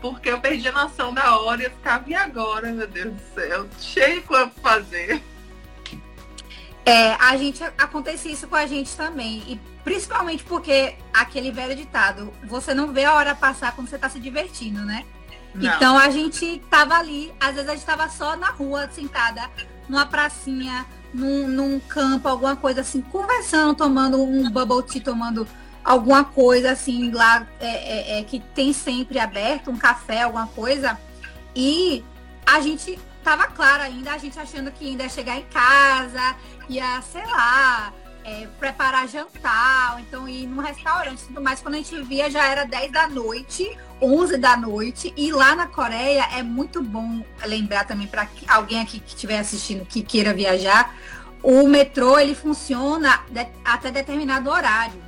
Porque 0.00 0.30
eu 0.30 0.40
perdi 0.40 0.68
a 0.68 0.72
noção 0.72 1.12
da 1.12 1.38
hora 1.38 1.62
e 1.62 1.64
eu 1.66 1.70
ficava, 1.70 2.04
e 2.08 2.14
agora, 2.14 2.70
meu 2.72 2.86
Deus 2.86 3.14
do 3.14 3.34
céu? 3.34 3.66
Cheio 3.78 4.20
de 4.20 4.26
coisa 4.26 4.46
pra 4.46 4.72
fazer. 4.76 5.22
É, 6.86 7.14
a 7.14 7.36
gente 7.36 7.64
acontece 7.76 8.30
isso 8.30 8.46
com 8.46 8.54
a 8.54 8.64
gente 8.64 8.96
também. 8.96 9.42
E 9.48 9.60
principalmente 9.82 10.44
porque 10.44 10.94
aquele 11.12 11.50
velho 11.50 11.74
ditado, 11.74 12.32
você 12.44 12.72
não 12.72 12.92
vê 12.92 13.04
a 13.04 13.14
hora 13.14 13.34
passar 13.34 13.74
quando 13.74 13.88
você 13.88 13.96
está 13.96 14.08
se 14.08 14.20
divertindo, 14.20 14.84
né? 14.84 15.04
Não. 15.52 15.74
Então 15.74 15.98
a 15.98 16.08
gente 16.10 16.62
tava 16.70 16.94
ali, 16.94 17.32
às 17.40 17.56
vezes 17.56 17.68
a 17.68 17.74
gente 17.74 17.84
tava 17.84 18.08
só 18.08 18.36
na 18.36 18.50
rua, 18.50 18.88
sentada, 18.92 19.50
numa 19.88 20.06
pracinha, 20.06 20.86
num, 21.12 21.48
num 21.48 21.80
campo, 21.80 22.28
alguma 22.28 22.54
coisa 22.54 22.82
assim, 22.82 23.00
conversando, 23.00 23.74
tomando 23.74 24.22
um 24.22 24.48
bubble 24.48 24.82
tea, 24.84 25.02
tomando 25.02 25.46
alguma 25.84 26.24
coisa 26.24 26.70
assim 26.70 27.10
lá 27.10 27.46
é, 27.58 27.66
é, 27.66 28.20
é, 28.20 28.22
que 28.22 28.38
tem 28.54 28.72
sempre 28.72 29.18
aberto, 29.18 29.72
um 29.72 29.76
café, 29.76 30.22
alguma 30.22 30.46
coisa. 30.48 30.96
E 31.54 32.04
a 32.44 32.60
gente 32.60 32.96
tava 33.26 33.48
claro 33.48 33.82
ainda, 33.82 34.12
a 34.12 34.18
gente 34.18 34.38
achando 34.38 34.70
que 34.70 34.86
ainda 34.86 35.02
ia 35.02 35.08
chegar 35.08 35.36
em 35.36 35.44
casa, 35.46 36.36
ia, 36.68 37.02
sei 37.02 37.26
lá, 37.26 37.92
é, 38.22 38.46
preparar 38.60 39.08
jantar, 39.08 39.94
ou 39.94 39.98
então 39.98 40.28
ir 40.28 40.46
num 40.46 40.62
restaurante 40.62 41.22
e 41.22 41.26
tudo 41.26 41.42
mais. 41.42 41.60
Quando 41.60 41.74
a 41.74 41.78
gente 41.78 42.00
via, 42.02 42.30
já 42.30 42.46
era 42.46 42.64
10 42.64 42.92
da 42.92 43.08
noite, 43.08 43.76
11 44.00 44.36
da 44.38 44.56
noite. 44.56 45.12
E 45.16 45.32
lá 45.32 45.56
na 45.56 45.66
Coreia 45.66 46.28
é 46.38 46.42
muito 46.44 46.80
bom 46.80 47.20
lembrar 47.44 47.84
também 47.84 48.06
para 48.06 48.28
alguém 48.46 48.80
aqui 48.80 49.00
que 49.00 49.08
estiver 49.08 49.40
assistindo 49.40 49.84
que 49.84 50.04
queira 50.04 50.32
viajar, 50.32 50.94
o 51.42 51.66
metrô 51.66 52.16
ele 52.20 52.34
funciona 52.36 53.24
até 53.64 53.90
determinado 53.90 54.48
horário. 54.48 55.02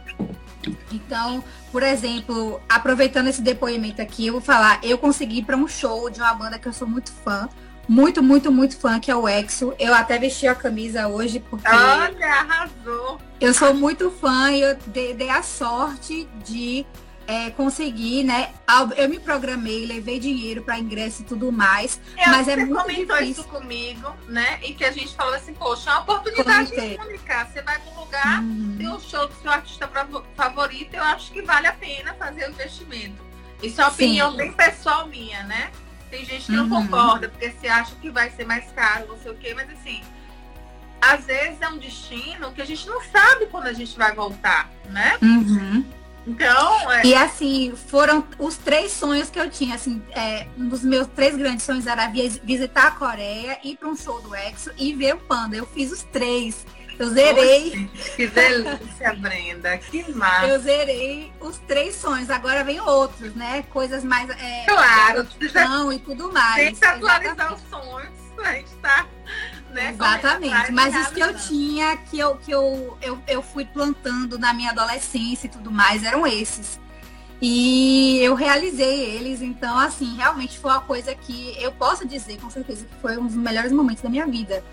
Então, 0.91 1.45
por 1.71 1.85
exemplo, 1.85 2.61
aproveitando 2.69 3.29
esse 3.29 3.43
depoimento 3.43 4.03
aqui, 4.03 4.27
eu 4.27 4.33
vou 4.33 4.43
falar, 4.43 4.81
eu 4.83 4.99
consegui 4.99 5.41
para 5.41 5.57
um 5.57 5.69
show 5.69 6.11
de 6.11 6.19
uma 6.19 6.35
banda 6.35 6.59
que 6.59 6.67
eu 6.67 6.73
sou 6.73 6.89
muito 6.89 7.13
fã, 7.13 7.49
muito, 7.89 8.23
muito, 8.23 8.53
muito 8.53 8.77
fã, 8.77 9.01
que 9.01 9.11
é 9.11 9.17
o 9.17 9.27
Exo. 9.27 9.75
Eu 9.79 9.95
até 9.95 10.19
vesti 10.19 10.47
a 10.47 10.55
camisa 10.55 11.09
hoje 11.09 11.41
porque. 11.41 11.67
Olha, 11.67 12.27
arrasou! 12.27 13.19
Eu 13.41 13.55
sou 13.55 13.73
muito 13.73 14.11
fã 14.11 14.51
e 14.53 14.61
eu 14.61 14.77
dei, 14.87 15.31
a 15.31 15.43
sorte 15.43 16.29
de 16.45 16.85
é, 17.27 17.51
conseguir, 17.51 18.25
né? 18.25 18.53
Eu 18.97 19.09
me 19.09 19.19
programei, 19.19 19.87
levei 19.87 20.19
dinheiro 20.19 20.63
para 20.63 20.79
ingresso 20.79 21.23
e 21.23 21.25
tudo 21.25 21.51
mais. 21.51 21.99
Eu, 22.17 22.29
mas 22.31 22.49
é 22.49 22.57
muito 22.57 22.75
comentou 22.75 23.17
difícil. 23.17 23.43
isso 23.43 23.45
comigo, 23.45 24.15
né? 24.27 24.59
E 24.63 24.75
que 24.75 24.85
a 24.85 24.91
gente 24.91 25.15
falou 25.15 25.35
assim, 25.35 25.55
poxa, 25.55 25.91
é 25.91 25.93
uma 25.95 26.03
oportunidade 26.03 26.71
de 26.71 26.97
comunicar. 26.97 27.47
Você 27.47 27.63
vai 27.63 27.79
para 27.79 27.93
um 27.93 28.01
lugar, 28.01 28.43
uhum. 28.43 28.75
tem 28.77 28.89
um 28.89 29.01
show 29.01 29.27
do 29.27 29.35
seu 29.37 29.51
artista 29.51 29.91
favorito, 30.35 30.95
eu 30.95 31.03
acho 31.03 31.33
que 31.33 31.41
vale 31.41 31.67
a 31.67 31.73
pena 31.73 32.13
fazer 32.15 32.47
o 32.49 32.51
investimento. 32.51 33.29
Isso 33.63 33.81
é 33.81 33.85
uma 33.85 33.93
opinião 33.93 34.31
Sim. 34.33 34.37
bem 34.37 34.53
pessoal 34.53 35.07
minha, 35.07 35.43
né? 35.45 35.71
Tem 36.11 36.25
gente 36.25 36.47
que 36.47 36.53
uhum. 36.53 36.67
não 36.67 36.83
concorda, 36.83 37.29
porque 37.29 37.51
se 37.51 37.69
acha 37.69 37.95
que 37.97 38.11
vai 38.11 38.31
ser 38.31 38.47
mais 38.47 38.71
caro, 38.73 39.09
não 39.09 39.19
sei 39.19 39.33
o 39.33 39.35
quê, 39.35 39.55
mas 39.55 39.69
assim, 39.71 40.03
às 41.01 41.25
vezes 41.25 41.61
é 41.61 41.69
um 41.69 41.79
destino 41.79 42.53
que 42.53 42.63
a 42.63 42.65
gente 42.65 42.87
não 42.87 43.03
sabe 43.03 43.47
quando 43.47 43.67
a 43.67 43.73
gente 43.73 43.97
vai 43.97 44.15
voltar, 44.15 44.71
né? 44.89 45.19
Uhum. 45.23 45.85
Então, 46.27 46.93
é... 46.93 47.07
E 47.07 47.15
assim, 47.15 47.75
foram 47.75 48.23
os 48.39 48.57
três 48.57 48.93
sonhos 48.93 49.31
que 49.31 49.41
eu 49.41 49.49
tinha. 49.49 49.75
Assim, 49.75 50.03
é, 50.11 50.47
um 50.59 50.69
dos 50.69 50.83
meus 50.83 51.07
três 51.07 51.35
grandes 51.37 51.65
sonhos 51.65 51.87
era 51.87 52.07
visitar 52.45 52.89
a 52.89 52.91
Coreia, 52.91 53.59
ir 53.65 53.77
para 53.79 53.89
um 53.89 53.97
show 53.97 54.21
do 54.21 54.35
EXO 54.35 54.71
e 54.77 54.93
ver 54.93 55.15
o 55.15 55.19
Panda. 55.19 55.57
Eu 55.57 55.67
fiz 55.67 55.91
os 55.91 56.03
três. 56.03 56.67
Eu 56.99 57.11
zerei. 57.11 57.89
que 58.17 58.27
delícia, 58.27 59.15
Brenda. 59.15 59.79
Que 59.79 60.11
massa. 60.13 60.49
Eu 60.49 60.61
zerei 60.61 61.33
os 61.41 61.59
três 61.59 61.95
sonhos. 61.95 62.29
Agora 62.29 62.65
vem 62.65 62.81
outros, 62.81 63.35
né? 63.35 63.63
Coisas 63.71 64.03
mais. 64.03 64.29
É, 64.31 64.65
claro. 64.67 65.27
Não, 65.55 65.93
e 65.93 65.99
tudo 65.99 66.33
mais. 66.33 66.57
Tem 66.57 66.75
que 66.75 66.85
atualizar 66.85 67.55
os 67.55 67.61
sonhos. 67.71 68.19
A 68.39 68.53
gente 68.53 68.71
tá. 68.77 69.07
Né, 69.71 69.91
Exatamente. 69.91 70.73
Mas 70.73 70.95
isso 70.95 71.13
que 71.13 71.21
eu 71.21 71.37
tinha, 71.37 71.97
que, 71.97 72.19
eu, 72.19 72.37
que 72.37 72.51
eu, 72.51 72.97
eu, 73.03 73.19
eu 73.27 73.43
fui 73.43 73.65
plantando 73.65 74.39
na 74.39 74.53
minha 74.55 74.71
adolescência 74.71 75.47
e 75.47 75.51
tudo 75.51 75.71
mais, 75.71 76.03
eram 76.05 76.27
esses. 76.27 76.81
E 77.41 78.19
eu 78.21 78.35
realizei 78.35 79.17
eles, 79.17 79.43
então, 79.43 79.79
assim, 79.79 80.17
realmente 80.17 80.59
foi 80.59 80.73
uma 80.73 80.81
coisa 80.81 81.15
que 81.15 81.55
eu 81.63 81.71
posso 81.71 82.07
dizer 82.07 82.41
com 82.41 82.51
certeza 82.51 82.85
que 82.85 82.95
foi 83.01 83.17
um 83.17 83.27
dos 83.27 83.37
melhores 83.37 83.71
momentos 83.71 84.03
da 84.03 84.09
minha 84.09 84.27
vida 84.27 84.65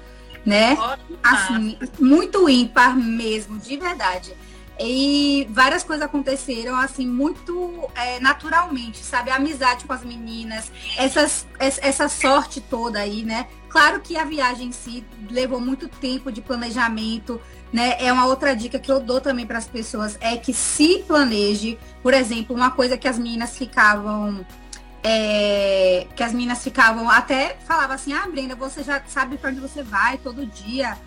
né? 0.45 0.73
Ótimo. 0.73 1.17
Assim, 1.23 1.77
muito 1.99 2.47
ímpar 2.49 2.95
mesmo, 2.95 3.57
de 3.57 3.77
verdade. 3.77 4.33
E 4.79 5.47
várias 5.51 5.83
coisas 5.83 6.05
aconteceram, 6.05 6.75
assim, 6.75 7.07
muito 7.07 7.89
é, 7.95 8.19
naturalmente, 8.19 8.97
sabe? 8.97 9.31
A 9.31 9.35
amizade 9.35 9.85
com 9.85 9.93
as 9.93 10.03
meninas, 10.03 10.69
essas, 10.97 11.47
essa 11.59 12.09
sorte 12.09 12.59
toda 12.59 12.99
aí, 12.99 13.23
né? 13.23 13.47
Claro 13.69 14.01
que 14.01 14.17
a 14.17 14.25
viagem 14.25 14.67
em 14.67 14.71
si 14.71 15.03
levou 15.29 15.61
muito 15.61 15.87
tempo 15.87 16.31
de 16.31 16.41
planejamento, 16.41 17.39
né? 17.71 17.95
É 17.99 18.11
uma 18.11 18.25
outra 18.25 18.53
dica 18.53 18.77
que 18.77 18.91
eu 18.91 18.99
dou 18.99 19.21
também 19.21 19.45
para 19.45 19.57
as 19.57 19.67
pessoas, 19.67 20.17
é 20.19 20.35
que 20.35 20.53
se 20.53 21.03
planeje. 21.07 21.77
Por 22.03 22.13
exemplo, 22.13 22.55
uma 22.55 22.71
coisa 22.71 22.97
que 22.97 23.07
as 23.07 23.17
meninas 23.17 23.57
ficavam 23.57 24.45
é, 25.07 26.07
que 26.15 26.23
as 26.23 26.33
meninas 26.33 26.63
ficavam 26.63 27.07
até 27.07 27.57
falava 27.67 27.93
assim, 27.93 28.11
ah, 28.11 28.27
Brenda, 28.27 28.55
você 28.55 28.81
já 28.81 28.99
sabe 29.05 29.37
para 29.37 29.51
onde 29.51 29.59
você 29.59 29.83
vai 29.83 30.17
todo 30.17 30.47
dia. 30.47 30.97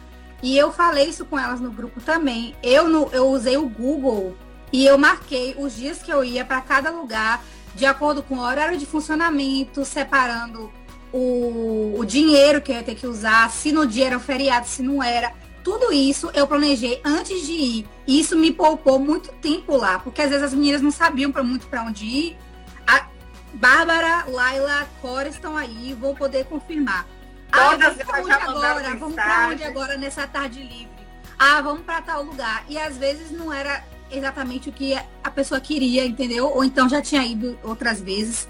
E 0.41 0.57
eu 0.57 0.73
falei 0.73 1.09
isso 1.09 1.25
com 1.25 1.37
elas 1.37 1.59
no 1.59 1.73
grupo 1.73 2.01
também. 2.01 2.55
Eu, 2.63 2.89
no, 2.89 3.09
eu 3.11 3.27
usei 3.27 3.57
o 3.57 3.69
Google 3.69 4.37
e 4.73 4.87
eu 4.87 4.97
marquei 4.97 5.57
os 5.59 5.75
dias 5.75 6.01
que 6.01 6.13
eu 6.13 6.23
ia 6.23 6.45
para 6.45 6.61
cada 6.61 6.93
lugar, 6.93 7.43
de 7.75 7.87
acordo 7.87 8.23
com 8.23 8.37
o 8.37 8.41
horário 8.41 8.79
de 8.79 8.87
funcionamento, 8.87 9.85
separando 9.85 10.71
o, 11.13 11.97
o 11.99 12.05
dinheiro 12.05 12.61
que 12.61 12.71
eu 12.71 12.77
ia 12.77 12.85
ter 12.85 12.95
que 12.95 13.07
usar, 13.07 13.51
se 13.51 13.73
no 13.73 13.85
dia 13.85 14.07
era 14.07 14.21
feriado, 14.21 14.69
se 14.69 14.81
não 14.81 15.03
era. 15.03 15.33
Tudo 15.65 15.93
isso 15.93 16.31
eu 16.35 16.47
planejei 16.47 17.01
antes 17.05 17.45
de 17.45 17.53
ir. 17.53 17.89
E 18.07 18.21
isso 18.21 18.37
me 18.37 18.53
poupou 18.53 19.01
muito 19.01 19.33
tempo 19.41 19.77
lá, 19.77 19.99
porque 19.99 20.23
às 20.23 20.31
vezes 20.31 20.45
as 20.45 20.55
meninas 20.55 20.83
não 20.83 20.93
sabiam 20.93 21.33
para 21.33 21.43
muito 21.43 21.67
para 21.67 21.83
onde 21.83 22.05
ir. 22.05 22.37
A 22.87 23.09
Bárbara, 23.55 24.25
Laila, 24.29 24.89
Cora 25.01 25.29
estão 25.29 25.57
aí, 25.57 25.97
vou 25.99 26.15
poder 26.15 26.45
confirmar. 26.45 27.07
Ah, 27.51 27.71
Todas 27.71 27.97
vamos 27.97 28.05
para 28.05 28.23
onde 28.23 28.33
agora? 28.33 28.97
Vamos 28.97 29.15
para 29.15 29.49
onde 29.49 29.65
agora 29.65 29.97
nessa 29.97 30.27
tarde 30.27 30.61
livre? 30.63 30.89
Ah, 31.39 31.61
vamos 31.61 31.83
para 31.83 32.03
tal 32.03 32.23
lugar. 32.23 32.65
E 32.69 32.79
às 32.79 32.97
vezes 32.97 33.31
não 33.31 33.53
era 33.53 33.85
exatamente 34.11 34.69
o 34.69 34.73
que 34.73 34.95
a 35.23 35.31
pessoa 35.31 35.61
queria, 35.61 36.05
entendeu? 36.05 36.47
Ou 36.47 36.65
então 36.65 36.89
já 36.89 37.01
tinha 37.01 37.25
ido 37.25 37.59
outras 37.63 38.01
vezes. 38.01 38.49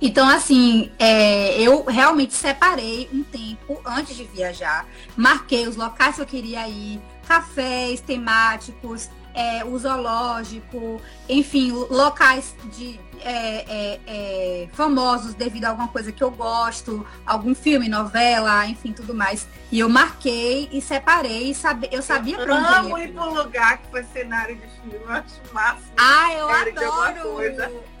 Então, 0.00 0.28
assim, 0.28 0.92
é, 0.98 1.60
eu 1.60 1.84
realmente 1.84 2.32
separei 2.32 3.08
um 3.12 3.24
tempo 3.24 3.80
antes 3.84 4.14
de 4.16 4.24
viajar, 4.24 4.86
marquei 5.16 5.66
os 5.66 5.74
locais 5.74 6.14
que 6.14 6.20
eu 6.22 6.26
queria 6.26 6.68
ir, 6.68 7.00
cafés 7.26 8.00
temáticos, 8.00 9.10
é, 9.34 9.64
o 9.64 9.78
zoológico, 9.78 11.00
enfim, 11.28 11.72
locais 11.72 12.54
de 12.76 12.98
é, 13.20 13.64
é, 13.68 14.00
é, 14.06 14.68
famosos 14.72 15.34
devido 15.34 15.64
a 15.64 15.70
alguma 15.70 15.88
coisa 15.88 16.12
que 16.12 16.22
eu 16.22 16.30
gosto, 16.30 17.06
algum 17.26 17.54
filme, 17.54 17.88
novela, 17.88 18.66
enfim, 18.66 18.92
tudo 18.92 19.14
mais. 19.14 19.46
E 19.70 19.80
eu 19.80 19.88
marquei 19.88 20.68
e 20.72 20.80
separei, 20.80 21.52
sabe, 21.54 21.88
eu 21.92 22.00
sabia 22.00 22.38
para 22.38 22.54
onde 22.54 22.64
eu 22.64 22.74
amo 22.74 22.98
ir 22.98 23.12
para 23.12 23.24
um 23.24 23.34
lugar 23.34 23.78
que 23.78 23.90
foi 23.90 24.02
cenário 24.04 24.56
de 24.56 24.62
filme, 24.62 25.04
eu 25.04 25.10
acho 25.10 25.34
máximo. 25.52 25.92
Ah, 25.96 26.32
eu 26.34 26.48
adoro! 26.48 27.42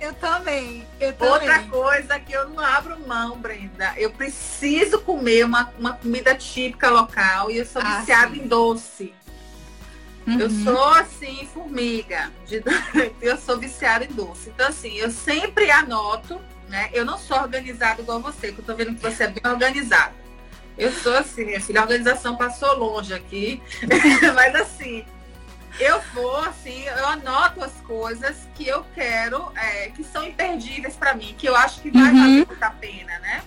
Eu 0.00 0.14
também, 0.14 0.86
eu 1.00 1.12
também. 1.12 1.32
Outra 1.32 1.62
coisa 1.64 2.20
que 2.20 2.32
eu 2.32 2.48
não 2.48 2.60
abro 2.60 2.96
mão, 3.06 3.36
Brenda, 3.38 3.92
eu 3.96 4.10
preciso 4.10 5.00
comer 5.00 5.44
uma, 5.44 5.70
uma 5.78 5.92
comida 5.92 6.34
típica 6.34 6.88
local 6.88 7.50
e 7.50 7.58
eu 7.58 7.66
sou 7.66 7.82
ah, 7.82 7.98
viciada 7.98 8.34
sim. 8.34 8.42
em 8.42 8.46
doce. 8.46 9.14
Uhum. 10.28 10.40
Eu 10.40 10.50
sou 10.50 10.88
assim, 10.94 11.48
formiga. 11.52 12.30
De... 12.46 12.62
eu 13.22 13.36
sou 13.38 13.58
viciada 13.58 14.04
em 14.04 14.08
doce. 14.08 14.50
Então, 14.50 14.68
assim, 14.68 14.94
eu 14.96 15.10
sempre 15.10 15.70
anoto, 15.70 16.38
né? 16.68 16.90
Eu 16.92 17.04
não 17.04 17.16
sou 17.16 17.38
organizada 17.38 18.02
igual 18.02 18.20
você, 18.20 18.52
que 18.52 18.58
eu 18.58 18.64
tô 18.64 18.74
vendo 18.74 18.94
que 18.94 19.00
você 19.00 19.24
é 19.24 19.28
bem 19.28 19.50
organizada. 19.50 20.14
Eu 20.76 20.92
sou 20.92 21.16
assim, 21.16 21.44
minha 21.44 21.60
filha, 21.60 21.80
a 21.80 21.82
organização 21.84 22.36
passou 22.36 22.76
longe 22.76 23.14
aqui. 23.14 23.62
Mas 24.34 24.54
assim, 24.54 25.04
eu 25.80 26.00
vou, 26.12 26.36
assim, 26.36 26.84
eu 26.84 27.06
anoto 27.06 27.64
as 27.64 27.72
coisas 27.80 28.36
que 28.54 28.68
eu 28.68 28.84
quero, 28.94 29.50
é, 29.56 29.88
que 29.88 30.04
são 30.04 30.24
imperdíveis 30.24 30.94
para 30.94 31.14
mim, 31.14 31.34
que 31.38 31.48
eu 31.48 31.56
acho 31.56 31.80
que 31.80 31.90
vai 31.90 32.02
uhum. 32.02 32.20
valer 32.20 32.46
muito 32.46 32.62
a 32.62 32.70
pena, 32.70 33.18
né? 33.20 33.42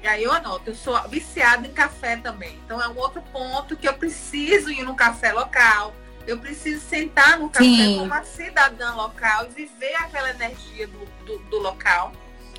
E 0.00 0.06
aí 0.06 0.22
eu 0.22 0.32
anoto, 0.32 0.70
eu 0.70 0.74
sou 0.74 0.96
viciada 1.08 1.66
em 1.66 1.72
café 1.72 2.16
também. 2.16 2.60
Então 2.64 2.80
é 2.80 2.88
um 2.88 2.96
outro 2.98 3.22
ponto 3.32 3.76
que 3.76 3.88
eu 3.88 3.94
preciso 3.94 4.70
ir 4.70 4.84
no 4.84 4.94
café 4.94 5.32
local 5.32 5.94
eu 6.26 6.38
preciso 6.38 6.80
sentar 6.86 7.38
no 7.38 7.48
café 7.48 7.64
Sim. 7.64 7.98
como 7.98 8.04
uma 8.06 8.24
cidadã 8.24 8.94
local 8.94 9.46
e 9.46 9.50
viver 9.50 9.94
aquela 9.96 10.30
energia 10.30 10.86
do, 10.86 11.04
do, 11.24 11.38
do 11.50 11.58
local. 11.58 12.12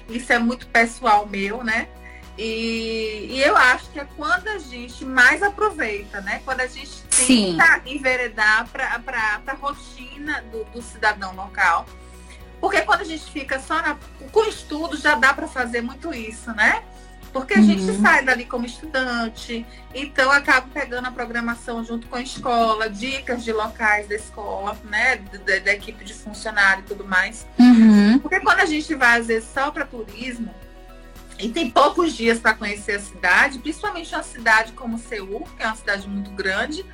Isso 0.07 0.31
é 0.31 0.39
muito 0.39 0.67
pessoal 0.67 1.25
meu, 1.25 1.63
né? 1.63 1.87
E, 2.37 3.27
e, 3.29 3.41
eu 3.41 3.55
acho 3.55 3.89
que 3.91 3.99
é 3.99 4.05
quando 4.17 4.49
a 4.49 4.57
gente 4.57 5.05
mais 5.05 5.41
aproveita, 5.41 6.19
né? 6.19 6.41
Quando 6.43 6.59
a 6.59 6.67
gente 6.67 7.01
tenta 7.03 7.15
Sim. 7.15 7.57
enveredar 7.85 8.67
para 8.67 9.41
a 9.47 9.53
rotina 9.53 10.43
do, 10.51 10.65
do, 10.65 10.81
cidadão 10.81 11.33
local. 11.33 11.85
Porque 12.59 12.81
quando 12.81 13.01
a 13.01 13.05
gente 13.05 13.31
fica 13.31 13.57
só 13.59 13.75
na, 13.75 13.97
com 14.31 14.43
estudo, 14.45 14.97
já 14.97 15.15
dá 15.15 15.33
para 15.33 15.47
fazer 15.47 15.81
muito 15.81 16.13
isso, 16.13 16.51
né? 16.53 16.83
Porque 17.35 17.53
a 17.53 17.57
uhum. 17.57 17.65
gente 17.65 18.01
sai 18.01 18.23
dali 18.23 18.45
como 18.45 18.65
estudante, 18.65 19.65
então 19.93 20.31
acaba 20.31 20.69
pegando 20.73 21.09
a 21.09 21.11
programação 21.11 21.83
junto 21.83 22.07
com 22.07 22.15
a 22.15 22.21
escola, 22.21 22.89
dicas 22.89 23.43
de 23.43 23.51
locais 23.51 24.07
da 24.07 24.15
escola, 24.15 24.77
né? 24.85 25.17
Da, 25.17 25.59
da 25.59 25.73
equipe 25.73 26.05
de 26.05 26.13
funcionário 26.13 26.85
e 26.85 26.87
tudo 26.87 27.03
mais. 27.03 27.45
Uhum. 27.59 28.19
Porque 28.19 28.39
quando 28.39 28.61
a 28.61 28.65
gente 28.65 28.95
vai, 28.95 29.19
às 29.19 29.27
vezes, 29.27 29.49
só 29.53 29.69
para 29.69 29.85
turismo, 29.85 30.55
e 31.37 31.49
tem 31.49 31.69
poucos 31.69 32.13
dias 32.13 32.39
para 32.39 32.53
conhecer 32.53 32.93
a 32.93 32.99
cidade, 33.01 33.59
principalmente 33.59 34.15
uma 34.15 34.23
cidade 34.23 34.71
como 34.71 34.97
Seul, 34.97 35.45
que 35.57 35.61
é 35.61 35.67
uma 35.67 35.75
cidade 35.75 36.07
muito 36.07 36.31
grande. 36.31 36.85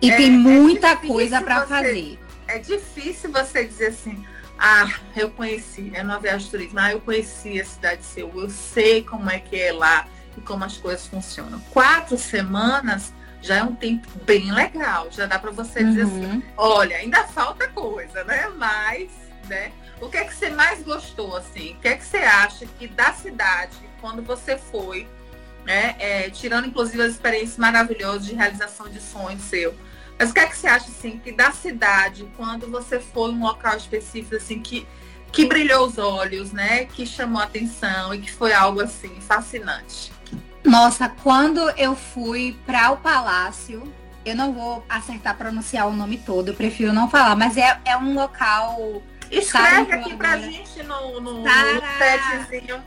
E 0.00 0.08
é, 0.08 0.16
tem 0.16 0.30
muita 0.30 0.90
é 0.90 0.96
coisa 0.96 1.42
para 1.42 1.66
fazer. 1.66 2.16
É 2.46 2.60
difícil 2.60 3.32
você 3.32 3.64
dizer 3.64 3.88
assim, 3.88 4.24
ah, 4.62 4.92
eu 5.16 5.30
conheci, 5.30 5.90
é 5.94 6.02
uma 6.02 6.18
viagem 6.18 6.44
de 6.44 6.50
turismo. 6.50 6.78
Ah, 6.78 6.92
eu 6.92 7.00
conheci 7.00 7.58
a 7.58 7.64
cidade 7.64 8.02
de 8.02 8.06
Seul, 8.06 8.42
eu 8.42 8.50
sei 8.50 9.02
como 9.02 9.30
é 9.30 9.38
que 9.38 9.58
é 9.58 9.72
lá 9.72 10.06
e 10.36 10.40
como 10.42 10.62
as 10.64 10.76
coisas 10.76 11.06
funcionam. 11.06 11.58
Quatro 11.70 12.18
semanas 12.18 13.10
já 13.40 13.56
é 13.56 13.62
um 13.62 13.74
tempo 13.74 14.06
bem 14.26 14.52
legal. 14.52 15.08
Já 15.10 15.24
dá 15.24 15.38
para 15.38 15.50
você 15.50 15.82
dizer 15.82 16.02
assim, 16.02 16.26
uhum. 16.26 16.42
olha, 16.58 16.96
ainda 16.96 17.24
falta 17.24 17.68
coisa, 17.68 18.22
né? 18.24 18.50
Mas, 18.58 19.10
né? 19.48 19.72
O 19.98 20.10
que 20.10 20.18
é 20.18 20.24
que 20.24 20.34
você 20.34 20.50
mais 20.50 20.82
gostou, 20.82 21.36
assim? 21.38 21.72
O 21.72 21.76
que 21.76 21.88
é 21.88 21.96
que 21.96 22.04
você 22.04 22.18
acha 22.18 22.66
que 22.78 22.86
da 22.86 23.14
cidade, 23.14 23.78
quando 23.98 24.20
você 24.20 24.58
foi, 24.58 25.08
né? 25.64 25.96
É, 25.98 26.28
tirando 26.28 26.66
inclusive 26.66 27.02
as 27.02 27.12
experiências 27.12 27.56
maravilhosas 27.56 28.26
de 28.26 28.34
realização 28.34 28.90
de 28.90 29.00
sonhos 29.00 29.42
seu, 29.44 29.74
mas 30.20 30.32
o 30.32 30.34
que 30.34 30.40
é 30.40 30.46
que 30.46 30.54
você 30.54 30.66
acha, 30.66 30.90
assim, 30.90 31.18
que 31.18 31.32
da 31.32 31.50
cidade, 31.50 32.28
quando 32.36 32.70
você 32.70 33.00
foi 33.00 33.30
um 33.30 33.42
local 33.42 33.74
específico, 33.74 34.36
assim, 34.36 34.60
que, 34.60 34.86
que 35.32 35.46
brilhou 35.46 35.86
os 35.86 35.96
olhos, 35.96 36.52
né? 36.52 36.84
Que 36.84 37.06
chamou 37.06 37.40
a 37.40 37.44
atenção 37.44 38.12
e 38.12 38.20
que 38.20 38.30
foi 38.30 38.52
algo, 38.52 38.82
assim, 38.82 39.18
fascinante? 39.22 40.12
Nossa, 40.62 41.08
quando 41.08 41.70
eu 41.70 41.96
fui 41.96 42.54
para 42.66 42.90
o 42.90 42.98
Palácio, 42.98 43.90
eu 44.22 44.36
não 44.36 44.52
vou 44.52 44.84
acertar 44.90 45.38
pronunciar 45.38 45.88
o 45.88 45.96
nome 45.96 46.18
todo, 46.18 46.48
eu 46.48 46.54
prefiro 46.54 46.92
não 46.92 47.08
falar, 47.08 47.34
mas 47.34 47.56
é, 47.56 47.80
é 47.86 47.96
um 47.96 48.12
local. 48.12 49.02
Escreve 49.30 49.90
aqui 49.90 50.14
pra 50.16 50.36
gente 50.36 50.82
no, 50.82 51.18
no, 51.18 51.32
no 51.44 51.82
petzinho. 51.98 52.84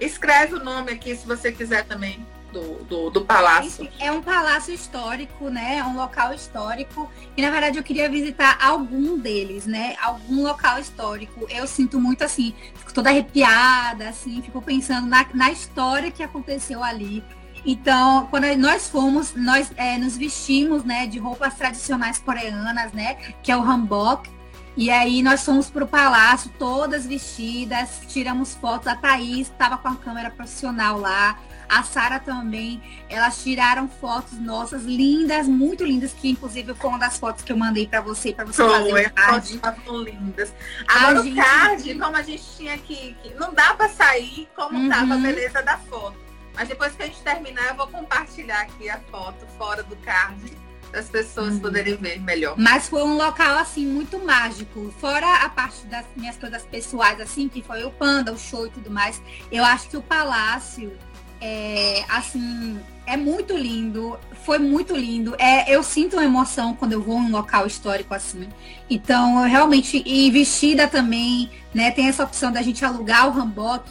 Escreve 0.00 0.54
o 0.54 0.64
nome 0.64 0.92
aqui 0.92 1.14
se 1.14 1.26
você 1.26 1.52
quiser 1.52 1.84
também 1.84 2.24
do, 2.54 2.84
do, 2.84 3.10
do 3.10 3.24
palácio. 3.24 3.88
É 3.98 4.12
um 4.12 4.22
palácio 4.22 4.72
histórico, 4.72 5.50
né? 5.50 5.78
É 5.78 5.84
um 5.84 5.96
local 5.96 6.32
histórico. 6.32 7.10
E 7.36 7.42
na 7.42 7.50
verdade 7.50 7.76
eu 7.76 7.82
queria 7.82 8.08
visitar 8.08 8.56
algum 8.62 9.18
deles, 9.18 9.66
né? 9.66 9.96
Algum 10.00 10.42
local 10.44 10.78
histórico. 10.78 11.46
Eu 11.50 11.66
sinto 11.66 12.00
muito 12.00 12.22
assim, 12.22 12.54
fico 12.74 12.94
toda 12.94 13.10
arrepiada, 13.10 14.08
assim, 14.08 14.40
fico 14.40 14.62
pensando 14.62 15.06
na, 15.08 15.26
na 15.34 15.50
história 15.50 16.10
que 16.10 16.22
aconteceu 16.22 16.82
ali. 16.82 17.24
Então, 17.66 18.26
quando 18.30 18.44
nós 18.56 18.88
fomos, 18.88 19.34
nós 19.34 19.72
é, 19.76 19.96
nos 19.96 20.16
vestimos, 20.16 20.84
né, 20.84 21.06
de 21.06 21.18
roupas 21.18 21.54
tradicionais 21.54 22.18
coreanas, 22.18 22.92
né, 22.92 23.14
que 23.42 23.50
é 23.50 23.56
o 23.56 23.62
hanbok. 23.62 24.30
E 24.76 24.90
aí 24.90 25.22
nós 25.22 25.44
fomos 25.44 25.70
para 25.70 25.84
o 25.84 25.86
palácio, 25.86 26.50
todas 26.58 27.06
vestidas, 27.06 28.02
tiramos 28.08 28.54
fotos. 28.54 28.88
A 28.88 28.96
Thaís 28.96 29.48
estava 29.48 29.78
com 29.78 29.88
a 29.88 29.96
câmera 29.96 30.30
profissional 30.30 30.98
lá. 30.98 31.38
A 31.68 31.82
Sara 31.82 32.18
também, 32.18 32.82
elas 33.08 33.42
tiraram 33.42 33.88
fotos 33.88 34.38
nossas 34.38 34.84
lindas, 34.84 35.46
muito 35.46 35.84
lindas, 35.84 36.12
que 36.12 36.30
inclusive 36.30 36.74
foi 36.74 36.90
uma 36.90 36.98
das 36.98 37.18
fotos 37.18 37.44
que 37.44 37.52
eu 37.52 37.56
mandei 37.56 37.86
para 37.86 38.00
você, 38.00 38.32
para 38.32 38.44
você 38.44 38.62
fazer 38.62 39.06
o 39.06 39.12
card. 39.12 39.58
Fotos 39.58 40.04
lindas. 40.04 40.54
Agora 40.86 41.18
a 41.18 41.20
o 41.20 41.24
gente... 41.24 41.36
card, 41.36 41.94
como 41.98 42.16
a 42.16 42.22
gente 42.22 42.44
tinha 42.56 42.78
que, 42.78 43.16
que 43.22 43.34
não 43.34 43.52
dá 43.52 43.74
para 43.74 43.88
sair 43.88 44.48
como 44.54 44.78
uhum. 44.78 44.88
tava 44.88 45.14
a 45.14 45.18
beleza 45.18 45.62
da 45.62 45.78
foto. 45.78 46.16
Mas 46.54 46.68
depois 46.68 46.94
que 46.94 47.02
a 47.02 47.06
gente 47.06 47.20
terminar, 47.20 47.68
eu 47.70 47.74
vou 47.74 47.88
compartilhar 47.88 48.60
aqui 48.60 48.88
a 48.88 49.00
foto 49.10 49.44
fora 49.58 49.82
do 49.82 49.96
card 49.96 50.64
as 50.96 51.08
pessoas 51.08 51.54
uhum. 51.54 51.60
poderem 51.60 51.96
ver 51.96 52.20
melhor. 52.20 52.54
Mas 52.56 52.88
foi 52.88 53.02
um 53.02 53.16
local 53.16 53.58
assim 53.58 53.86
muito 53.86 54.18
mágico. 54.18 54.92
Fora 55.00 55.44
a 55.44 55.48
parte 55.48 55.84
das 55.86 56.06
minhas 56.16 56.36
coisas 56.36 56.62
pessoais 56.64 57.20
assim, 57.20 57.48
que 57.48 57.62
foi 57.62 57.84
o 57.84 57.90
panda, 57.90 58.32
o 58.32 58.38
show 58.38 58.66
e 58.66 58.70
tudo 58.70 58.90
mais. 58.90 59.20
Eu 59.50 59.64
acho 59.64 59.88
que 59.88 59.96
o 59.96 60.02
palácio 60.02 60.96
é, 61.46 62.02
assim, 62.08 62.80
é 63.06 63.18
muito 63.18 63.54
lindo, 63.54 64.18
foi 64.46 64.58
muito 64.58 64.96
lindo. 64.96 65.36
É, 65.38 65.70
eu 65.70 65.82
sinto 65.82 66.14
uma 66.14 66.24
emoção 66.24 66.74
quando 66.74 66.94
eu 66.94 67.02
vou 67.02 67.18
em 67.18 67.26
um 67.26 67.30
local 67.30 67.66
histórico 67.66 68.14
assim. 68.14 68.48
Então, 68.88 69.42
eu 69.42 69.48
realmente, 69.48 70.02
e 70.06 70.30
vestida 70.30 70.88
também, 70.88 71.50
né? 71.74 71.90
Tem 71.90 72.08
essa 72.08 72.24
opção 72.24 72.50
da 72.50 72.62
gente 72.62 72.82
alugar 72.82 73.28
o 73.28 73.38
hanbok, 73.38 73.90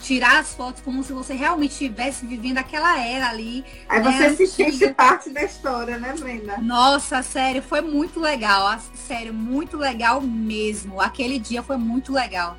tirar 0.00 0.38
as 0.38 0.54
fotos 0.54 0.80
como 0.80 1.02
se 1.02 1.12
você 1.12 1.34
realmente 1.34 1.72
estivesse 1.72 2.24
vivendo 2.24 2.58
aquela 2.58 2.96
era 3.00 3.28
ali. 3.30 3.64
Aí 3.88 4.00
né? 4.00 4.30
você 4.30 4.36
se 4.36 4.46
sente 4.46 4.94
parte 4.94 5.28
da 5.30 5.42
história, 5.42 5.98
né, 5.98 6.14
Brenda? 6.16 6.58
Nossa, 6.58 7.20
sério, 7.20 7.60
foi 7.62 7.80
muito 7.80 8.20
legal. 8.20 8.78
Sério, 8.94 9.34
muito 9.34 9.76
legal 9.76 10.20
mesmo. 10.20 11.00
Aquele 11.00 11.40
dia 11.40 11.64
foi 11.64 11.76
muito 11.76 12.12
legal. 12.12 12.56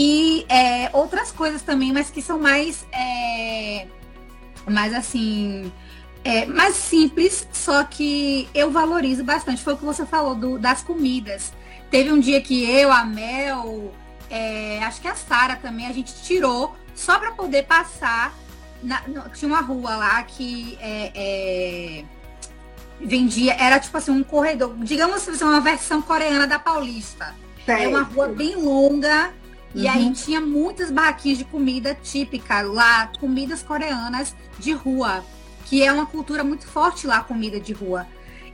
E 0.00 0.46
é, 0.48 0.90
outras 0.92 1.32
coisas 1.32 1.60
também, 1.60 1.92
mas 1.92 2.08
que 2.08 2.22
são 2.22 2.38
mais, 2.38 2.86
é, 2.92 3.88
mais 4.64 4.94
assim, 4.94 5.72
é, 6.22 6.46
mais 6.46 6.76
simples, 6.76 7.48
só 7.52 7.82
que 7.82 8.48
eu 8.54 8.70
valorizo 8.70 9.24
bastante. 9.24 9.60
Foi 9.60 9.74
o 9.74 9.76
que 9.76 9.84
você 9.84 10.06
falou 10.06 10.36
do, 10.36 10.56
das 10.56 10.82
comidas. 10.82 11.52
Teve 11.90 12.12
um 12.12 12.20
dia 12.20 12.40
que 12.40 12.62
eu, 12.64 12.92
a 12.92 13.04
Mel, 13.04 13.92
é, 14.30 14.78
acho 14.84 15.00
que 15.00 15.08
a 15.08 15.16
Sara 15.16 15.56
também, 15.56 15.88
a 15.88 15.92
gente 15.92 16.14
tirou 16.22 16.76
só 16.94 17.18
para 17.18 17.32
poder 17.32 17.64
passar. 17.64 18.32
Na, 18.80 19.02
no, 19.08 19.28
tinha 19.30 19.48
uma 19.48 19.60
rua 19.60 19.96
lá 19.96 20.22
que 20.22 20.78
é, 20.80 21.10
é, 21.12 22.04
vendia, 23.00 23.52
era 23.54 23.80
tipo 23.80 23.98
assim, 23.98 24.12
um 24.12 24.22
corredor, 24.22 24.76
digamos 24.78 25.28
assim, 25.28 25.42
uma 25.42 25.60
versão 25.60 26.00
coreana 26.00 26.46
da 26.46 26.60
Paulista. 26.60 27.34
É 27.66 27.88
uma 27.88 28.02
rua 28.02 28.28
bem 28.28 28.54
longa. 28.54 29.32
E 29.74 29.84
uhum. 29.84 29.90
aí 29.90 30.12
tinha 30.12 30.40
muitas 30.40 30.90
barraquinhas 30.90 31.38
de 31.38 31.44
comida 31.44 31.94
típica 31.94 32.62
lá, 32.62 33.10
comidas 33.20 33.62
coreanas 33.62 34.34
de 34.58 34.72
rua, 34.72 35.24
que 35.66 35.82
é 35.82 35.92
uma 35.92 36.06
cultura 36.06 36.42
muito 36.42 36.66
forte 36.66 37.06
lá, 37.06 37.22
comida 37.22 37.60
de 37.60 37.72
rua. 37.72 38.06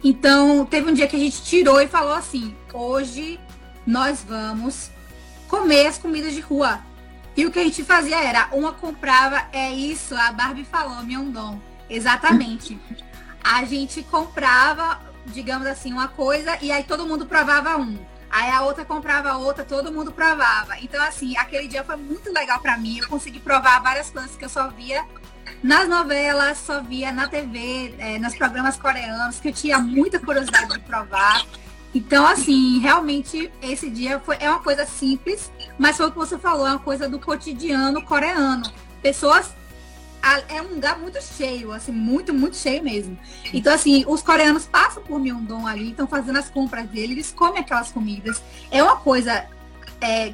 Então, 0.02 0.66
teve 0.66 0.90
um 0.90 0.94
dia 0.94 1.06
que 1.06 1.16
a 1.16 1.18
gente 1.18 1.42
tirou 1.42 1.80
e 1.80 1.86
falou 1.86 2.12
assim: 2.14 2.54
hoje 2.72 3.40
nós 3.86 4.24
vamos 4.26 4.90
comer 5.48 5.86
as 5.86 5.98
comidas 5.98 6.34
de 6.34 6.40
rua. 6.40 6.80
E 7.36 7.46
o 7.46 7.50
que 7.50 7.58
a 7.58 7.64
gente 7.64 7.82
fazia 7.82 8.22
era, 8.22 8.48
uma 8.52 8.72
comprava, 8.72 9.44
é 9.52 9.72
isso, 9.72 10.14
a 10.14 10.30
Barbie 10.30 10.64
falou, 10.64 11.02
Myeongdong. 11.02 11.60
Exatamente. 11.90 12.78
A 13.42 13.62
gente 13.66 14.02
comprava, 14.04 14.98
digamos 15.26 15.66
assim, 15.66 15.92
uma 15.92 16.08
coisa 16.08 16.56
e 16.62 16.72
aí 16.72 16.82
todo 16.82 17.06
mundo 17.06 17.26
provava 17.26 17.76
um. 17.76 17.98
Aí 18.34 18.50
a 18.50 18.62
outra 18.62 18.84
comprava 18.84 19.36
outra, 19.36 19.64
todo 19.64 19.92
mundo 19.92 20.10
provava. 20.10 20.76
Então, 20.80 21.00
assim, 21.00 21.36
aquele 21.36 21.68
dia 21.68 21.84
foi 21.84 21.94
muito 21.94 22.32
legal 22.32 22.58
para 22.58 22.76
mim. 22.76 22.98
Eu 22.98 23.06
consegui 23.06 23.38
provar 23.38 23.80
várias 23.80 24.10
coisas 24.10 24.34
que 24.34 24.44
eu 24.44 24.48
só 24.48 24.68
via 24.70 25.04
nas 25.62 25.88
novelas, 25.88 26.58
só 26.58 26.82
via 26.82 27.12
na 27.12 27.28
TV, 27.28 27.94
é, 27.96 28.18
nos 28.18 28.34
programas 28.36 28.76
coreanos, 28.76 29.38
que 29.38 29.50
eu 29.50 29.52
tinha 29.52 29.78
muita 29.78 30.18
curiosidade 30.18 30.68
de 30.68 30.80
provar. 30.80 31.46
Então, 31.94 32.26
assim, 32.26 32.80
realmente 32.80 33.52
esse 33.62 33.88
dia 33.88 34.18
foi, 34.18 34.36
é 34.40 34.50
uma 34.50 34.58
coisa 34.58 34.84
simples, 34.84 35.52
mas 35.78 35.96
foi 35.96 36.06
o 36.06 36.10
que 36.10 36.18
você 36.18 36.36
falou, 36.36 36.66
é 36.66 36.70
uma 36.70 36.80
coisa 36.80 37.08
do 37.08 37.20
cotidiano 37.20 38.02
coreano. 38.04 38.68
Pessoas. 39.00 39.54
É 40.48 40.62
um 40.62 40.74
lugar 40.74 40.98
muito 40.98 41.20
cheio, 41.22 41.70
assim, 41.70 41.92
muito, 41.92 42.32
muito 42.32 42.56
cheio 42.56 42.82
mesmo. 42.82 43.18
Então, 43.52 43.74
assim, 43.74 44.04
os 44.08 44.22
coreanos 44.22 44.64
passam 44.64 45.02
por 45.02 45.20
Myeongdong 45.20 45.68
ali, 45.68 45.90
estão 45.90 46.06
fazendo 46.06 46.38
as 46.38 46.48
compras 46.48 46.88
dele, 46.88 47.12
eles 47.12 47.30
comem 47.30 47.60
aquelas 47.60 47.92
comidas. 47.92 48.42
É 48.70 48.82
uma 48.82 48.96
coisa 48.96 49.46
é, 50.00 50.32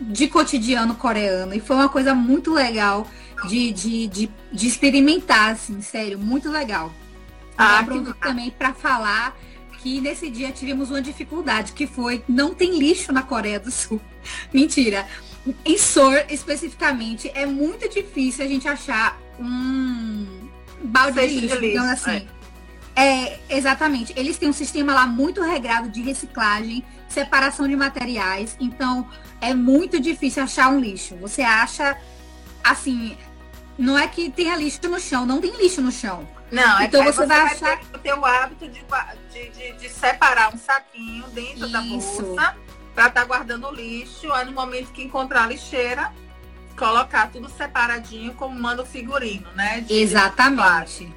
de 0.00 0.28
cotidiano 0.28 0.94
coreano. 0.94 1.54
E 1.54 1.60
foi 1.60 1.76
uma 1.76 1.88
coisa 1.88 2.14
muito 2.14 2.52
legal 2.52 3.06
de, 3.48 3.70
de, 3.72 4.06
de, 4.06 4.30
de 4.50 4.66
experimentar, 4.66 5.50
assim, 5.50 5.80
sério, 5.82 6.18
muito 6.18 6.50
legal. 6.50 6.92
Ah, 7.56 7.84
que... 7.84 8.14
também 8.14 8.50
para 8.50 8.72
falar 8.72 9.36
que 9.82 10.00
nesse 10.00 10.30
dia 10.30 10.52
tivemos 10.52 10.90
uma 10.90 11.02
dificuldade, 11.02 11.72
que 11.72 11.86
foi 11.86 12.24
não 12.28 12.54
tem 12.54 12.78
lixo 12.78 13.12
na 13.12 13.22
Coreia 13.22 13.58
do 13.58 13.70
Sul. 13.70 14.00
Mentira. 14.54 15.06
Em 15.64 15.76
Seoul, 15.76 16.14
especificamente, 16.28 17.30
é 17.34 17.44
muito 17.44 17.88
difícil 17.88 18.44
a 18.44 18.48
gente 18.48 18.68
achar 18.68 19.18
um 19.38 20.48
balde 20.84 21.20
de 21.20 21.40
lixo, 21.40 21.56
de 21.56 21.66
lixo 21.66 21.84
assim. 21.84 22.28
É. 22.94 23.02
é, 23.02 23.40
exatamente. 23.50 24.12
Eles 24.16 24.38
têm 24.38 24.48
um 24.48 24.52
sistema 24.52 24.94
lá 24.94 25.06
muito 25.06 25.42
regrado 25.42 25.88
de 25.88 26.00
reciclagem, 26.00 26.84
separação 27.08 27.66
de 27.66 27.74
materiais. 27.74 28.56
Então, 28.60 29.08
é 29.40 29.52
muito 29.52 29.98
difícil 29.98 30.44
achar 30.44 30.68
um 30.70 30.78
lixo. 30.78 31.16
Você 31.16 31.42
acha, 31.42 31.96
assim, 32.62 33.16
não 33.76 33.98
é 33.98 34.06
que 34.06 34.30
tenha 34.30 34.54
lixo 34.54 34.88
no 34.88 35.00
chão, 35.00 35.26
não 35.26 35.40
tem 35.40 35.56
lixo 35.56 35.80
no 35.80 35.90
chão. 35.90 36.28
Não, 36.52 36.78
é 36.78 36.84
então 36.84 37.02
você, 37.02 37.18
você 37.18 37.26
vai 37.26 37.40
achar. 37.40 37.80
Ter 38.02 38.14
o 38.14 38.24
hábito 38.24 38.68
de, 38.68 38.84
de, 39.32 39.50
de, 39.50 39.72
de, 39.72 39.88
separar 39.88 40.54
um 40.54 40.58
saquinho 40.58 41.24
dentro 41.28 41.66
Isso. 41.66 41.72
da 41.72 41.80
bolsa 41.80 42.56
para 42.94 43.08
estar 43.08 43.20
tá 43.22 43.26
guardando 43.26 43.68
o 43.68 43.74
lixo. 43.74 44.32
Aí 44.32 44.44
no 44.44 44.52
momento 44.52 44.92
que 44.92 45.02
encontrar 45.02 45.44
a 45.44 45.46
lixeira, 45.46 46.12
colocar 46.76 47.30
tudo 47.30 47.48
separadinho 47.48 48.34
como 48.34 48.58
manda 48.58 48.82
o 48.82 48.86
figurino, 48.86 49.48
né? 49.54 49.80
De, 49.80 49.94
Exatamente. 49.94 51.12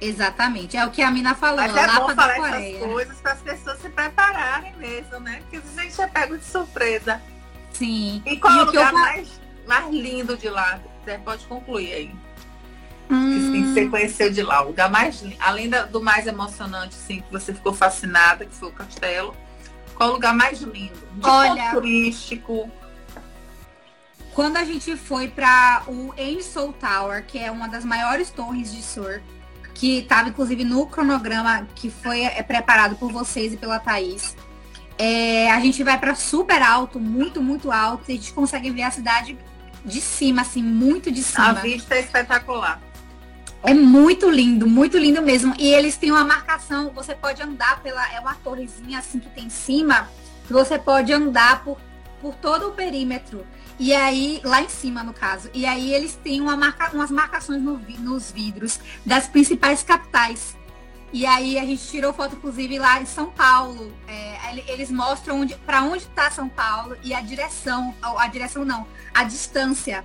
Exatamente. 0.00 0.76
É 0.76 0.86
o 0.86 0.90
que 0.90 1.02
a 1.02 1.10
Mina 1.10 1.34
falou. 1.34 1.56
Mas 1.56 1.76
é 1.76 1.86
bom 1.86 2.14
falar 2.14 2.36
essas 2.36 2.78
coisas 2.78 3.20
para 3.20 3.32
as 3.32 3.40
pessoas 3.40 3.80
se 3.80 3.88
prepararem 3.88 4.74
mesmo, 4.76 5.18
né? 5.20 5.42
Porque 5.42 5.56
a 5.56 5.82
gente 5.82 6.00
é 6.00 6.06
pego 6.06 6.38
de 6.38 6.44
surpresa. 6.44 7.20
Sim. 7.72 8.22
E 8.24 8.36
qual 8.36 8.54
e 8.54 8.58
é 8.58 8.62
o 8.62 8.66
lugar 8.66 8.92
eu... 8.92 8.98
mais, 8.98 9.40
mais 9.66 9.90
lindo 9.90 10.36
de 10.36 10.48
lá? 10.48 10.80
Você 11.04 11.18
pode 11.18 11.46
concluir 11.46 11.92
aí. 11.92 12.14
Hum. 13.10 13.52
Que 13.52 13.62
você 13.62 13.88
conheceu 13.88 14.30
de 14.30 14.42
lá. 14.42 14.62
O 14.62 14.68
lugar 14.68 14.90
mais, 14.90 15.24
além 15.40 15.68
do 15.90 16.00
mais 16.00 16.26
emocionante, 16.26 16.94
sim, 16.94 17.20
que 17.20 17.32
você 17.32 17.52
ficou 17.52 17.72
fascinada, 17.72 18.44
que 18.44 18.54
foi 18.54 18.68
o 18.68 18.72
castelo. 18.72 19.34
Qual 19.98 20.10
o 20.10 20.12
lugar 20.12 20.32
mais 20.32 20.60
lindo? 20.60 20.96
De 21.14 21.28
Olha, 21.28 21.72
turístico. 21.72 22.70
Quando 24.32 24.56
a 24.56 24.64
gente 24.64 24.96
foi 24.96 25.26
para 25.26 25.82
o 25.88 26.14
Seoul 26.40 26.72
Tower, 26.72 27.26
que 27.26 27.36
é 27.36 27.50
uma 27.50 27.68
das 27.68 27.84
maiores 27.84 28.30
torres 28.30 28.70
de 28.72 28.80
surf, 28.80 29.20
que 29.74 29.98
estava 29.98 30.28
inclusive 30.28 30.64
no 30.64 30.86
cronograma 30.86 31.66
que 31.74 31.90
foi 31.90 32.22
é, 32.22 32.40
preparado 32.44 32.94
por 32.94 33.10
vocês 33.10 33.52
e 33.52 33.56
pela 33.56 33.80
Thaís. 33.80 34.36
É, 34.96 35.50
a 35.50 35.58
gente 35.58 35.82
vai 35.82 35.98
para 35.98 36.14
super 36.14 36.62
alto, 36.62 37.00
muito, 37.00 37.42
muito 37.42 37.72
alto, 37.72 38.04
e 38.08 38.12
a 38.12 38.16
gente 38.16 38.32
consegue 38.32 38.70
ver 38.70 38.82
a 38.82 38.92
cidade 38.92 39.36
de 39.84 40.00
cima, 40.00 40.42
assim, 40.42 40.62
muito 40.62 41.10
de 41.10 41.24
cima. 41.24 41.50
A 41.50 41.52
vista 41.54 41.96
é 41.96 42.00
espetacular. 42.00 42.80
É 43.62 43.74
muito 43.74 44.30
lindo, 44.30 44.68
muito 44.68 44.96
lindo 44.96 45.20
mesmo. 45.20 45.54
E 45.58 45.68
eles 45.74 45.96
têm 45.96 46.10
uma 46.10 46.24
marcação, 46.24 46.90
você 46.94 47.14
pode 47.14 47.42
andar 47.42 47.82
pela. 47.82 48.12
É 48.12 48.20
uma 48.20 48.34
torrezinha 48.36 48.98
assim 48.98 49.18
que 49.18 49.28
tem 49.30 49.46
em 49.46 49.50
cima, 49.50 50.08
que 50.46 50.52
você 50.52 50.78
pode 50.78 51.12
andar 51.12 51.64
por, 51.64 51.78
por 52.20 52.34
todo 52.36 52.68
o 52.68 52.72
perímetro. 52.72 53.44
E 53.78 53.94
aí, 53.94 54.40
lá 54.44 54.62
em 54.62 54.68
cima, 54.68 55.02
no 55.02 55.12
caso. 55.12 55.50
E 55.54 55.66
aí 55.66 55.92
eles 55.92 56.16
têm 56.16 56.40
uma 56.40 56.56
marca, 56.56 56.90
umas 56.94 57.10
marcações 57.10 57.62
no, 57.62 57.78
nos 57.98 58.30
vidros 58.30 58.80
das 59.04 59.26
principais 59.26 59.82
capitais. 59.82 60.56
E 61.12 61.24
aí 61.24 61.58
a 61.58 61.64
gente 61.64 61.86
tirou 61.88 62.12
foto, 62.12 62.36
inclusive, 62.36 62.78
lá 62.78 63.00
em 63.00 63.06
São 63.06 63.30
Paulo. 63.30 63.92
É, 64.06 64.72
eles 64.72 64.90
mostram 64.90 65.46
para 65.64 65.82
onde 65.82 66.04
está 66.04 66.30
São 66.30 66.48
Paulo 66.48 66.96
e 67.02 67.14
a 67.14 67.20
direção, 67.20 67.94
a 68.02 68.26
direção 68.26 68.64
não, 68.64 68.86
a 69.14 69.24
distância 69.24 70.04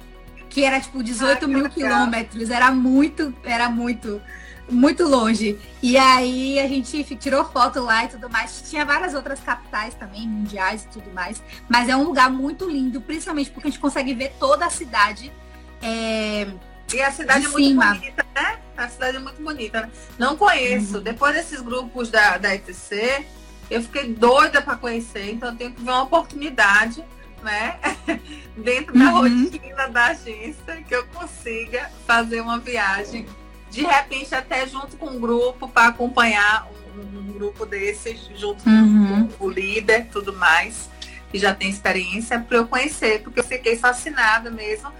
que 0.54 0.64
era 0.64 0.80
tipo 0.80 1.02
18 1.02 1.44
ah, 1.44 1.48
mil 1.48 1.70
quilômetros, 1.70 2.52
era 2.52 2.72
muito, 2.72 3.34
era 3.44 3.70
muito, 3.70 4.22
muito 4.70 5.04
longe. 5.04 5.58
E 5.82 5.98
aí 5.98 6.60
a 6.60 6.68
gente 6.68 7.04
tirou 7.16 7.44
foto 7.44 7.82
lá 7.82 8.06
e 8.06 8.10
tudo 8.10 8.30
mais. 8.30 8.64
Tinha 8.70 8.86
várias 8.86 9.16
outras 9.16 9.40
capitais 9.40 9.96
também, 9.96 10.28
mundiais 10.28 10.84
e 10.84 10.88
tudo 10.90 11.12
mais. 11.12 11.42
Mas 11.68 11.90
é 11.90 11.96
um 11.96 12.04
lugar 12.04 12.30
muito 12.30 12.70
lindo, 12.70 13.02
principalmente 13.02 13.50
porque 13.50 13.68
a 13.68 13.72
gente 13.72 13.80
consegue 13.80 14.14
ver 14.14 14.32
toda 14.40 14.68
a 14.68 14.70
cidade. 14.70 15.34
É, 15.82 16.48
e 16.94 17.02
a 17.02 17.12
cidade 17.12 17.48
é 17.48 17.50
muito 17.50 17.70
cima. 17.70 17.96
bonita, 17.96 18.26
né? 18.36 18.60
A 18.78 18.88
cidade 18.88 19.18
é 19.18 19.20
muito 19.20 19.42
bonita. 19.42 19.90
Não 20.20 20.38
conheço. 20.38 20.98
Uhum. 20.98 21.04
Depois 21.04 21.34
desses 21.34 21.62
grupos 21.62 22.12
da, 22.12 22.38
da 22.38 22.54
ETC, 22.54 23.26
eu 23.72 23.82
fiquei 23.82 24.14
doida 24.14 24.62
para 24.62 24.76
conhecer, 24.76 25.32
então 25.32 25.50
eu 25.50 25.56
tenho 25.56 25.72
que 25.72 25.82
ver 25.82 25.90
uma 25.90 26.04
oportunidade 26.04 27.04
né? 27.44 27.78
Dentro 28.58 28.98
da 28.98 29.06
uhum. 29.06 29.44
rotina 29.44 29.88
da 29.90 30.06
agência, 30.08 30.84
que 30.88 30.96
eu 30.96 31.06
consiga 31.08 31.92
fazer 32.08 32.42
uma 32.42 32.60
viagem, 32.60 33.26
de 33.70 33.84
repente 33.84 34.34
até 34.34 34.68
junto 34.68 34.96
com 34.98 35.08
um 35.08 35.20
grupo 35.20 35.68
para 35.68 35.88
acompanhar 35.88 36.68
um, 36.96 37.20
um, 37.20 37.34
grupo 37.34 37.66
desses, 37.66 38.30
junto 38.36 38.68
uhum. 38.68 39.28
com 39.28 39.46
o 39.46 39.50
líder, 39.50 40.08
tudo 40.12 40.34
mais, 40.34 40.90
que 41.32 41.40
já 41.40 41.54
tem 41.54 41.70
experiência, 41.70 42.40
para 42.40 42.58
eu 42.58 42.68
conhecer, 42.68 43.22
porque 43.22 43.40
eu 43.40 43.44
fiquei 43.44 43.76
fascinada 43.76 44.50
mesmo. 44.50 44.92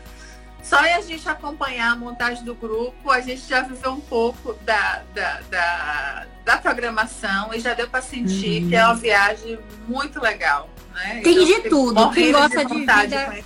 Só 0.64 0.80
a 0.80 1.02
gente 1.02 1.28
acompanhar 1.28 1.92
a 1.92 1.96
montagem 1.96 2.44
do 2.46 2.56
grupo, 2.56 3.12
a 3.12 3.20
gente 3.20 3.42
já 3.48 3.62
viveu 3.62 3.92
um 3.92 4.00
pouco 4.00 4.54
da, 4.62 5.04
da, 5.14 5.42
da, 5.42 6.26
da 6.46 6.58
programação 6.58 7.54
e 7.54 7.60
já 7.60 7.74
deu 7.74 7.90
para 7.90 8.02
sentir 8.02 8.64
uhum. 8.64 8.70
que 8.70 8.76
é 8.76 8.86
uma 8.86 8.96
viagem 8.96 9.60
muito 9.88 10.22
legal. 10.22 10.70
Né? 10.94 11.22
Tem 11.22 11.34
então, 11.34 11.46
de 11.46 11.70
tudo. 11.70 12.12
Quem 12.12 12.32
gosta 12.32 12.66
de, 12.66 12.74
vida. 12.74 13.44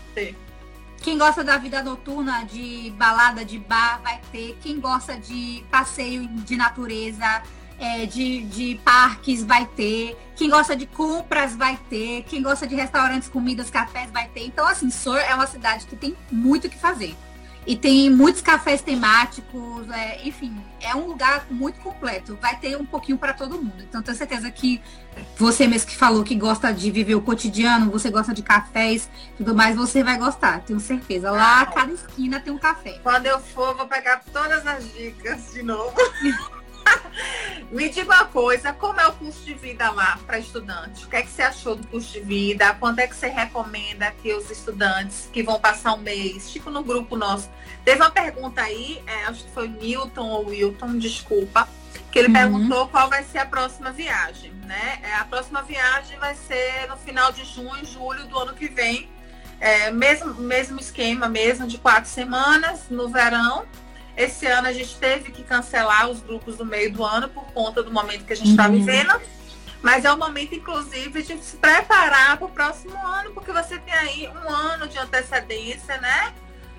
Quem 1.02 1.18
gosta 1.18 1.43
da 1.43 1.58
vida 1.58 1.82
noturna, 1.82 2.43
de 2.43 2.93
balada, 2.98 3.45
de 3.45 3.58
bar, 3.58 4.02
vai 4.04 4.20
ter. 4.32 4.58
Quem 4.62 4.80
gosta 4.80 5.18
de 5.18 5.64
passeio 5.72 6.28
de 6.28 6.56
natureza, 6.56 7.41
é, 7.80 8.06
de, 8.06 8.41
de 8.43 8.76
parques, 8.84 9.43
vai 9.43 9.66
ter. 9.66 10.18
Quem 10.36 10.50
gosta 10.50 10.76
de 10.76 10.86
compras, 10.86 11.56
vai 11.56 11.80
ter. 11.89 12.24
Quem 12.24 12.41
gosta 12.41 12.68
de 12.68 12.76
restaurantes, 12.76 13.30
comidas, 13.30 13.70
cafés, 13.70 14.12
vai 14.12 14.28
ter. 14.28 14.45
Então, 14.45 14.68
assim, 14.68 14.89
Sor 14.89 15.18
é 15.18 15.34
uma 15.34 15.48
cidade 15.48 15.86
que 15.86 15.95
tem 15.95 16.16
muito 16.32 16.68
o 16.68 16.70
que 16.70 16.78
fazer. 16.78 17.16
E 17.68 17.76
tem 17.76 18.09
muitos 18.09 18.41
cafés 18.41 18.82
temáticos, 18.82 19.89
é, 19.91 20.26
enfim, 20.26 20.55
é 20.80 20.95
um 20.95 21.05
lugar 21.05 21.45
muito 21.51 21.82
completo. 21.82 22.38
Vai 22.41 22.57
ter 22.57 22.78
um 22.78 22.86
pouquinho 22.86 23.18
para 23.18 23.34
todo 23.34 23.57
mundo. 23.57 23.84
Então 23.84 24.01
tenho 24.01 24.15
certeza 24.15 24.49
que 24.49 24.82
você 25.36 25.68
mesmo 25.68 25.89
que 25.89 25.95
falou 25.95 26.24
que 26.24 26.34
gosta 26.34 26.72
de 26.74 26.89
viver 26.89 27.15
o 27.15 27.22
cotidiano, 27.22 27.91
você 27.91 28.09
gosta 28.09 28.34
de 28.34 28.41
cafés, 28.41 29.09
tudo 29.36 29.53
mais, 29.53 29.76
você 29.76 30.01
vai 30.01 30.18
gostar, 30.18 30.61
tenho 30.61 30.80
certeza. 30.80 31.30
Lá, 31.30 31.65
cada 31.65 31.91
esquina 31.91 32.39
tem 32.39 32.53
um 32.53 32.57
café. 32.57 32.99
Quando 33.03 33.26
eu 33.26 33.38
for, 33.38 33.76
vou 33.76 33.86
pegar 33.86 34.24
todas 34.32 34.65
as 34.65 34.89
dicas 34.93 35.51
de 35.51 35.61
novo. 35.61 35.93
Me 37.72 37.90
diga 37.90 38.14
uma 38.14 38.26
coisa, 38.26 38.72
como 38.72 39.00
é 39.00 39.08
o 39.08 39.14
custo 39.14 39.44
de 39.44 39.54
vida 39.54 39.90
lá 39.92 40.18
para 40.26 40.40
estudantes? 40.40 41.04
O 41.04 41.10
que 41.10 41.18
é 41.18 41.22
que 41.22 41.30
você 41.30 41.42
achou 41.42 41.76
do 41.76 41.86
custo 41.88 42.14
de 42.14 42.22
vida? 42.22 42.74
Quanto 42.76 43.00
é 43.00 43.08
que 43.08 43.16
você 43.16 43.28
recomenda 43.28 44.12
que 44.22 44.34
os 44.34 44.50
estudantes 44.50 45.30
que 45.34 45.44
vão 45.44 45.60
passar 45.60 45.94
um 45.94 45.98
mês, 45.98 46.50
tipo 46.50 46.70
no 46.70 46.84
grupo 46.84 47.18
nosso? 47.18 47.50
Teve 47.84 48.02
uma 48.02 48.12
pergunta 48.12 48.62
aí, 48.62 49.02
é, 49.06 49.26
acho 49.26 49.44
que 49.44 49.52
foi 49.52 49.68
Milton 49.68 50.28
ou 50.28 50.48
Wilton, 50.48 50.98
desculpa, 50.98 51.68
que 52.12 52.20
ele 52.20 52.28
uhum. 52.28 52.34
perguntou 52.34 52.88
qual 52.88 53.10
vai 53.10 53.24
ser 53.24 53.40
a 53.40 53.46
próxima 53.46 53.92
viagem, 53.92 54.52
né? 54.66 55.00
É, 55.04 55.16
a 55.16 55.26
próxima 55.26 55.62
viagem 55.62 56.18
vai 56.20 56.36
ser 56.36 56.88
no 56.88 56.96
final 56.98 57.32
de 57.32 57.44
junho, 57.44 57.86
julho 57.86 58.26
do 58.28 58.40
ano 58.40 58.54
que 58.54 58.68
vem. 58.68 59.10
É, 59.60 59.90
mesmo, 59.90 60.36
mesmo 60.36 60.80
esquema 60.80 61.28
mesmo 61.28 61.66
de 61.66 61.80
quatro 61.80 62.08
semanas 62.08 62.90
no 62.92 63.10
verão 63.10 63.66
esse 64.18 64.47
ano 64.47 64.68
a 64.68 64.74
gente 64.74 64.95
teve 64.97 65.32
que 65.32 65.43
cancelar 65.43 66.09
os 66.09 66.20
grupos 66.22 66.57
no 66.57 66.65
meio 66.65 66.91
do 66.91 67.05
ano 67.05 67.30
por 67.30 67.45
conta 67.53 67.84
do 67.84 67.91
momento 67.91 68.26
que 68.26 68.34
a 68.34 68.36
gente 68.36 68.49
está 68.49 68.68
uhum. 68.68 68.74
vivendo. 68.74 69.22
Mas 69.80 70.05
é 70.05 70.11
o 70.11 70.18
momento, 70.18 70.55
inclusive, 70.55 71.22
de 71.22 71.38
se 71.38 71.55
preparar 71.57 72.36
para 72.38 72.47
o 72.47 72.49
próximo 72.49 72.97
ano, 72.97 73.32
porque 73.32 73.51
você 73.51 73.78
tem 73.78 73.93
aí 73.93 74.28
um 74.28 74.49
ano 74.49 74.88
de 74.88 74.97
antecedência, 74.97 76.01
né? 76.01 76.34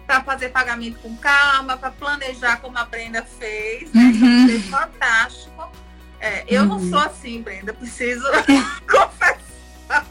Para 0.04 0.20
fazer 0.24 0.48
pagamento 0.48 0.98
com 0.98 1.16
calma, 1.16 1.76
para 1.76 1.92
planejar 1.92 2.56
como 2.56 2.76
a 2.76 2.84
Brenda 2.84 3.22
fez. 3.22 3.92
Né? 3.92 4.02
Uhum. 4.02 4.48
Foi 4.48 4.58
fantástico. 4.62 5.72
É, 6.20 6.44
eu 6.48 6.62
uhum. 6.62 6.68
não 6.68 6.90
sou 6.90 6.98
assim, 6.98 7.40
Brenda, 7.40 7.72
preciso 7.72 8.26
confessar. 8.90 10.04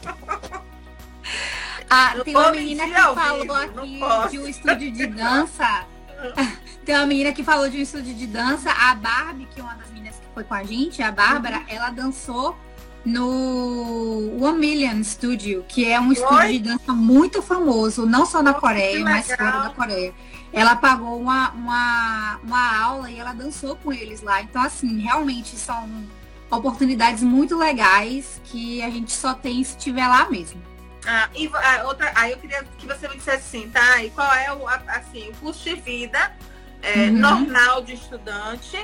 Ah, 1.90 2.14
tem 2.24 2.34
uma 2.34 2.52
menina 2.52 2.86
que 2.86 2.94
falou 2.94 3.40
vivo, 3.40 4.04
aqui 4.06 4.30
de 4.30 4.38
um 4.38 4.48
estúdio 4.48 4.90
de 4.90 5.06
dança. 5.08 5.86
Tem 6.84 6.94
uma 6.94 7.06
menina 7.06 7.32
que 7.32 7.44
falou 7.44 7.68
de 7.68 7.78
um 7.78 7.82
estúdio 7.82 8.14
de 8.14 8.26
dança, 8.26 8.70
a 8.70 8.94
Barbie, 8.94 9.46
que 9.54 9.60
é 9.60 9.62
uma 9.62 9.74
das 9.74 9.90
meninas 9.90 10.16
que 10.16 10.26
foi 10.34 10.44
com 10.44 10.54
a 10.54 10.62
gente, 10.62 11.02
a 11.02 11.12
Bárbara, 11.12 11.58
uhum. 11.58 11.64
ela 11.68 11.90
dançou 11.90 12.56
no 13.04 14.36
One 14.40 14.58
Million 14.58 15.02
Studio, 15.02 15.64
que 15.68 15.88
é 15.88 16.00
um 16.00 16.12
estúdio 16.12 16.36
Oi? 16.36 16.52
de 16.52 16.58
dança 16.60 16.92
muito 16.92 17.40
famoso, 17.40 18.06
não 18.06 18.26
só 18.26 18.42
na 18.42 18.54
Coreia, 18.54 19.02
mas 19.04 19.26
fora 19.26 19.64
da 19.64 19.70
Coreia. 19.70 20.14
Ela 20.52 20.76
pagou 20.76 21.20
uma, 21.20 21.50
uma, 21.50 22.40
uma 22.42 22.78
aula 22.78 23.10
e 23.10 23.18
ela 23.18 23.32
dançou 23.32 23.76
com 23.76 23.92
eles 23.92 24.22
lá. 24.22 24.42
Então, 24.42 24.62
assim, 24.62 24.98
realmente 24.98 25.56
são 25.56 25.88
oportunidades 26.50 27.22
muito 27.22 27.56
legais 27.56 28.40
que 28.44 28.82
a 28.82 28.90
gente 28.90 29.12
só 29.12 29.34
tem 29.34 29.62
se 29.62 29.76
estiver 29.76 30.06
lá 30.06 30.28
mesmo. 30.30 30.60
Ah, 31.10 31.30
e 31.34 31.50
a 31.54 31.84
outra, 31.84 32.12
aí 32.14 32.32
eu 32.32 32.36
queria 32.36 32.62
que 32.76 32.86
você 32.86 33.08
me 33.08 33.16
dissesse 33.16 33.56
assim, 33.56 33.70
tá? 33.70 34.04
E 34.04 34.10
qual 34.10 34.30
é 34.34 34.52
o, 34.52 34.68
assim, 34.68 35.30
o 35.30 35.36
custo 35.36 35.64
de 35.64 35.74
vida 35.76 36.36
é, 36.82 37.04
uhum. 37.04 37.12
normal 37.12 37.80
de 37.80 37.94
estudante, 37.94 38.78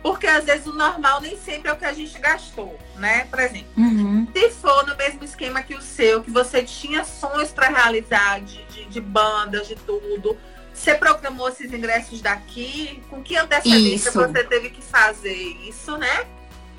porque 0.00 0.28
às 0.28 0.44
vezes 0.44 0.68
o 0.68 0.72
normal 0.72 1.20
nem 1.20 1.36
sempre 1.36 1.68
é 1.68 1.72
o 1.72 1.76
que 1.76 1.84
a 1.84 1.92
gente 1.92 2.16
gastou, 2.20 2.78
né? 2.94 3.24
Por 3.24 3.40
exemplo, 3.40 3.66
uhum. 3.76 4.28
se 4.32 4.50
for 4.50 4.86
no 4.86 4.94
mesmo 4.94 5.24
esquema 5.24 5.60
que 5.60 5.74
o 5.74 5.82
seu, 5.82 6.22
que 6.22 6.30
você 6.30 6.62
tinha 6.62 7.02
sonhos 7.02 7.50
para 7.50 7.66
realizar 7.66 8.40
de, 8.40 8.64
de, 8.66 8.84
de, 8.84 9.00
bandas, 9.00 9.66
de 9.66 9.74
tudo, 9.74 10.38
você 10.72 10.94
programou 10.94 11.48
esses 11.48 11.72
ingressos 11.72 12.20
daqui, 12.20 13.02
com 13.10 13.20
que 13.20 13.36
antecedência 13.36 14.12
você 14.12 14.44
teve 14.44 14.70
que 14.70 14.80
fazer 14.80 15.34
isso, 15.34 15.96
né? 15.98 16.24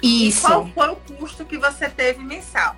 Isso. 0.01 0.39
E 0.39 0.41
qual 0.41 0.67
foi 0.69 0.87
o 0.87 0.95
custo 1.17 1.43
que 1.43 1.57
você 1.57 1.89
teve 1.89 2.23
mensal? 2.23 2.77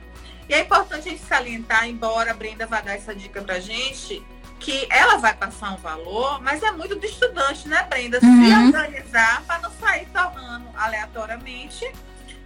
E 0.52 0.54
é 0.54 0.60
importante 0.60 1.08
a 1.08 1.12
gente 1.12 1.24
salientar, 1.24 1.88
embora 1.88 2.32
a 2.32 2.34
Brenda 2.34 2.68
vá 2.68 2.82
dar 2.82 2.94
essa 2.94 3.16
dica 3.16 3.42
pra 3.42 3.62
gente, 3.62 4.22
que 4.60 4.86
ela 4.90 5.16
vai 5.16 5.34
passar 5.34 5.72
um 5.72 5.78
valor, 5.78 6.42
mas 6.42 6.62
é 6.62 6.70
muito 6.74 6.94
do 6.98 7.06
estudante, 7.06 7.70
né, 7.70 7.88
Brenda? 7.90 8.20
Uhum. 8.22 8.46
Se 8.46 8.78
organizar 8.78 9.44
para 9.44 9.60
não 9.60 9.72
sair 9.72 10.08
tornando 10.08 10.68
aleatoriamente, 10.76 11.90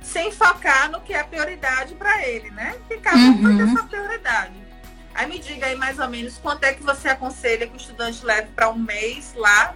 sem 0.04 0.32
focar 0.32 0.92
no 0.92 1.02
que 1.02 1.16
é 1.16 1.24
prioridade 1.24 1.96
para 1.96 2.24
ele, 2.28 2.52
né? 2.52 2.76
Que 2.88 2.98
cada 2.98 3.18
um 3.18 3.42
vai 3.42 3.58
ter 3.58 3.64
uhum. 3.64 3.76
sua 3.76 3.84
prioridade. 3.88 4.54
Aí 5.16 5.28
me 5.28 5.40
diga 5.40 5.66
aí 5.66 5.76
mais 5.76 5.98
ou 5.98 6.08
menos 6.08 6.38
quanto 6.38 6.64
é 6.64 6.76
que 6.76 6.84
você 6.84 7.10
aconselha 7.10 7.66
que 7.66 7.74
o 7.74 7.78
estudante 7.78 8.24
leve 8.24 8.50
para 8.56 8.70
um 8.70 8.78
mês 8.78 9.34
lá 9.36 9.74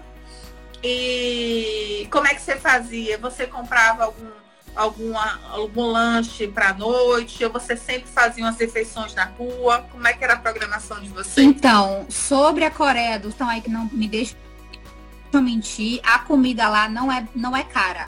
e 0.84 2.08
como 2.12 2.28
é 2.28 2.36
que 2.36 2.42
você 2.42 2.58
fazia? 2.58 3.18
Você 3.18 3.48
comprava 3.48 4.04
algum 4.04 4.30
alguma, 4.76 5.40
algum 5.50 5.86
lanche 5.86 6.48
para 6.48 6.70
a 6.70 6.74
noite? 6.74 7.44
Ou 7.44 7.52
você 7.52 7.76
sempre 7.76 8.10
fazia 8.10 8.44
umas 8.44 8.58
refeições 8.58 9.14
na 9.14 9.26
rua? 9.26 9.86
Como 9.92 10.08
é 10.08 10.14
que 10.14 10.24
era 10.24 10.34
a 10.34 10.38
programação 10.38 11.00
de 11.02 11.10
vocês? 11.10 11.46
Então, 11.46 12.06
sobre 12.10 12.64
a 12.64 12.72
Coreia 12.72 13.20
do 13.20 13.32
Sul, 13.32 13.48
aí 13.48 13.62
que 13.62 13.70
não 13.70 13.90
me 13.92 14.08
deixa 14.08 14.36
mentir, 15.34 16.02
a 16.04 16.20
comida 16.20 16.68
lá 16.68 16.90
não 16.90 17.12
é, 17.12 17.28
não 17.36 17.56
é 17.56 17.64
cara. 17.64 18.08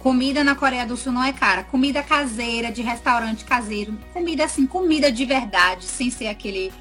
Comida 0.00 0.42
na 0.42 0.56
Coreia 0.56 0.84
do 0.84 0.96
Sul 0.96 1.12
não 1.12 1.22
é 1.22 1.32
cara. 1.32 1.62
Comida 1.62 2.02
caseira, 2.02 2.72
de 2.72 2.82
restaurante 2.82 3.44
caseiro. 3.44 3.96
Comida 4.12 4.44
assim, 4.44 4.66
comida 4.66 5.12
de 5.12 5.24
verdade, 5.24 5.84
sem 5.84 6.10
ser 6.10 6.26
aquele 6.26 6.72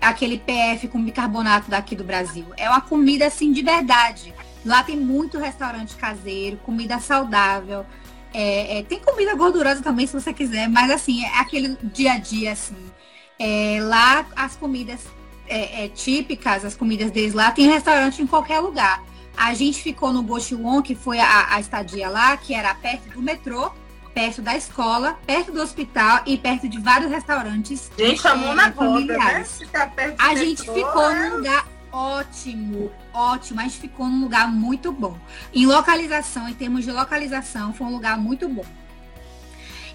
aquele 0.00 0.38
PF 0.38 0.88
com 0.88 1.04
bicarbonato 1.04 1.70
daqui 1.70 1.94
do 1.94 2.02
Brasil. 2.02 2.46
É 2.56 2.68
uma 2.68 2.80
comida 2.80 3.26
assim 3.26 3.52
de 3.52 3.62
verdade. 3.62 4.32
Lá 4.64 4.82
tem 4.82 4.96
muito 4.96 5.38
restaurante 5.38 5.94
caseiro, 5.96 6.56
comida 6.58 6.98
saudável. 6.98 7.84
É, 8.32 8.78
é, 8.78 8.82
tem 8.82 9.00
comida 9.00 9.34
gordurosa 9.34 9.82
também, 9.82 10.06
se 10.06 10.12
você 10.12 10.32
quiser, 10.32 10.68
mas 10.68 10.90
assim, 10.90 11.24
é 11.24 11.38
aquele 11.38 11.76
dia 11.82 12.12
a 12.12 12.18
dia, 12.18 12.52
assim. 12.52 12.76
É, 13.38 13.78
lá 13.82 14.26
as 14.36 14.54
comidas 14.56 15.00
é, 15.48 15.84
é, 15.84 15.88
típicas, 15.88 16.64
as 16.64 16.74
comidas 16.74 17.10
deles 17.10 17.34
lá, 17.34 17.50
tem 17.50 17.66
restaurante 17.68 18.22
em 18.22 18.26
qualquer 18.26 18.60
lugar. 18.60 19.02
A 19.36 19.54
gente 19.54 19.82
ficou 19.82 20.12
no 20.12 20.22
Bochiwon, 20.22 20.82
que 20.82 20.94
foi 20.94 21.18
a, 21.18 21.54
a 21.54 21.60
estadia 21.60 22.08
lá, 22.08 22.36
que 22.36 22.54
era 22.54 22.74
perto 22.74 23.08
do 23.10 23.22
metrô, 23.22 23.70
perto 24.14 24.42
da 24.42 24.56
escola, 24.56 25.18
perto 25.26 25.50
do 25.50 25.60
hospital 25.60 26.22
e 26.26 26.36
perto 26.36 26.68
de 26.68 26.78
vários 26.78 27.10
restaurantes. 27.10 27.90
Gente, 27.96 28.20
chamou 28.20 28.54
na 28.54 28.70
conta, 28.70 29.16
né? 29.16 29.44
a 30.18 30.34
gente 30.34 30.62
ficou 30.62 31.14
num 31.14 31.36
lugar 31.36 31.66
ótimo, 31.92 32.90
ótimo. 33.12 33.60
Gente 33.60 33.78
ficou 33.78 34.06
num 34.06 34.22
lugar 34.22 34.50
muito 34.50 34.92
bom. 34.92 35.18
Em 35.52 35.66
localização, 35.66 36.48
em 36.48 36.54
termos 36.54 36.84
de 36.84 36.92
localização, 36.92 37.72
foi 37.72 37.86
um 37.86 37.92
lugar 37.92 38.18
muito 38.18 38.48
bom. 38.48 38.64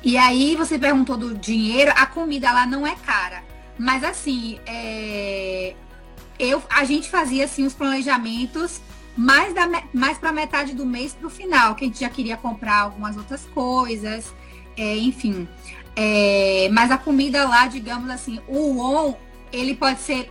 E 0.03 0.17
aí 0.17 0.55
você 0.55 0.77
perguntou 0.77 1.17
do 1.17 1.35
dinheiro, 1.35 1.91
a 1.95 2.05
comida 2.05 2.51
lá 2.51 2.65
não 2.65 2.85
é 2.85 2.95
cara. 2.95 3.43
Mas 3.77 4.03
assim, 4.03 4.59
é... 4.65 5.75
eu, 6.37 6.61
a 6.69 6.85
gente 6.85 7.09
fazia 7.09 7.45
assim 7.45 7.65
os 7.65 7.73
planejamentos 7.73 8.79
mais, 9.17 9.53
da, 9.53 9.67
mais 9.93 10.17
para 10.17 10.31
metade 10.31 10.73
do 10.73 10.85
mês 10.85 11.13
para 11.13 11.27
o 11.27 11.29
final, 11.29 11.75
que 11.75 11.85
a 11.85 11.87
gente 11.87 11.99
já 11.99 12.09
queria 12.09 12.37
comprar 12.37 12.81
algumas 12.81 13.17
outras 13.17 13.45
coisas, 13.47 14.33
é, 14.77 14.97
enfim. 14.97 15.47
É, 15.95 16.69
mas 16.71 16.91
a 16.91 16.97
comida 16.97 17.47
lá, 17.47 17.67
digamos 17.67 18.09
assim, 18.09 18.39
o 18.47 18.79
on, 18.79 19.15
ele 19.51 19.73
pode 19.75 20.01
ser 20.01 20.29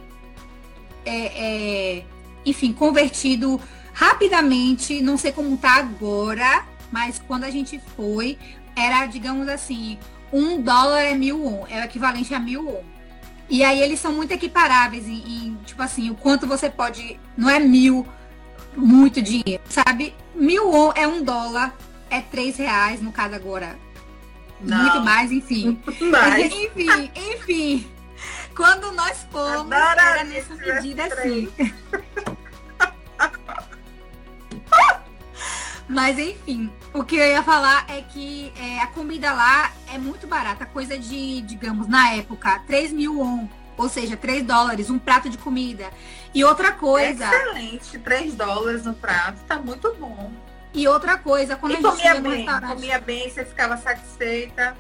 é, 1.04 1.98
é, 1.98 2.04
enfim, 2.44 2.72
convertido 2.72 3.60
rapidamente, 3.92 5.00
não 5.00 5.16
sei 5.16 5.32
como 5.32 5.56
tá 5.56 5.76
agora, 5.76 6.64
mas 6.90 7.22
quando 7.26 7.44
a 7.44 7.50
gente 7.50 7.80
foi, 7.96 8.38
era, 8.76 9.06
digamos 9.06 9.48
assim, 9.48 9.98
um 10.32 10.60
dólar 10.60 11.02
é 11.02 11.14
mil 11.14 11.46
on, 11.46 11.66
é 11.68 11.80
o 11.80 11.84
equivalente 11.84 12.34
a 12.34 12.40
mil 12.40 12.68
on. 12.68 12.82
E 13.48 13.62
aí 13.62 13.80
eles 13.80 14.00
são 14.00 14.12
muito 14.12 14.32
equiparáveis 14.32 15.06
em, 15.06 15.22
em, 15.46 15.58
tipo 15.64 15.80
assim, 15.82 16.10
o 16.10 16.14
quanto 16.14 16.46
você 16.46 16.70
pode. 16.70 17.20
Não 17.36 17.48
é 17.48 17.60
mil, 17.60 18.06
muito 18.76 19.20
dinheiro, 19.22 19.62
sabe? 19.68 20.14
Mil 20.34 20.72
on 20.74 20.92
é 20.94 21.06
um 21.06 21.22
dólar, 21.22 21.76
é 22.10 22.20
três 22.20 22.56
reais, 22.56 23.00
no 23.00 23.12
caso 23.12 23.34
agora. 23.34 23.78
Não. 24.60 24.82
Muito 24.82 25.00
mais, 25.02 25.30
enfim. 25.30 25.78
Mais. 26.10 26.46
enfim, 26.46 27.10
enfim. 27.14 27.86
Quando 28.54 28.92
nós 28.92 29.26
fomos, 29.30 29.72
era 29.72 30.24
nessa 30.24 30.54
medida 30.54 31.04
assim. 31.04 31.52
Mas 35.88 36.18
enfim, 36.18 36.72
o 36.92 37.04
que 37.04 37.16
eu 37.16 37.26
ia 37.26 37.42
falar 37.42 37.84
é 37.88 38.00
que 38.00 38.52
é, 38.58 38.80
a 38.80 38.86
comida 38.86 39.32
lá 39.32 39.70
é 39.92 39.98
muito 39.98 40.26
barata, 40.26 40.64
coisa 40.64 40.98
de, 40.98 41.42
digamos, 41.42 41.86
na 41.86 42.14
época, 42.14 42.58
3 42.66 42.92
mil 42.92 43.18
won, 43.18 43.46
ou 43.76 43.88
seja, 43.88 44.16
3 44.16 44.44
dólares, 44.44 44.88
um 44.88 44.98
prato 44.98 45.28
de 45.28 45.36
comida. 45.36 45.90
E 46.32 46.42
outra 46.42 46.72
coisa. 46.72 47.26
Excelente, 47.26 47.98
3 47.98 48.34
dólares 48.34 48.84
no 48.84 48.94
prato, 48.94 49.40
tá 49.46 49.58
muito 49.58 49.94
bom. 49.94 50.32
E 50.72 50.88
outra 50.88 51.18
coisa, 51.18 51.54
quando 51.54 51.72
e 51.72 51.76
a 51.76 51.80
gente 51.80 51.90
comia 51.90 52.20
bem, 52.20 52.46
comia 52.46 52.98
bem, 52.98 53.30
você 53.30 53.44
ficava 53.44 53.76
satisfeita. 53.76 54.76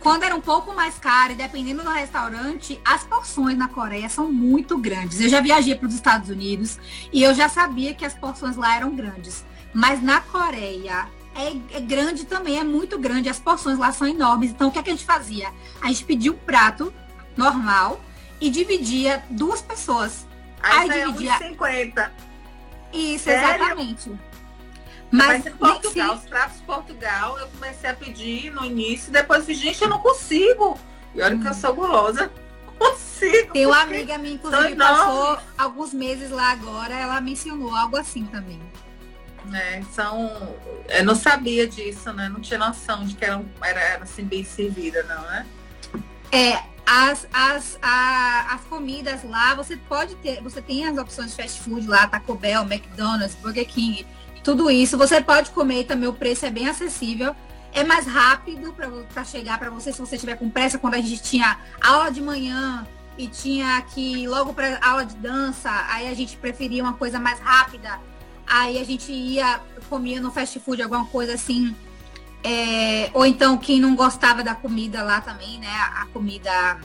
Quando 0.00 0.22
era 0.22 0.34
um 0.34 0.40
pouco 0.40 0.74
mais 0.74 0.98
caro, 0.98 1.32
e 1.32 1.36
dependendo 1.36 1.82
do 1.82 1.90
restaurante, 1.90 2.80
as 2.84 3.04
porções 3.04 3.56
na 3.56 3.68
Coreia 3.68 4.08
são 4.08 4.30
muito 4.30 4.78
grandes. 4.78 5.20
Eu 5.20 5.28
já 5.28 5.40
viajei 5.40 5.74
para 5.74 5.88
os 5.88 5.94
Estados 5.94 6.28
Unidos 6.28 6.78
e 7.12 7.22
eu 7.22 7.34
já 7.34 7.48
sabia 7.48 7.94
que 7.94 8.04
as 8.04 8.14
porções 8.14 8.56
lá 8.56 8.76
eram 8.76 8.94
grandes. 8.94 9.44
Mas 9.72 10.02
na 10.02 10.20
Coreia 10.20 11.08
é, 11.34 11.76
é 11.76 11.80
grande 11.80 12.26
também, 12.26 12.58
é 12.58 12.64
muito 12.64 12.98
grande. 12.98 13.28
As 13.28 13.38
porções 13.38 13.78
lá 13.78 13.92
são 13.92 14.06
enormes. 14.06 14.50
Então 14.50 14.68
o 14.68 14.70
que, 14.70 14.78
é 14.78 14.82
que 14.82 14.90
a 14.90 14.92
gente 14.92 15.04
fazia? 15.04 15.52
A 15.80 15.88
gente 15.88 16.04
pedia 16.04 16.32
um 16.32 16.36
prato 16.36 16.92
normal 17.36 18.00
e 18.40 18.50
dividia 18.50 19.22
duas 19.30 19.60
pessoas. 19.60 20.26
Aí, 20.62 20.90
Aí 20.90 21.04
dividia. 21.04 21.34
É 21.34 21.38
50. 21.38 22.12
Isso, 22.92 23.24
Sério? 23.24 23.62
exatamente. 23.62 24.12
Mas, 25.10 25.44
Mas 25.44 25.46
em 25.46 25.56
Portugal, 25.56 26.14
os 26.14 26.24
pratos 26.24 26.58
de 26.58 26.62
Portugal, 26.64 27.38
eu 27.38 27.48
comecei 27.48 27.88
a 27.88 27.94
pedir 27.94 28.52
no 28.52 28.64
início, 28.64 29.10
depois 29.10 29.46
disse, 29.46 29.62
gente, 29.62 29.82
eu 29.82 29.88
não 29.88 30.00
consigo. 30.00 30.78
E 31.14 31.22
olha 31.22 31.34
hum. 31.34 31.40
que 31.40 31.46
eu 31.46 31.50
hum. 31.50 31.54
sou 31.54 31.74
gulosa. 31.74 32.30
Consigo. 32.78 33.52
Tem 33.52 33.66
uma 33.66 33.80
amiga 33.80 34.16
minha, 34.18 34.34
inclusive, 34.34 34.76
passou 34.76 35.38
alguns 35.56 35.92
meses 35.92 36.30
lá 36.30 36.52
agora, 36.52 36.94
ela 36.94 37.20
mencionou 37.20 37.74
algo 37.74 37.96
assim 37.96 38.24
também. 38.26 38.60
É, 39.52 39.82
são. 39.92 40.54
Eu 40.88 41.04
não 41.04 41.16
sabia 41.16 41.66
disso, 41.66 42.12
né? 42.12 42.28
Não 42.28 42.40
tinha 42.40 42.58
noção 42.58 43.04
de 43.04 43.16
que 43.16 43.24
era, 43.24 43.42
era, 43.60 43.80
era 43.80 44.02
assim 44.04 44.22
bem 44.24 44.44
servida, 44.44 45.02
não, 45.04 45.22
né? 45.22 45.46
É, 46.30 46.62
as, 46.86 47.26
as, 47.32 47.78
a, 47.82 48.54
as 48.54 48.64
comidas 48.64 49.22
lá, 49.24 49.54
você 49.54 49.76
pode 49.76 50.14
ter, 50.16 50.42
você 50.42 50.62
tem 50.62 50.86
as 50.86 50.96
opções 50.96 51.30
de 51.30 51.42
fast 51.42 51.60
food 51.60 51.86
lá, 51.86 52.06
Taco 52.06 52.34
Bell, 52.34 52.62
McDonald's, 52.62 53.34
Burger 53.36 53.66
King, 53.66 54.06
tudo 54.42 54.70
isso. 54.70 54.96
Você 54.96 55.20
pode 55.20 55.50
comer 55.50 55.84
também, 55.84 56.08
o 56.08 56.12
preço 56.12 56.46
é 56.46 56.50
bem 56.50 56.68
acessível. 56.68 57.34
É 57.72 57.84
mais 57.84 58.06
rápido 58.06 58.74
para 59.12 59.24
chegar 59.24 59.58
para 59.58 59.70
você 59.70 59.92
se 59.92 60.00
você 60.00 60.16
estiver 60.16 60.36
com 60.36 60.48
pressa, 60.48 60.78
quando 60.78 60.94
a 60.94 61.00
gente 61.00 61.22
tinha 61.22 61.58
aula 61.80 62.10
de 62.10 62.20
manhã 62.20 62.86
e 63.16 63.26
tinha 63.26 63.80
que 63.82 64.26
logo 64.26 64.54
para 64.54 64.78
aula 64.82 65.04
de 65.04 65.16
dança, 65.16 65.70
aí 65.90 66.08
a 66.08 66.14
gente 66.14 66.36
preferia 66.36 66.82
uma 66.82 66.94
coisa 66.94 67.18
mais 67.18 67.38
rápida. 67.40 68.00
Aí 68.46 68.80
a 68.80 68.84
gente 68.84 69.12
ia, 69.12 69.60
comia 69.90 70.20
no 70.20 70.30
fast 70.30 70.58
food 70.60 70.82
alguma 70.82 71.04
coisa 71.06 71.34
assim. 71.34 71.76
É, 72.42 73.10
ou 73.12 73.26
então 73.26 73.58
quem 73.58 73.80
não 73.80 73.94
gostava 73.94 74.42
da 74.42 74.54
comida 74.54 75.02
lá 75.02 75.20
também, 75.20 75.58
né? 75.58 75.68
A 75.68 76.06
comida 76.06 76.78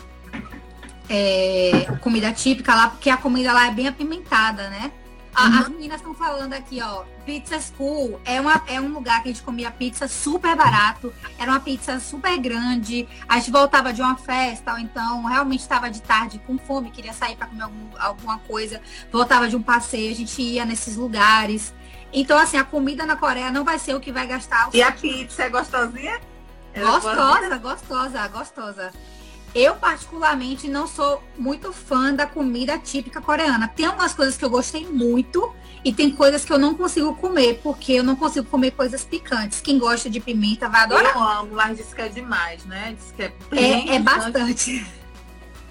é, 1.10 1.86
comida 2.02 2.32
típica 2.32 2.74
lá, 2.74 2.90
porque 2.90 3.10
a 3.10 3.18
comida 3.18 3.54
lá 3.54 3.68
é 3.68 3.72
bem 3.72 3.88
apimentada, 3.88 4.70
né? 4.70 4.92
Uhum. 5.38 5.60
As 5.60 5.70
meninas 5.70 5.98
estão 5.98 6.14
falando 6.14 6.54
aqui, 6.54 6.82
ó. 6.82 7.04
Pizza 7.26 7.60
School 7.60 8.20
é, 8.24 8.40
uma, 8.40 8.62
é 8.68 8.80
um 8.80 8.90
lugar 8.90 9.24
que 9.24 9.30
a 9.30 9.32
gente 9.32 9.44
comia 9.44 9.72
pizza 9.72 10.08
super 10.08 10.56
barato. 10.56 11.14
Era 11.40 11.52
uma 11.52 11.60
pizza 11.60 12.00
super 12.00 12.38
grande. 12.38 13.08
A 13.28 13.40
gente 13.40 13.52
voltava 13.52 13.92
de 13.92 14.02
uma 14.02 14.16
festa, 14.16 14.74
ou 14.74 14.80
então 14.80 15.24
realmente 15.26 15.62
estava 15.62 15.90
de 15.90 16.02
tarde 16.02 16.40
com 16.46 16.58
fome, 16.58 16.92
queria 16.92 17.14
sair 17.14 17.36
para 17.36 17.48
comer 17.48 17.64
algum, 17.64 17.88
alguma 17.98 18.38
coisa. 18.40 18.82
Voltava 19.12 19.48
de 19.48 19.56
um 19.56 19.62
passeio, 19.62 20.12
a 20.12 20.16
gente 20.16 20.42
ia 20.42 20.66
nesses 20.66 20.96
lugares. 20.96 21.74
Então, 22.12 22.38
assim, 22.38 22.58
a 22.58 22.64
comida 22.64 23.06
na 23.06 23.16
Coreia 23.16 23.50
não 23.50 23.64
vai 23.64 23.80
ser 23.80 23.96
o 23.96 24.00
que 24.00 24.12
vai 24.12 24.28
gastar. 24.28 24.70
E 24.72 24.84
a 24.84 24.92
pizza 24.92 25.44
é 25.44 25.50
gostosinha? 25.50 26.20
É 26.74 26.82
gostosa, 26.82 27.58
gostosa, 27.58 28.28
gostosa. 28.28 28.92
Eu, 29.56 29.76
particularmente, 29.76 30.68
não 30.68 30.88
sou 30.88 31.24
muito 31.38 31.72
fã 31.72 32.14
da 32.14 32.26
comida 32.26 32.78
típica 32.78 33.22
coreana. 33.22 33.68
Tem 33.68 33.86
algumas 33.86 34.14
coisas 34.14 34.36
que 34.36 34.44
eu 34.44 34.50
gostei 34.50 34.88
muito 34.88 35.54
e 35.84 35.94
tem 35.94 36.10
coisas 36.12 36.44
que 36.44 36.52
eu 36.52 36.58
não 36.58 36.74
consigo 36.74 37.14
comer, 37.16 37.60
porque 37.62 37.94
eu 37.94 38.04
não 38.04 38.16
consigo 38.16 38.48
comer 38.48 38.72
coisas 38.72 39.04
picantes. 39.04 39.62
Quem 39.62 39.78
gosta 39.78 40.10
de 40.10 40.20
pimenta 40.20 40.68
vai 40.70 40.82
adorar. 40.82 41.16
Eu 41.16 41.22
amo, 41.22 41.52
mas 41.54 41.78
diz 41.78 41.94
que 41.94 42.02
é 42.02 42.10
demais, 42.10 42.66
né? 42.66 42.96
Diz 42.98 43.12
que 43.12 43.24
é 43.24 43.34
bem. 43.50 43.90
É, 43.92 43.96
é 43.96 44.00
bastante. 44.00 44.86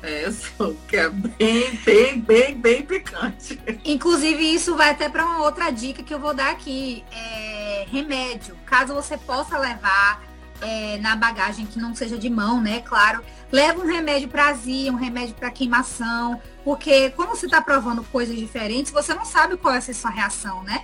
É, 0.02 0.26
eu 0.26 0.32
sou, 0.32 0.76
que 0.88 0.96
é 0.96 1.08
bem, 1.08 1.76
bem, 1.84 2.20
bem, 2.20 2.54
bem 2.56 2.82
picante. 2.82 3.58
Inclusive, 3.84 4.42
isso 4.42 4.76
vai 4.76 4.90
até 4.90 5.08
para 5.08 5.24
uma 5.24 5.44
outra 5.44 5.70
dica 5.70 6.02
que 6.02 6.12
eu 6.12 6.18
vou 6.18 6.34
dar 6.34 6.50
aqui. 6.50 7.04
É 7.12 7.86
remédio. 7.90 8.56
Caso 8.66 8.94
você 8.94 9.16
possa 9.16 9.58
levar 9.58 10.22
é, 10.62 10.98
na 10.98 11.16
bagagem 11.16 11.66
que 11.66 11.78
não 11.78 11.94
seja 11.94 12.16
de 12.16 12.30
mão, 12.30 12.60
né? 12.60 12.80
Claro. 12.80 13.22
Leva 13.50 13.80
um 13.80 13.86
remédio 13.86 14.28
para 14.28 14.48
azia, 14.48 14.90
um 14.90 14.96
remédio 14.96 15.34
para 15.34 15.50
queimação, 15.50 16.40
porque 16.64 17.10
quando 17.10 17.30
você 17.30 17.46
está 17.46 17.60
provando 17.60 18.02
coisas 18.04 18.36
diferentes, 18.36 18.92
você 18.92 19.12
não 19.12 19.24
sabe 19.24 19.56
qual 19.56 19.78
ser 19.80 19.90
a 19.90 19.94
sua 19.94 20.10
reação, 20.10 20.62
né? 20.62 20.82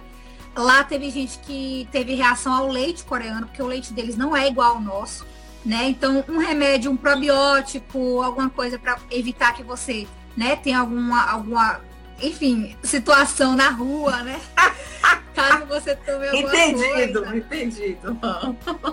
Lá 0.55 0.83
teve 0.83 1.09
gente 1.11 1.39
que 1.39 1.89
teve 1.93 2.15
reação 2.15 2.53
ao 2.53 2.69
leite 2.69 3.05
coreano, 3.05 3.47
porque 3.47 3.63
o 3.63 3.67
leite 3.67 3.93
deles 3.93 4.17
não 4.17 4.37
é 4.37 4.49
igual 4.49 4.75
ao 4.75 4.81
nosso, 4.81 5.25
né? 5.65 5.89
Então, 5.89 6.25
um 6.29 6.39
remédio, 6.39 6.91
um 6.91 6.97
probiótico, 6.97 8.21
alguma 8.23 8.51
coisa 8.51 8.79
para 8.79 8.99
evitar 9.11 9.55
que 9.55 9.63
você, 9.63 10.07
né, 10.37 10.57
tenha 10.57 10.81
alguma, 10.81 11.25
alguma, 11.31 11.81
enfim, 12.21 12.77
situação 12.83 13.55
na 13.55 13.71
rua, 13.71 14.23
né? 14.23 14.41
Caso 15.35 15.67
você 15.67 15.95
tome 15.95 16.29
alguma 16.29 16.53
entendido, 16.57 17.23
coisa. 17.23 17.37
Entendido, 17.37 18.19
entendido. 18.19 18.19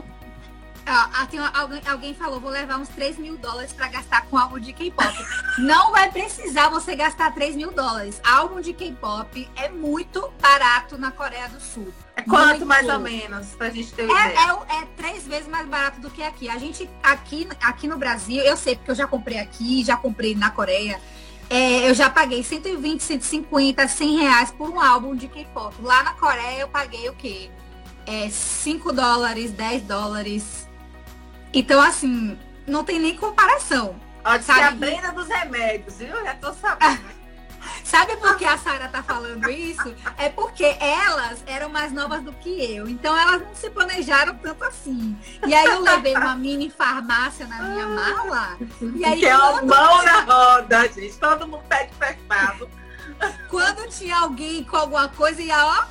Ah, 0.87 1.27
tem 1.29 1.39
alguém, 1.39 1.81
alguém 1.87 2.13
falou, 2.13 2.39
vou 2.39 2.51
levar 2.51 2.77
uns 2.77 2.89
3 2.89 3.17
mil 3.17 3.37
dólares 3.37 3.73
para 3.73 3.87
gastar 3.87 4.25
com 4.27 4.37
álbum 4.37 4.59
de 4.59 4.71
K-pop. 4.71 5.13
Não 5.57 5.91
vai 5.91 6.11
precisar 6.11 6.69
você 6.69 6.95
gastar 6.95 7.33
3 7.33 7.55
mil 7.55 7.71
dólares. 7.71 8.21
Álbum 8.23 8.61
de 8.61 8.71
K-pop 8.71 9.49
é 9.55 9.69
muito 9.69 10.31
barato 10.39 10.97
na 10.97 11.11
Coreia 11.11 11.49
do 11.49 11.59
Sul. 11.59 11.91
É 12.15 12.21
quanto 12.21 12.49
muito 12.49 12.65
mais 12.67 12.87
ou 12.87 12.99
menos, 12.99 13.47
pra 13.55 13.69
gente 13.71 13.91
ter 13.93 14.03
é, 14.03 14.05
ideia? 14.05 14.59
É, 14.69 14.75
é, 14.75 14.87
três 14.95 15.25
vezes 15.25 15.47
mais 15.47 15.67
barato 15.67 15.99
do 15.99 16.09
que 16.11 16.21
aqui. 16.21 16.47
A 16.49 16.57
gente, 16.59 16.87
aqui, 17.01 17.47
aqui 17.61 17.87
no 17.87 17.97
Brasil, 17.97 18.43
eu 18.43 18.55
sei 18.55 18.75
porque 18.75 18.91
eu 18.91 18.95
já 18.95 19.07
comprei 19.07 19.39
aqui, 19.39 19.83
já 19.83 19.97
comprei 19.97 20.35
na 20.35 20.51
Coreia. 20.51 21.01
É, 21.49 21.89
eu 21.89 21.93
já 21.95 22.09
paguei 22.09 22.43
120, 22.43 23.01
150, 23.01 23.87
100 23.87 24.17
reais 24.17 24.51
por 24.51 24.69
um 24.69 24.79
álbum 24.79 25.15
de 25.15 25.27
K-pop. 25.27 25.75
Lá 25.81 26.03
na 26.03 26.13
Coreia 26.13 26.59
eu 26.59 26.67
paguei 26.67 27.09
o 27.09 27.13
quê? 27.13 27.49
É, 28.05 28.29
5 28.29 28.91
dólares, 28.93 29.51
10 29.51 29.81
dólares. 29.83 30.64
Então, 31.55 31.81
assim, 31.81 32.37
não 32.67 32.83
tem 32.83 32.99
nem 32.99 33.15
comparação. 33.15 33.95
Pode 34.21 34.43
ser 34.43 34.51
a 34.51 34.71
Brenda 34.71 35.13
dos 35.13 35.27
remédios, 35.29 35.95
viu? 35.97 36.23
Já 36.23 36.35
tô 36.35 36.53
sabendo. 36.53 37.01
Sabe 37.83 38.17
por 38.17 38.35
que 38.35 38.43
a 38.43 38.57
Sara 38.57 38.89
tá 38.89 39.01
falando 39.01 39.49
isso? 39.49 39.95
É 40.17 40.27
porque 40.29 40.75
elas 40.79 41.41
eram 41.47 41.69
mais 41.69 41.93
novas 41.93 42.21
do 42.21 42.33
que 42.33 42.75
eu. 42.75 42.87
Então 42.89 43.17
elas 43.17 43.41
não 43.41 43.55
se 43.55 43.69
planejaram 43.69 44.35
tanto 44.35 44.63
assim. 44.65 45.17
E 45.47 45.53
aí 45.53 45.65
eu 45.65 45.79
levei 45.79 46.15
uma 46.15 46.35
mini 46.35 46.69
farmácia 46.69 47.47
na 47.47 47.61
minha 47.63 47.87
mala. 47.87 48.57
E 48.95 49.05
aí 49.05 49.19
que 49.19 49.25
é 49.25 49.37
uma 49.37 49.61
mão 49.61 50.03
na 50.03 50.21
roda, 50.21 50.87
gente. 50.89 51.17
Todo 51.17 51.47
mundo 51.47 51.63
pede 51.69 51.91
fechado. 51.95 52.69
Quando 53.49 53.89
tinha 53.89 54.17
alguém 54.17 54.63
com 54.63 54.75
alguma 54.75 55.07
coisa, 55.07 55.41
ia, 55.41 55.65
ó, 55.65 55.85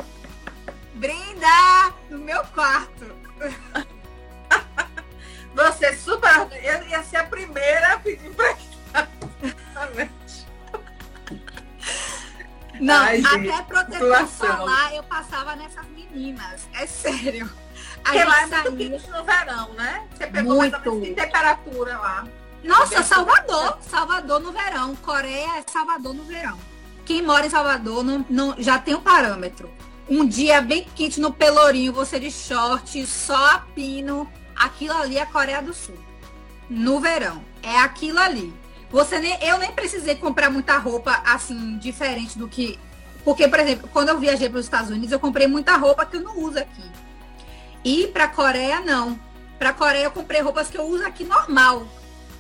brindar 0.95 1.95
no 2.11 2.19
meu 2.19 2.45
quarto. 2.47 3.07
Você 5.55 5.97
super. 5.97 6.49
Eu 6.63 6.87
ia 6.89 7.03
ser 7.03 7.19
a 7.19 7.25
primeira 7.25 7.95
a 7.95 7.99
pedir 7.99 8.27
emprestado. 8.27 9.09
Não, 12.81 13.05
Ai, 13.05 13.23
até 13.25 13.63
protetor 13.63 14.27
solar 14.27 14.95
eu 14.95 15.03
passava 15.05 15.55
nessas 15.55 15.87
meninas. 15.87 16.69
É 16.73 16.87
sério. 16.87 17.51
Porque 18.03 18.25
lá 18.25 18.43
é 18.43 18.47
muito 18.47 18.77
quente 18.77 19.11
no 19.11 19.25
verão, 19.25 19.73
né? 19.75 20.07
Você 20.11 20.27
pegou 20.27 20.57
muito. 20.57 20.73
mais 20.73 20.87
ou 20.87 20.95
menos 20.97 21.17
temperatura 21.17 21.99
lá. 21.99 22.27
Nossa, 22.65 23.03
Salvador. 23.03 23.79
Salvador 23.81 24.41
no 24.41 24.53
verão. 24.53 24.97
Coreia 24.97 25.59
é 25.59 25.65
Salvador 25.71 26.15
no 26.15 26.25
verão. 26.25 26.59
Quem 27.05 27.23
mora 27.23 27.47
em 27.47 27.51
Salvador 27.51 28.03
não, 28.03 28.27
não, 28.29 28.55
já 28.59 28.79
tem 28.79 28.95
um 28.95 29.01
parâmetro. 29.01 29.71
Um 30.09 30.27
dia 30.27 30.61
bem 30.61 30.87
quente 30.95 31.21
no 31.21 31.33
Pelourinho, 31.33 31.93
você 31.93 32.19
de 32.19 32.31
short, 32.31 33.07
só 33.07 33.53
a 33.53 33.59
pino 33.59 34.31
aquilo 34.57 34.95
ali 34.95 35.19
é 35.19 35.23
a 35.23 35.27
Coreia 35.27 35.63
do 35.63 35.75
Sul. 35.75 35.99
No 36.69 37.01
verão. 37.01 37.45
É 37.63 37.79
aquilo 37.79 38.19
ali. 38.19 38.53
Você 38.91 39.19
nem, 39.19 39.37
eu 39.43 39.59
nem 39.59 39.73
precisei 39.73 40.15
comprar 40.15 40.51
muita 40.51 40.79
roupa 40.79 41.23
assim, 41.27 41.79
diferente 41.79 42.39
do 42.39 42.47
que. 42.47 42.79
Porque, 43.25 43.49
por 43.49 43.59
exemplo, 43.59 43.89
quando 43.93 44.11
eu 44.11 44.19
viajei 44.19 44.49
para 44.49 44.59
os 44.59 44.67
Estados 44.67 44.91
Unidos, 44.91 45.11
eu 45.11 45.19
comprei 45.19 45.47
muita 45.47 45.77
roupa 45.77 46.07
que 46.07 46.17
eu 46.17 46.21
não 46.21 46.39
uso 46.39 46.59
aqui. 46.59 46.91
E 47.85 48.07
para 48.09 48.29
Coreia, 48.29 48.81
não. 48.81 49.19
Para 49.59 49.73
Coreia, 49.73 50.05
eu 50.05 50.11
comprei 50.11 50.41
roupas 50.41 50.69
que 50.69 50.79
eu 50.79 50.85
uso 50.85 51.05
aqui 51.05 51.25
normal. 51.25 51.87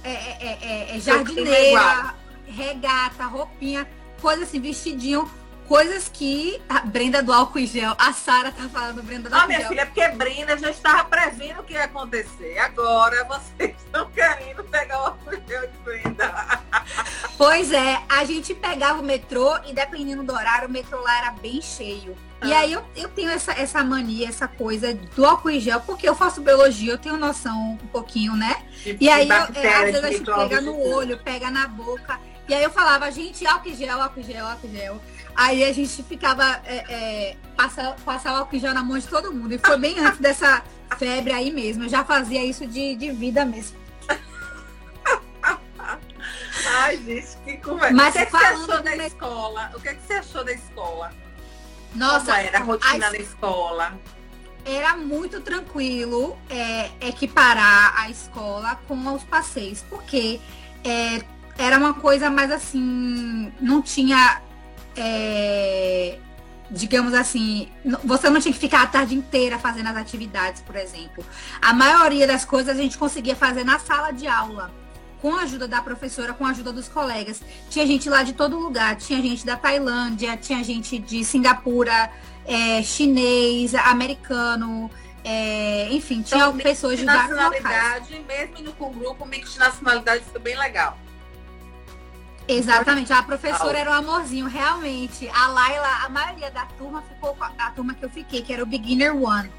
É, 0.03 0.11
é, 0.11 0.37
é, 0.41 0.59
é, 0.93 0.97
é 0.97 1.01
jardineira, 1.01 2.15
regata, 2.47 3.25
roupinha, 3.25 3.89
coisa 4.21 4.45
assim, 4.45 4.61
vestidinho 4.61 5.29
coisas 5.67 6.09
que 6.09 6.61
a 6.69 6.81
Brenda 6.81 7.23
do 7.23 7.33
álcool 7.33 7.59
em 7.59 7.67
gel, 7.67 7.95
a 7.99 8.13
Sara 8.13 8.53
tá 8.53 8.69
falando 8.69 9.03
Brenda 9.03 9.29
do 9.29 9.35
ah, 9.35 9.43
álcool 9.43 9.49
minha 9.49 9.69
filha, 9.69 9.81
é 9.81 9.85
porque 9.85 10.09
Brenda 10.09 10.57
já 10.57 10.71
estava 10.71 11.05
prevendo 11.05 11.61
o 11.61 11.65
que 11.65 11.75
ia 11.75 11.85
acontecer. 11.85 12.59
Agora 12.59 13.25
vocês 13.25 13.75
estão 13.85 14.11
querendo 14.11 14.65
pegar 14.65 14.99
o 14.99 15.07
álcool 15.07 15.35
em 15.35 15.49
gel 15.49 15.67
de 15.67 15.79
Brenda. 15.79 16.61
Pois 17.37 17.73
é, 17.73 18.01
a 18.09 18.25
gente 18.25 18.55
pegava 18.55 19.01
o 19.01 19.03
metrô 19.03 19.59
e 19.67 19.73
dependendo 19.73 20.23
do 20.23 20.33
horário, 20.33 20.69
o 20.69 20.71
metrô 20.71 21.01
lá 21.01 21.19
era 21.19 21.31
bem 21.33 21.61
cheio. 21.61 22.17
Ah. 22.41 22.47
E 22.47 22.53
aí 22.53 22.73
eu, 22.73 22.85
eu 22.95 23.09
tenho 23.09 23.29
essa, 23.31 23.53
essa 23.53 23.83
mania, 23.83 24.29
essa 24.29 24.47
coisa 24.47 24.95
do 24.95 25.25
álcool 25.25 25.51
em 25.51 25.59
gel, 25.59 25.81
porque 25.81 26.09
eu 26.09 26.15
faço 26.15 26.41
biologia, 26.41 26.93
eu 26.93 26.99
tenho 26.99 27.17
noção 27.17 27.73
um 27.83 27.89
pouquinho, 27.89 28.37
né? 28.37 28.63
E, 28.87 28.97
e 29.01 29.09
aí, 29.09 29.29
eu, 29.29 29.35
é, 29.35 29.75
às 29.75 29.85
vezes 29.85 30.05
a 30.05 30.11
gente 30.11 30.25
pega 30.25 30.61
no 30.61 30.79
olho, 30.79 31.19
pega 31.19 31.51
na 31.51 31.67
boca. 31.67 32.21
E 32.49 32.55
aí 32.55 32.63
eu 32.63 32.71
falava, 32.71 33.11
gente, 33.11 33.47
álcool 33.47 33.71
em 33.71 33.75
gel, 33.75 34.01
álcool 34.01 34.21
em 34.21 34.23
gel, 34.23 34.47
álcool 34.47 34.67
em 34.69 34.77
gel. 34.77 35.01
Aí 35.37 35.65
a 35.65 35.73
gente 35.73 36.03
ficava, 36.03 36.61
é, 36.65 36.77
é, 36.89 37.37
passar 37.57 38.35
o 38.35 38.37
álcool 38.37 38.57
em 38.57 38.61
gel 38.61 38.75
na 38.75 38.85
mão 38.85 38.99
de 38.99 39.07
todo 39.07 39.33
mundo. 39.33 39.53
E 39.53 39.59
foi 39.59 39.79
bem 39.79 39.99
antes 39.99 40.21
dessa 40.21 40.63
febre 40.97 41.33
aí 41.33 41.51
mesmo. 41.51 41.85
Eu 41.85 41.89
já 41.89 42.05
fazia 42.05 42.45
isso 42.45 42.67
de, 42.67 42.95
de 42.95 43.11
vida 43.11 43.45
mesmo. 43.45 43.77
Ai, 46.67 46.97
gente, 46.99 47.37
que 47.45 47.57
conversa. 47.59 47.95
Mas 47.95 48.11
o 48.11 48.13
que, 48.13 48.19
é 48.19 48.27
que 48.27 48.33
você 48.33 48.45
achou 48.45 48.83
da 48.83 48.97
escola? 49.07 49.73
O 49.75 49.81
que, 49.81 49.89
é 49.89 49.95
que 49.95 50.03
você 50.07 50.13
achou 50.15 50.45
da 50.45 50.53
escola? 50.53 51.13
Nossa, 51.95 52.33
Como 52.33 52.37
era 52.39 52.59
a 52.59 52.63
rotina 52.63 53.07
a... 53.07 53.11
da 53.11 53.19
escola? 53.19 54.01
Era 54.65 54.97
muito 54.97 55.41
tranquilo 55.41 56.39
é, 56.49 56.91
equiparar 57.01 57.95
a 57.99 58.09
escola 58.09 58.81
com 58.89 58.97
os 59.15 59.23
passeios, 59.25 59.85
porque 59.91 60.41
é, 60.83 61.23
era 61.59 61.77
uma 61.77 61.95
coisa 61.95 62.31
mais 62.31 62.51
assim, 62.51 63.53
não 63.61 63.83
tinha, 63.83 64.41
é, 64.97 66.19
digamos 66.71 67.15
assim, 67.15 67.69
você 68.03 68.29
não 68.31 68.41
tinha 68.41 68.53
que 68.53 68.59
ficar 68.59 68.83
a 68.83 68.87
tarde 68.87 69.15
inteira 69.15 69.59
fazendo 69.59 69.89
as 69.89 69.97
atividades, 69.97 70.63
por 70.63 70.77
exemplo. 70.77 71.25
A 71.61 71.73
maioria 71.73 72.27
das 72.27 72.45
coisas 72.45 72.77
a 72.77 72.81
gente 72.81 72.99
conseguia 72.99 73.37
fazer 73.37 73.65
na 73.65 73.79
sala 73.79 74.11
de 74.11 74.27
aula 74.27 74.71
com 75.21 75.35
a 75.35 75.43
ajuda 75.43 75.67
da 75.67 75.81
professora, 75.81 76.35
com 76.35 76.45
a 76.45 76.51
ajuda 76.51 76.73
dos 76.73 76.89
colegas. 76.89 77.41
Tinha 77.71 77.87
gente 77.87 78.11
lá 78.11 78.23
de 78.23 78.35
todo 78.35 78.59
lugar, 78.59 78.97
tinha 78.97 79.23
gente 79.23 79.47
da 79.47 79.57
Tailândia, 79.57 80.37
tinha 80.37 80.63
gente 80.63 80.99
de 80.99 81.25
Singapura, 81.25 82.11
é, 82.45 82.83
chinês, 82.83 83.75
americano, 83.75 84.91
é, 85.25 85.89
enfim, 85.91 86.21
tinha 86.21 86.45
então, 86.45 86.59
pessoas 86.59 86.99
de, 86.99 87.07
vários 87.07 87.43
locais. 87.43 88.11
Mesmo 88.11 88.59
indo 88.59 88.73
com 88.75 88.89
o 88.89 88.91
grupo, 88.91 89.25
o 89.25 89.27
mix 89.27 89.55
de 89.55 89.59
nacionalidade 89.59 90.23
foi 90.31 90.41
bem 90.41 90.59
legal. 90.59 90.99
Exatamente, 92.47 93.13
a 93.13 93.23
professora 93.23 93.79
era 93.79 93.91
um 93.91 93.95
amorzinho, 93.95 94.47
realmente. 94.47 95.29
A 95.29 95.49
Laila, 95.49 96.05
a 96.05 96.09
maioria 96.09 96.51
da 96.51 96.67
turma 96.67 97.03
ficou 97.03 97.37
a 97.41 97.71
turma 97.71 97.95
que 97.95 98.05
eu 98.05 98.11
fiquei, 98.11 98.43
que 98.43 98.53
era 98.53 98.63
o 98.63 98.67
Beginner 98.67 99.17
One. 99.17 99.51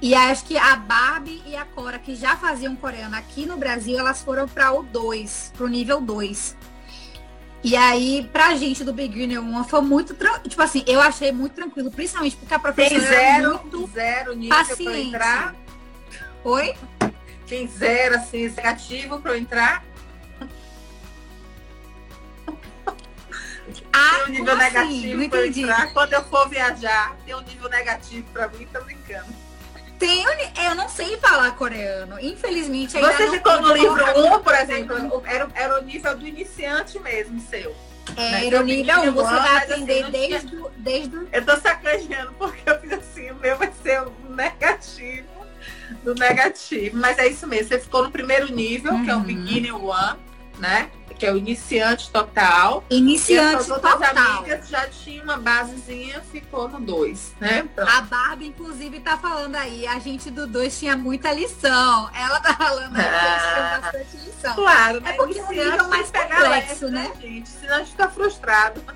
E 0.00 0.14
acho 0.14 0.44
que 0.44 0.56
a 0.56 0.76
Barbie 0.76 1.42
e 1.44 1.56
a 1.56 1.64
Cora, 1.64 1.98
que 1.98 2.14
já 2.14 2.36
faziam 2.36 2.74
coreano 2.76 3.16
aqui 3.16 3.46
no 3.46 3.56
Brasil, 3.56 3.98
elas 3.98 4.22
foram 4.22 4.46
para 4.46 4.72
o 4.72 4.82
2, 4.82 5.52
para 5.56 5.64
o 5.64 5.68
nível 5.68 6.00
2. 6.00 6.56
E 7.64 7.74
aí, 7.74 8.28
pra 8.32 8.54
gente 8.54 8.84
do 8.84 8.92
Beginner 8.92 9.40
1, 9.40 9.64
foi 9.64 9.80
muito 9.80 10.14
Tipo 10.14 10.62
assim, 10.62 10.84
eu 10.86 11.00
achei 11.00 11.32
muito 11.32 11.54
tranquilo, 11.54 11.90
principalmente 11.90 12.36
porque 12.36 12.54
a 12.54 12.58
professora. 12.58 13.00
Tem 13.00 13.08
zero, 13.08 13.50
muito 13.50 13.90
zero 13.92 14.36
nível 14.36 14.56
paciente. 14.56 15.08
entrar. 15.08 15.56
Oi? 16.44 16.74
Tem 17.48 17.66
zero, 17.66 18.14
assim, 18.14 18.48
negativo 18.48 19.20
pra 19.20 19.32
eu 19.32 19.38
entrar. 19.38 19.84
Ah, 23.98 24.10
tem 24.10 24.24
um 24.24 24.38
nível 24.38 24.54
assim? 24.54 24.62
negativo 24.62 25.28
pra 25.28 25.38
eu 25.40 25.46
entrar. 25.46 25.92
Quando 25.92 26.12
eu 26.12 26.24
for 26.24 26.48
viajar, 26.48 27.16
tem 27.26 27.34
um 27.34 27.40
nível 27.40 27.68
negativo 27.68 28.26
pra 28.32 28.48
mim, 28.48 28.66
tô 28.72 28.80
brincando. 28.82 29.26
Tem, 29.98 30.24
eu 30.64 30.74
não 30.76 30.88
sei 30.88 31.16
falar 31.16 31.50
coreano. 31.52 32.20
Infelizmente, 32.20 32.96
ainda 32.96 33.12
Você 33.12 33.30
ficou 33.30 33.60
no 33.60 33.72
livro 33.72 34.04
1, 34.20 34.34
um, 34.34 34.40
por 34.40 34.54
exemplo, 34.54 35.22
era, 35.26 35.48
era 35.54 35.80
o 35.80 35.82
nível 35.82 36.16
do 36.16 36.26
iniciante 36.26 37.00
mesmo, 37.00 37.40
seu. 37.40 37.74
É, 38.16 38.46
era 38.46 38.60
o 38.60 38.64
nível 38.64 39.00
1, 39.00 39.08
um, 39.08 39.12
você 39.12 39.34
vai 39.34 39.56
aprender 39.56 40.02
assim, 40.02 40.10
desde, 40.12 40.48
tinha... 40.48 40.70
desde 40.76 41.16
Eu 41.32 41.44
tô 41.44 41.56
sacaneando, 41.56 42.32
porque 42.38 42.70
eu 42.70 42.80
fiz 42.80 42.92
assim, 42.92 43.30
o 43.32 43.34
meu 43.36 43.56
vai 43.56 43.72
ser 43.82 44.00
o 44.02 44.12
negativo 44.30 45.26
do 46.04 46.14
negativo. 46.14 46.96
Mas 46.96 47.18
é 47.18 47.26
isso 47.26 47.46
mesmo, 47.46 47.68
você 47.68 47.80
ficou 47.80 48.04
no 48.04 48.10
primeiro 48.10 48.52
nível, 48.52 48.92
uhum. 48.92 49.04
que 49.04 49.10
é 49.10 49.14
o 49.14 49.18
uhum. 49.18 49.24
Beginner 49.24 49.84
One, 49.84 50.18
né? 50.58 50.90
Que 51.18 51.26
é 51.26 51.32
o 51.32 51.36
iniciante 51.36 52.08
total. 52.10 52.84
Iniciante 52.88 53.54
e 53.54 53.56
as 53.56 53.66
total. 53.66 54.00
amigas 54.02 54.68
já 54.68 54.86
tinha 54.88 55.22
uma 55.22 55.36
basezinha, 55.36 56.22
ficou 56.30 56.68
no 56.68 56.80
2, 56.80 57.34
né? 57.40 57.68
Pronto. 57.74 57.90
A 57.90 58.00
Barbie, 58.02 58.46
inclusive, 58.46 59.00
tá 59.00 59.18
falando 59.18 59.56
aí, 59.56 59.84
a 59.86 59.98
gente 59.98 60.30
do 60.30 60.46
2 60.46 60.78
tinha 60.78 60.96
muita 60.96 61.32
lição. 61.32 62.08
Ela 62.14 62.40
tá 62.40 62.54
falando 62.54 62.96
aí 62.96 63.04
ah, 63.04 63.10
a 63.10 63.38
gente 63.38 63.52
tinha 63.52 63.80
bastante 63.80 64.16
lição. 64.24 64.54
Claro, 64.54 65.00
né? 65.00 65.10
É 65.10 65.14
porque 65.14 65.40
o 65.40 65.48
nível 65.48 65.72
é 65.72 65.88
mais 65.88 66.08
complexo, 66.10 66.86
leve, 66.86 66.94
né? 66.94 67.12
Gente, 67.20 67.48
senão 67.48 67.74
a 67.74 67.78
gente 67.78 67.90
fica 67.90 68.08
frustrado. 68.08 68.80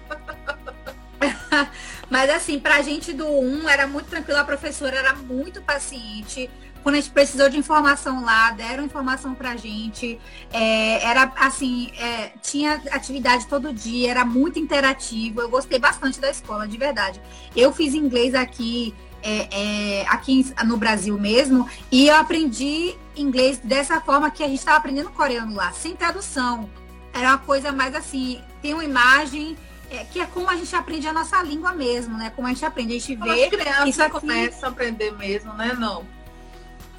Mas 2.09 2.31
assim, 2.31 2.61
pra 2.61 2.83
gente 2.83 3.13
do 3.13 3.27
1 3.27 3.65
um, 3.65 3.69
era 3.69 3.87
muito 3.87 4.07
tranquilo, 4.07 4.39
a 4.39 4.45
professora 4.45 4.97
era 4.97 5.15
muito 5.15 5.61
paciente 5.63 6.49
quando 6.83 6.97
a 6.97 7.01
gente 7.01 7.11
precisou 7.11 7.49
de 7.49 7.57
informação 7.57 8.25
lá, 8.25 8.51
deram 8.51 8.85
informação 8.85 9.35
pra 9.35 9.57
gente. 9.57 10.19
É, 10.53 11.05
era 11.05 11.33
assim, 11.37 11.91
é, 11.97 12.33
tinha 12.43 12.83
atividade 12.91 13.47
todo 13.47 13.73
dia, 13.73 14.11
era 14.11 14.25
muito 14.25 14.59
interativo. 14.59 15.41
Eu 15.41 15.49
gostei 15.49 15.79
bastante 15.79 16.21
da 16.21 16.31
escola, 16.31 16.67
de 16.67 16.77
verdade. 16.77 17.21
Eu 17.55 17.73
fiz 17.73 17.95
inglês 17.95 18.35
aqui, 18.35 18.95
é, 19.23 20.01
é 20.03 20.07
aqui 20.09 20.53
no 20.65 20.77
Brasil 20.77 21.19
mesmo, 21.19 21.69
e 21.91 22.09
eu 22.09 22.17
aprendi 22.17 22.95
inglês 23.17 23.59
dessa 23.59 24.01
forma 24.01 24.31
que 24.31 24.43
a 24.43 24.49
gente 24.49 24.59
estava 24.59 24.79
aprendendo 24.79 25.11
coreano 25.11 25.55
lá, 25.55 25.73
sem 25.73 25.95
tradução. 25.95 26.69
Era 27.15 27.29
uma 27.29 27.39
coisa 27.39 27.71
mais 27.71 27.95
assim, 27.95 28.41
tem 28.61 28.73
uma 28.73 28.85
imagem 28.85 29.57
é, 29.91 30.05
que 30.05 30.19
é 30.19 30.27
como 30.27 30.49
a 30.49 30.57
gente 30.57 30.75
aprende 30.75 31.07
a 31.07 31.13
nossa 31.13 31.43
língua 31.43 31.73
mesmo, 31.73 32.17
né? 32.17 32.33
Como 32.35 32.49
a 32.49 32.51
gente 32.51 32.65
aprende, 32.65 32.97
a 32.97 32.99
gente 32.99 33.15
vê. 33.15 33.45
As 33.45 33.51
crianças 33.51 34.13
começam 34.13 34.69
a 34.69 34.73
aprender 34.73 35.13
mesmo, 35.13 35.53
né? 35.53 35.77
Não. 35.79 36.05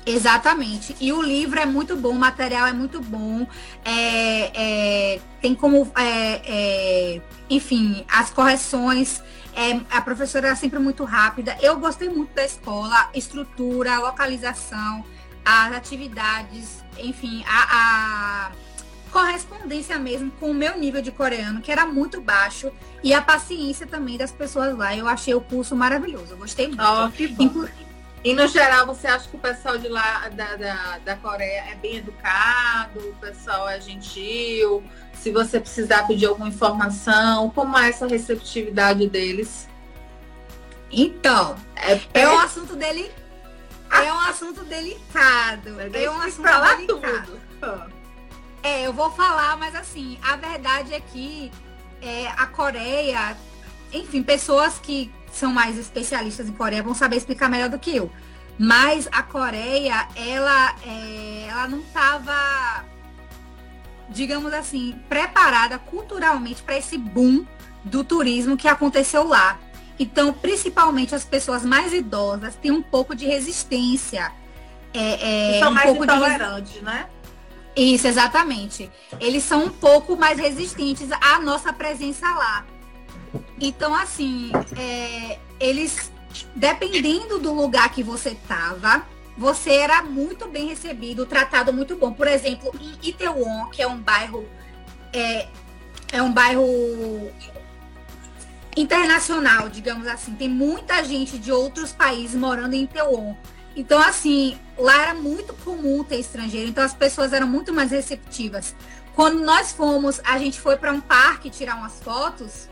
Exatamente. 0.06 0.95
E 0.99 1.14
o 1.14 1.22
livro 1.22 1.60
é 1.60 1.66
muito 1.66 1.95
bom, 1.95 2.10
o 2.10 2.20
material 2.20 2.68
é 2.68 2.74
muito 2.74 3.01
bom. 3.01 3.47
É, 3.84 4.51
é, 5.16 5.22
tem 5.41 5.56
como, 5.56 5.89
é, 5.95 6.41
é 6.45 7.22
enfim, 7.49 8.06
as 8.12 8.30
correções. 8.30 9.22
É, 9.56 9.80
a 9.91 10.01
professora 10.01 10.47
era 10.47 10.56
sempre 10.56 10.80
muito 10.80 11.04
rápida. 11.04 11.58
Eu 11.62 11.78
gostei 11.78 12.10
muito 12.10 12.34
da 12.34 12.43
escola, 12.43 13.10
estrutura, 13.14 13.99
localização, 13.99 15.06
as 15.45 15.74
atividades, 15.74 16.84
enfim, 16.97 17.43
a, 17.47 18.47
a 18.47 18.51
correspondência 19.12 19.99
mesmo 19.99 20.32
com 20.32 20.49
o 20.49 20.54
meu 20.56 20.78
nível 20.80 21.01
de 21.01 21.12
coreano, 21.12 21.62
que 21.62 21.72
era 21.72 21.86
muito 21.86 22.20
baixo, 22.20 22.72
e 23.04 23.14
a 23.14 23.22
paciência 23.22 23.86
também 23.86 24.18
das 24.18 24.32
pessoas 24.32 24.76
lá. 24.76 24.95
Eu 24.97 25.08
achei 25.08 25.36
o 25.36 25.41
curso 25.41 25.76
maravilhoso, 25.76 26.32
eu 26.32 26.38
gostei 26.38 26.68
muito. 26.68 26.84
Oh, 26.84 27.10
que 27.12 27.28
bom. 27.28 27.43
Inclu 27.43 27.70
e 28.24 28.34
no 28.34 28.47
geral, 28.47 28.86
você 28.86 29.07
acha 29.07 29.28
que 29.28 29.36
o 29.36 29.39
pessoal 29.39 29.78
de 29.78 29.88
lá 29.89 30.30
da, 30.30 30.55
da, 30.55 30.97
da 30.99 31.15
Coreia 31.17 31.65
é 31.71 31.76
bem 31.76 31.97
educado, 31.97 32.99
o 32.99 33.13
pessoal 33.15 33.67
é 33.67 33.82
gentil? 33.82 34.84
Se 35.13 35.32
você 35.32 35.59
precisar 35.59 36.07
pedir 36.07 36.28
alguma 36.28 36.47
informação, 36.47 37.49
como 37.49 37.78
é 37.78 37.89
essa 37.89 38.07
receptividade 38.07 39.07
deles? 39.09 39.67
Então, 40.89 41.55
é, 41.76 41.99
é 42.13 42.30
um 42.30 42.39
assunto 42.39 42.76
dele. 42.76 43.11
É 43.91 44.11
um 44.11 44.19
assunto 44.19 44.63
delicado. 44.63 45.80
É 45.93 46.09
um 46.09 46.21
assunto 46.21 46.47
falar 46.47 46.78
delicado. 46.78 47.39
Tudo. 47.59 47.93
É, 48.63 48.88
eu 48.88 48.93
vou 48.93 49.11
falar, 49.11 49.57
mas 49.57 49.76
assim, 49.76 50.17
a 50.24 50.38
verdade 50.38 50.93
é 50.93 51.01
que 51.01 51.51
é, 52.01 52.28
a 52.30 52.47
Coreia, 52.47 53.36
enfim, 53.94 54.24
pessoas 54.24 54.80
que 54.80 55.12
são 55.32 55.52
mais 55.52 55.78
especialistas 55.78 56.48
em 56.48 56.54
Coreia 56.54 56.84
vão 56.84 56.94
saber 56.94 57.18
explicar 57.18 57.50
melhor 57.50 57.70
do 57.70 57.80
que 57.80 57.96
eu. 57.96 58.12
Mas 58.58 59.08
a 59.12 59.24
Coreia, 59.24 60.08
ela, 60.16 60.76
é, 60.86 61.48
ela 61.50 61.68
não 61.68 61.80
estava, 61.80 62.86
digamos 64.10 64.54
assim, 64.54 64.96
preparada 65.10 65.80
culturalmente 65.80 66.62
para 66.62 66.78
esse 66.78 66.98
boom 66.98 67.46
do 67.84 68.04
turismo 68.04 68.56
que 68.56 68.68
aconteceu 68.68 69.28
lá. 69.28 69.60
Então, 70.00 70.34
principalmente 70.34 71.16
as 71.16 71.26
pessoas 71.26 71.66
mais 71.66 71.94
idosas 71.94 72.56
têm 72.56 72.72
um 72.72 72.82
pouco 72.82 73.16
de 73.16 73.26
resistência. 73.26 74.32
É, 74.94 75.58
é, 75.58 75.60
são 75.60 75.72
um 75.72 75.74
mais 75.74 75.88
pouco 75.88 76.04
intolerantes, 76.04 76.74
de... 76.74 76.84
né? 76.84 77.08
Isso, 77.76 78.08
exatamente. 78.08 78.91
Eles 79.20 79.44
são 79.44 79.66
um 79.66 79.70
pouco 79.70 80.16
mais 80.16 80.38
resistentes 80.38 81.10
à 81.12 81.39
nossa 81.39 81.74
presença 81.74 82.28
lá. 82.28 82.66
Então, 83.60 83.94
assim, 83.96 84.52
é, 84.78 85.40
eles, 85.60 86.12
dependendo 86.56 87.40
do 87.40 87.54
lugar 87.54 87.92
que 87.92 88.04
você 88.04 88.36
tava, 88.48 89.06
você 89.38 89.72
era 89.72 90.04
muito 90.04 90.48
bem 90.48 90.68
recebido, 90.68 91.26
tratado 91.26 91.74
muito 91.74 91.96
bom. 91.96 92.14
Por 92.14 92.28
exemplo, 92.28 92.72
em 92.80 93.10
Itaewon, 93.10 93.70
que 93.70 93.82
é 93.82 93.88
um 93.88 93.98
bairro 93.98 94.46
é, 95.12 95.48
é 96.12 96.22
um 96.22 96.32
bairro 96.32 96.66
internacional, 98.76 99.70
digamos 99.70 100.08
assim. 100.08 100.34
Tem 100.36 100.50
muita 100.50 101.04
gente 101.04 101.38
de 101.38 101.52
outros 101.52 101.92
países 101.92 102.36
morando 102.36 102.74
em 102.74 102.84
Itaewon. 102.84 103.36
Então, 103.76 104.00
assim, 104.00 104.58
lá 104.78 105.02
era 105.02 105.14
muito 105.14 105.54
comum 105.64 106.04
ter 106.04 106.20
estrangeiro, 106.20 106.70
então 106.70 106.84
as 106.84 106.94
pessoas 106.94 107.34
eram 107.34 107.48
muito 107.48 107.74
mais 107.74 107.92
receptivas. 107.92 108.76
quando 109.16 109.44
nós 109.44 109.72
fomos, 109.72 110.20
a 110.24 110.40
gente 110.40 110.60
foi 110.60 110.76
para 110.76 110.92
um 110.92 111.00
parque 111.00 111.50
tirar 111.50 111.76
umas 111.76 112.00
fotos, 112.02 112.68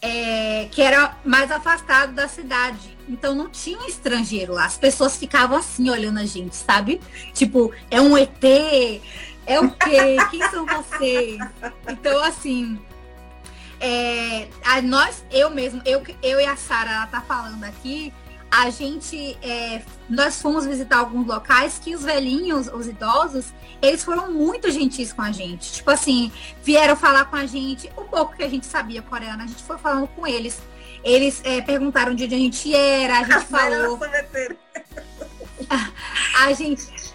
é, 0.00 0.68
que 0.70 0.80
era 0.80 1.16
mais 1.24 1.50
afastado 1.50 2.12
da 2.12 2.28
cidade. 2.28 2.96
Então 3.08 3.34
não 3.34 3.48
tinha 3.48 3.88
estrangeiro 3.88 4.54
lá. 4.54 4.64
As 4.64 4.76
pessoas 4.76 5.16
ficavam 5.16 5.56
assim 5.56 5.90
olhando 5.90 6.18
a 6.18 6.26
gente, 6.26 6.56
sabe? 6.56 7.00
Tipo, 7.32 7.72
é 7.90 8.00
um 8.00 8.16
ET, 8.16 8.44
é 9.46 9.60
o 9.60 9.70
quê? 9.70 10.16
Quem 10.30 10.48
são 10.50 10.66
vocês? 10.66 11.38
Então, 11.88 12.22
assim, 12.22 12.78
é, 13.80 14.48
a 14.64 14.82
nós, 14.82 15.24
eu 15.30 15.50
mesmo, 15.50 15.80
eu, 15.84 16.02
eu 16.22 16.40
e 16.40 16.44
a 16.44 16.56
Sara, 16.56 16.90
ela 16.90 17.06
tá 17.06 17.20
falando 17.20 17.64
aqui, 17.64 18.12
a 18.50 18.70
gente, 18.70 19.36
é, 19.42 19.82
nós 20.08 20.40
fomos 20.40 20.64
visitar 20.64 20.98
alguns 20.98 21.26
locais 21.26 21.78
que 21.78 21.94
os 21.94 22.02
velhinhos, 22.02 22.68
os 22.68 22.86
idosos, 22.86 23.52
eles 23.82 24.02
foram 24.02 24.32
muito 24.32 24.70
gentis 24.70 25.12
com 25.12 25.22
a 25.22 25.30
gente. 25.30 25.72
Tipo 25.72 25.90
assim, 25.90 26.32
vieram 26.62 26.96
falar 26.96 27.26
com 27.26 27.36
a 27.36 27.46
gente, 27.46 27.90
um 27.96 28.04
pouco 28.04 28.34
que 28.34 28.42
a 28.42 28.48
gente 28.48 28.66
sabia 28.66 29.02
coreano, 29.02 29.42
a 29.42 29.46
gente 29.46 29.62
foi 29.62 29.78
falando 29.78 30.08
com 30.08 30.26
eles. 30.26 30.60
Eles 31.04 31.40
é, 31.44 31.60
perguntaram 31.60 32.14
de 32.14 32.24
onde 32.24 32.34
a 32.34 32.38
gente 32.38 32.74
era, 32.74 33.20
a 33.20 33.24
gente 33.24 33.44
falou. 33.46 33.98
a 36.40 36.52
gente. 36.52 37.08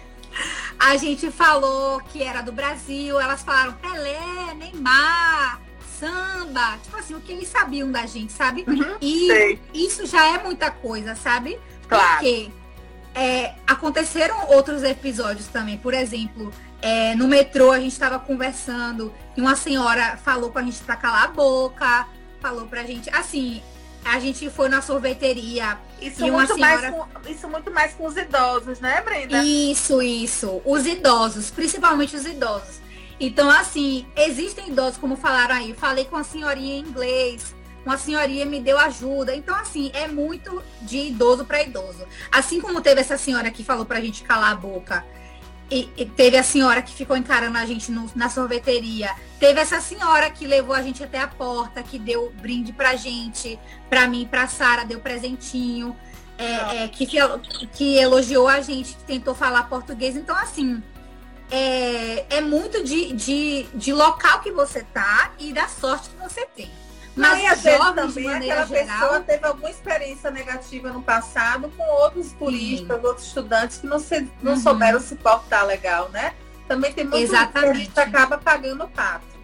A 0.78 0.96
gente 0.96 1.30
falou 1.30 2.00
que 2.00 2.22
era 2.22 2.42
do 2.42 2.52
Brasil, 2.52 3.18
elas 3.18 3.42
falaram 3.42 3.72
Pelé, 3.74 4.54
Neymar, 4.54 5.60
samba, 6.04 6.78
tipo 6.82 6.96
assim, 6.96 7.14
o 7.14 7.20
que 7.20 7.32
eles 7.32 7.48
sabiam 7.48 7.90
da 7.90 8.04
gente, 8.06 8.32
sabe? 8.32 8.64
Uhum, 8.66 8.96
e 9.00 9.26
sei. 9.26 9.60
isso 9.72 10.06
já 10.06 10.26
é 10.34 10.42
muita 10.42 10.70
coisa, 10.70 11.14
sabe? 11.14 11.58
Claro. 11.88 12.18
Porque 12.18 12.50
é, 13.14 13.54
aconteceram 13.66 14.48
outros 14.50 14.82
episódios 14.82 15.46
também, 15.48 15.78
por 15.78 15.94
exemplo, 15.94 16.52
é, 16.82 17.14
no 17.14 17.26
metrô 17.26 17.70
a 17.70 17.78
gente 17.78 17.92
estava 17.92 18.18
conversando 18.18 19.12
e 19.36 19.40
uma 19.40 19.56
senhora 19.56 20.18
falou 20.18 20.50
pra 20.50 20.62
gente 20.62 20.82
pra 20.82 20.96
calar 20.96 21.24
a 21.24 21.28
boca, 21.28 22.06
falou 22.40 22.66
pra 22.66 22.82
gente, 22.84 23.08
assim, 23.10 23.62
a 24.04 24.18
gente 24.18 24.50
foi 24.50 24.68
na 24.68 24.82
sorveteria. 24.82 25.78
Isso, 26.00 26.20
muito, 26.26 26.54
senhora... 26.54 26.90
mais 26.90 26.94
com, 26.94 27.30
isso 27.30 27.48
muito 27.48 27.70
mais 27.70 27.94
com 27.94 28.06
os 28.06 28.16
idosos, 28.16 28.80
né, 28.80 29.00
Brenda? 29.00 29.42
Isso, 29.42 30.02
isso. 30.02 30.60
Os 30.64 30.84
idosos, 30.86 31.50
principalmente 31.50 32.14
os 32.14 32.26
idosos. 32.26 32.83
Então, 33.18 33.50
assim, 33.50 34.06
existem 34.16 34.68
idosos, 34.68 34.98
como 34.98 35.16
falaram 35.16 35.54
aí. 35.54 35.74
Falei 35.74 36.04
com 36.04 36.16
a 36.16 36.24
senhorinha 36.24 36.76
em 36.76 36.80
inglês, 36.80 37.54
uma 37.84 37.98
senhorinha 37.98 38.46
me 38.46 38.60
deu 38.60 38.78
ajuda. 38.78 39.34
Então, 39.34 39.54
assim, 39.54 39.90
é 39.94 40.08
muito 40.08 40.62
de 40.82 40.98
idoso 40.98 41.44
para 41.44 41.62
idoso. 41.62 42.06
Assim 42.32 42.60
como 42.60 42.80
teve 42.80 43.00
essa 43.00 43.18
senhora 43.18 43.50
que 43.50 43.62
falou 43.62 43.84
pra 43.84 44.00
gente 44.00 44.22
calar 44.22 44.52
a 44.52 44.56
boca. 44.56 45.04
E, 45.70 45.88
e 45.96 46.04
teve 46.04 46.36
a 46.36 46.42
senhora 46.42 46.82
que 46.82 46.92
ficou 46.92 47.16
encarando 47.16 47.56
a 47.56 47.64
gente 47.64 47.90
no, 47.90 48.10
na 48.14 48.28
sorveteria. 48.28 49.14
Teve 49.38 49.60
essa 49.60 49.80
senhora 49.80 50.30
que 50.30 50.46
levou 50.46 50.74
a 50.74 50.82
gente 50.82 51.02
até 51.02 51.18
a 51.18 51.28
porta, 51.28 51.82
que 51.82 51.98
deu 51.98 52.32
brinde 52.40 52.72
pra 52.72 52.96
gente, 52.96 53.58
pra 53.88 54.06
mim, 54.06 54.26
pra 54.30 54.46
Sara, 54.46 54.84
deu 54.84 55.00
presentinho. 55.00 55.96
É, 56.36 56.84
é, 56.84 56.88
que, 56.88 57.06
que 57.72 57.96
elogiou 57.96 58.48
a 58.48 58.60
gente, 58.60 58.96
que 58.96 59.04
tentou 59.04 59.34
falar 59.34 59.64
português. 59.64 60.16
Então, 60.16 60.36
assim, 60.36 60.82
é, 61.50 62.36
é 62.36 62.40
muito 62.40 62.82
de, 62.82 63.12
de, 63.12 63.62
de 63.74 63.92
local 63.92 64.40
que 64.40 64.50
você 64.50 64.82
tá 64.92 65.32
e 65.38 65.52
da 65.52 65.68
sorte 65.68 66.10
que 66.10 66.16
você 66.16 66.46
tem. 66.46 66.70
Mas 67.16 67.42
e 67.42 67.46
às 67.46 67.62
vezes 67.62 67.94
também 67.94 68.28
aquela 68.28 68.66
geral... 68.66 68.98
pessoa 68.98 69.20
teve 69.20 69.46
alguma 69.46 69.70
experiência 69.70 70.30
negativa 70.30 70.90
no 70.90 71.00
passado 71.00 71.70
com 71.76 71.82
outros 72.02 72.32
turistas, 72.32 73.00
Sim. 73.00 73.06
outros 73.06 73.26
estudantes 73.26 73.78
que 73.78 73.86
não, 73.86 74.00
se, 74.00 74.28
não 74.42 74.52
uhum. 74.52 74.58
souberam 74.58 75.00
se 75.00 75.14
portar 75.14 75.64
legal, 75.64 76.08
né? 76.08 76.34
Também 76.66 76.92
tem 76.92 77.04
muito 77.04 77.22
Exatamente. 77.22 77.72
que 77.72 77.82
a 77.82 77.84
gente 77.84 78.00
acaba 78.00 78.38
pagando 78.38 78.84
o 78.84 78.88
pato. 78.88 79.34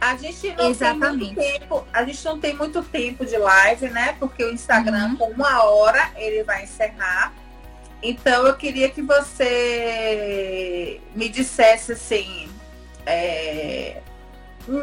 A 0.00 0.16
gente 0.16 0.52
não 0.54 0.70
Exatamente. 0.70 1.34
tem 1.34 1.46
muito 1.46 1.60
tempo, 1.60 1.86
a 1.92 2.04
gente 2.04 2.24
não 2.24 2.40
tem 2.40 2.56
muito 2.56 2.82
tempo 2.82 3.26
de 3.26 3.36
live, 3.36 3.88
né? 3.90 4.16
Porque 4.18 4.42
o 4.42 4.50
Instagram, 4.50 5.10
uhum. 5.10 5.16
com 5.16 5.30
uma 5.30 5.62
hora, 5.64 6.10
ele 6.16 6.42
vai 6.42 6.64
encerrar. 6.64 7.32
Então 8.02 8.46
eu 8.46 8.56
queria 8.56 8.90
que 8.90 9.00
você 9.00 11.00
me 11.14 11.28
dissesse 11.28 11.92
assim. 11.92 12.48
É, 13.06 14.02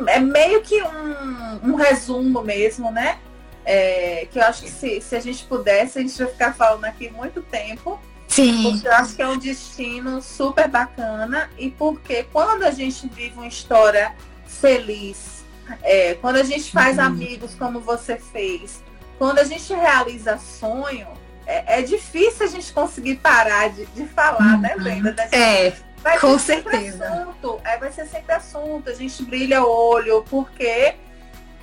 é 0.08 0.20
meio 0.20 0.62
que 0.62 0.82
um, 0.82 1.72
um 1.72 1.76
resumo 1.76 2.42
mesmo, 2.42 2.92
né? 2.92 3.20
É, 3.66 4.28
que 4.32 4.40
eu 4.40 4.44
acho 4.44 4.64
que 4.64 4.72
se, 4.72 5.02
se 5.02 5.16
a 5.16 5.20
gente 5.20 5.44
pudesse, 5.46 6.00
a 6.00 6.02
gente 6.02 6.18
vai 6.18 6.28
ficar 6.28 6.54
falando 6.54 6.86
aqui 6.86 7.10
muito 7.10 7.42
tempo. 7.42 8.00
Sim. 8.28 8.64
Porque 8.64 8.88
eu 8.88 8.94
acho 8.94 9.16
que 9.16 9.22
é 9.22 9.28
um 9.28 9.38
destino 9.38 10.22
super 10.22 10.68
bacana 10.68 11.50
e 11.58 11.72
porque 11.72 12.24
quando 12.32 12.64
a 12.64 12.72
gente 12.72 13.08
vive 13.10 13.36
uma 13.36 13.48
história 13.48 14.16
feliz, 14.46 15.44
é, 15.82 16.14
quando 16.16 16.38
a 16.38 16.44
gente 16.44 16.72
faz 16.72 16.98
uhum. 16.98 17.06
amigos 17.06 17.56
como 17.56 17.80
você 17.80 18.18
fez, 18.18 18.84
quando 19.18 19.40
a 19.40 19.44
gente 19.44 19.74
realiza 19.74 20.38
sonho, 20.38 21.08
é, 21.50 21.80
é, 21.80 21.82
difícil 21.82 22.46
a 22.46 22.50
gente 22.50 22.72
conseguir 22.72 23.16
parar 23.16 23.70
de, 23.72 23.84
de 23.88 24.06
falar, 24.06 24.60
né, 24.60 24.76
uhum. 24.78 24.84
né, 24.84 25.02
Brenda? 25.02 25.30
É, 25.32 25.74
vai 25.98 26.20
com 26.20 26.38
certeza. 26.38 27.08
Assunto, 27.08 27.60
é, 27.64 27.76
vai 27.78 27.92
ser 27.92 28.06
sempre 28.06 28.34
assunto, 28.34 28.88
a 28.88 28.94
gente 28.94 29.24
brilha 29.24 29.64
o 29.64 29.68
olho, 29.68 30.24
porque 30.30 30.94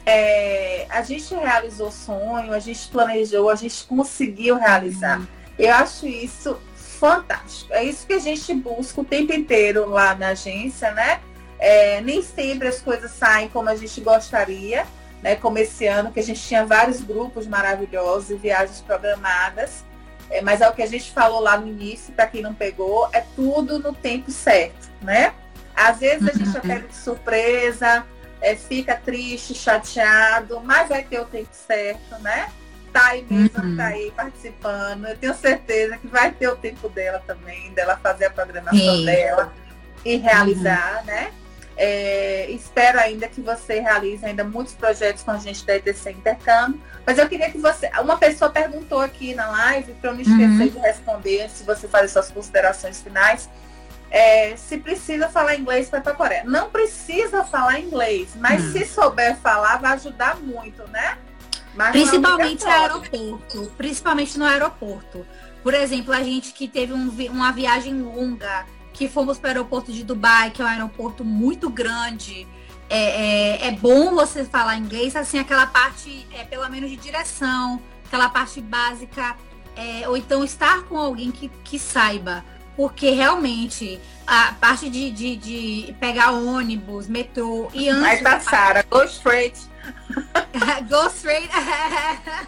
é, 0.04 0.86
a 0.90 1.02
gente 1.02 1.32
realizou 1.36 1.92
sonho, 1.92 2.52
a 2.52 2.58
gente 2.58 2.88
planejou, 2.88 3.48
a 3.48 3.54
gente 3.54 3.84
conseguiu 3.84 4.56
realizar. 4.56 5.20
Uhum. 5.20 5.26
Eu 5.56 5.72
acho 5.74 6.04
isso 6.04 6.58
fantástico. 6.74 7.72
É 7.72 7.84
isso 7.84 8.08
que 8.08 8.14
a 8.14 8.18
gente 8.18 8.52
busca 8.54 9.00
o 9.00 9.04
tempo 9.04 9.32
inteiro 9.32 9.88
lá 9.88 10.16
na 10.16 10.28
agência, 10.28 10.90
né? 10.90 11.20
É, 11.60 12.00
nem 12.00 12.22
sempre 12.22 12.66
as 12.66 12.80
coisas 12.80 13.12
saem 13.12 13.48
como 13.48 13.68
a 13.68 13.76
gente 13.76 14.00
gostaria, 14.00 14.84
né, 15.26 15.34
como 15.34 15.58
esse 15.58 15.88
ano, 15.88 16.12
que 16.12 16.20
a 16.20 16.22
gente 16.22 16.40
tinha 16.40 16.64
vários 16.64 17.00
grupos 17.00 17.48
maravilhosos 17.48 18.30
e 18.30 18.36
viagens 18.36 18.80
programadas. 18.80 19.84
É, 20.30 20.40
mas 20.40 20.60
é 20.60 20.68
o 20.68 20.72
que 20.72 20.82
a 20.82 20.86
gente 20.86 21.10
falou 21.10 21.40
lá 21.40 21.58
no 21.58 21.66
início, 21.66 22.14
para 22.14 22.28
quem 22.28 22.42
não 22.42 22.54
pegou, 22.54 23.08
é 23.12 23.24
tudo 23.34 23.80
no 23.80 23.92
tempo 23.92 24.30
certo, 24.30 24.88
né? 25.02 25.34
Às 25.74 25.98
vezes 25.98 26.28
a 26.28 26.32
gente 26.32 26.52
pega 26.62 26.86
de 26.86 26.94
surpresa, 26.94 28.06
é, 28.40 28.54
fica 28.54 28.94
triste, 28.94 29.52
chateado, 29.52 30.60
mas 30.60 30.88
vai 30.88 31.02
ter 31.02 31.20
o 31.20 31.24
tempo 31.24 31.50
certo, 31.50 32.22
né? 32.22 32.48
Tá 32.92 33.08
aí 33.08 33.26
mesmo, 33.28 33.64
uhum. 33.64 33.76
tá 33.76 33.86
aí 33.86 34.12
participando. 34.12 35.06
Eu 35.08 35.18
tenho 35.18 35.34
certeza 35.34 35.96
que 35.96 36.06
vai 36.06 36.30
ter 36.30 36.48
o 36.48 36.56
tempo 36.56 36.88
dela 36.88 37.20
também, 37.26 37.72
dela 37.72 37.96
fazer 37.96 38.26
a 38.26 38.30
programação 38.30 38.78
Sim. 38.78 39.04
dela 39.04 39.52
e 40.04 40.16
realizar, 40.18 41.00
uhum. 41.00 41.06
né? 41.06 41.32
É, 41.76 42.50
espero 42.50 42.98
ainda 42.98 43.28
que 43.28 43.40
você 43.40 43.80
realize 43.80 44.24
ainda 44.24 44.42
muitos 44.42 44.72
projetos 44.72 45.22
com 45.22 45.30
a 45.30 45.38
gente 45.38 45.64
da 45.66 45.76
ETC 45.76 46.10
Intercâmbio. 46.10 46.80
Mas 47.04 47.18
eu 47.18 47.28
queria 47.28 47.50
que 47.50 47.58
você. 47.58 47.90
Uma 48.00 48.16
pessoa 48.16 48.50
perguntou 48.50 49.00
aqui 49.00 49.34
na 49.34 49.48
live, 49.48 49.92
para 49.94 50.10
eu 50.10 50.14
não 50.14 50.20
esquecer 50.20 50.44
uhum. 50.44 50.68
de 50.68 50.78
responder, 50.78 51.50
se 51.50 51.64
você 51.64 51.86
fazer 51.86 52.08
suas 52.08 52.30
considerações 52.30 53.02
finais. 53.02 53.48
É, 54.08 54.56
se 54.56 54.78
precisa 54.78 55.28
falar 55.28 55.56
inglês 55.56 55.90
para 55.90 55.98
ir 55.98 56.02
para 56.02 56.12
a 56.12 56.16
Coreia. 56.16 56.44
Não 56.44 56.70
precisa 56.70 57.44
falar 57.44 57.80
inglês, 57.80 58.30
mas 58.36 58.62
uhum. 58.64 58.72
se 58.72 58.86
souber 58.86 59.36
falar, 59.36 59.78
vai 59.78 59.92
ajudar 59.94 60.36
muito, 60.36 60.88
né? 60.88 61.18
Mas 61.74 61.90
principalmente 61.90 62.64
no 62.64 62.70
aeroporto. 62.70 63.72
Principalmente 63.76 64.38
no 64.38 64.44
aeroporto. 64.46 65.26
Por 65.62 65.74
exemplo, 65.74 66.14
a 66.14 66.22
gente 66.22 66.52
que 66.52 66.68
teve 66.68 66.92
um, 66.92 67.10
uma 67.30 67.52
viagem 67.52 68.00
longa 68.00 68.64
que 68.96 69.08
fomos 69.08 69.38
para 69.38 69.48
o 69.48 69.50
aeroporto 69.50 69.92
de 69.92 70.02
Dubai, 70.02 70.50
que 70.50 70.62
é 70.62 70.64
um 70.64 70.68
aeroporto 70.68 71.22
muito 71.22 71.68
grande. 71.68 72.48
É, 72.88 72.98
é, 72.98 73.68
é, 73.68 73.70
bom 73.72 74.14
você 74.14 74.44
falar 74.44 74.78
inglês, 74.78 75.14
assim, 75.14 75.38
aquela 75.38 75.66
parte, 75.66 76.26
é, 76.32 76.44
pelo 76.44 76.66
menos 76.70 76.88
de 76.88 76.96
direção, 76.96 77.80
aquela 78.06 78.30
parte 78.30 78.60
básica, 78.60 79.36
é, 79.76 80.08
ou 80.08 80.16
então 80.16 80.42
estar 80.42 80.84
com 80.84 80.96
alguém 80.96 81.30
que, 81.30 81.48
que 81.62 81.78
saiba. 81.78 82.42
Porque 82.74 83.10
realmente 83.10 84.00
a 84.26 84.54
parte 84.58 84.88
de, 84.88 85.10
de, 85.10 85.36
de 85.36 85.94
pegar 86.00 86.30
ônibus, 86.30 87.06
metrô 87.06 87.68
e 87.74 87.88
antes. 87.90 88.22
Vai 88.22 88.22
passar, 88.22 88.82
go 88.84 89.02
straight. 89.04 89.60
go 90.88 91.06
straight. 91.08 91.50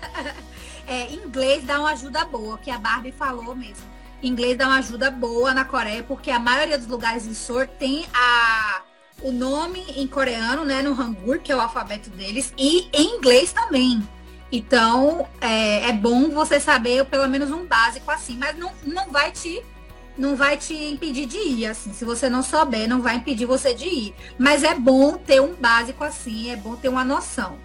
é, 0.87 1.13
inglês 1.13 1.65
dá 1.65 1.79
uma 1.81 1.91
ajuda 1.91 2.25
boa, 2.25 2.57
que 2.57 2.71
a 2.71 2.79
Barbie 2.79 3.13
falou 3.13 3.55
mesmo 3.55 3.98
inglês 4.23 4.57
dá 4.57 4.67
uma 4.67 4.79
ajuda 4.79 5.11
boa 5.11 5.55
na 5.55 5.65
Coreia, 5.65 6.03
porque 6.03 6.31
a 6.31 6.39
maioria 6.39 6.79
dos 6.79 6.87
lugares 6.87 7.27
em 7.27 7.35
Seoul 7.35 7.67
tem 7.67 8.07
a, 8.13 8.83
o 9.23 9.31
nome 9.31 9.85
em 9.97 10.07
coreano, 10.07 10.65
né, 10.65 10.83
no 10.83 10.93
Hangul, 10.93 11.39
que 11.39 11.53
é 11.53 11.57
o 11.57 11.61
alfabeto 11.61 12.11
deles, 12.11 12.53
e 12.57 12.89
em 12.93 13.17
inglês 13.17 13.53
também. 13.53 14.07
Então, 14.51 15.29
é, 15.41 15.91
é 15.91 15.93
bom 15.93 16.31
você 16.31 16.59
saber 16.59 17.05
pelo 17.05 17.29
menos 17.29 17.51
um 17.51 17.67
básico 17.67 18.11
assim, 18.11 18.37
mas 18.37 18.57
não, 18.57 18.73
não 18.85 19.11
vai 19.11 19.31
te 19.31 19.63
não 20.17 20.35
vai 20.35 20.57
te 20.57 20.75
impedir 20.75 21.27
de 21.27 21.39
ir, 21.39 21.67
assim. 21.67 21.93
Se 21.93 22.05
você 22.05 22.29
não 22.29 22.43
souber, 22.43 22.89
não 22.89 23.01
vai 23.01 23.15
impedir 23.15 23.47
você 23.47 23.73
de 23.73 23.87
ir. 23.87 24.15
Mas 24.37 24.65
é 24.65 24.75
bom 24.75 25.17
ter 25.17 25.41
um 25.41 25.55
básico 25.55 26.03
assim, 26.03 26.51
é 26.51 26.57
bom 26.57 26.75
ter 26.75 26.89
uma 26.89 27.05
noção. 27.05 27.57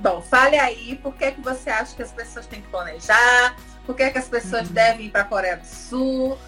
Bom, 0.00 0.20
fale 0.20 0.58
aí 0.58 0.96
por 0.96 1.14
que, 1.14 1.30
que 1.30 1.40
você 1.40 1.70
acha 1.70 1.94
que 1.94 2.02
as 2.02 2.10
pessoas 2.10 2.46
têm 2.46 2.60
que 2.60 2.68
planejar, 2.68 3.54
por 3.86 3.94
que, 3.94 4.10
que 4.10 4.18
as 4.18 4.28
pessoas 4.28 4.68
devem 4.68 5.06
ir 5.06 5.10
para 5.10 5.22
a 5.22 5.24
Coreia 5.24 5.56
do 5.56 5.66
Sul? 5.66 6.38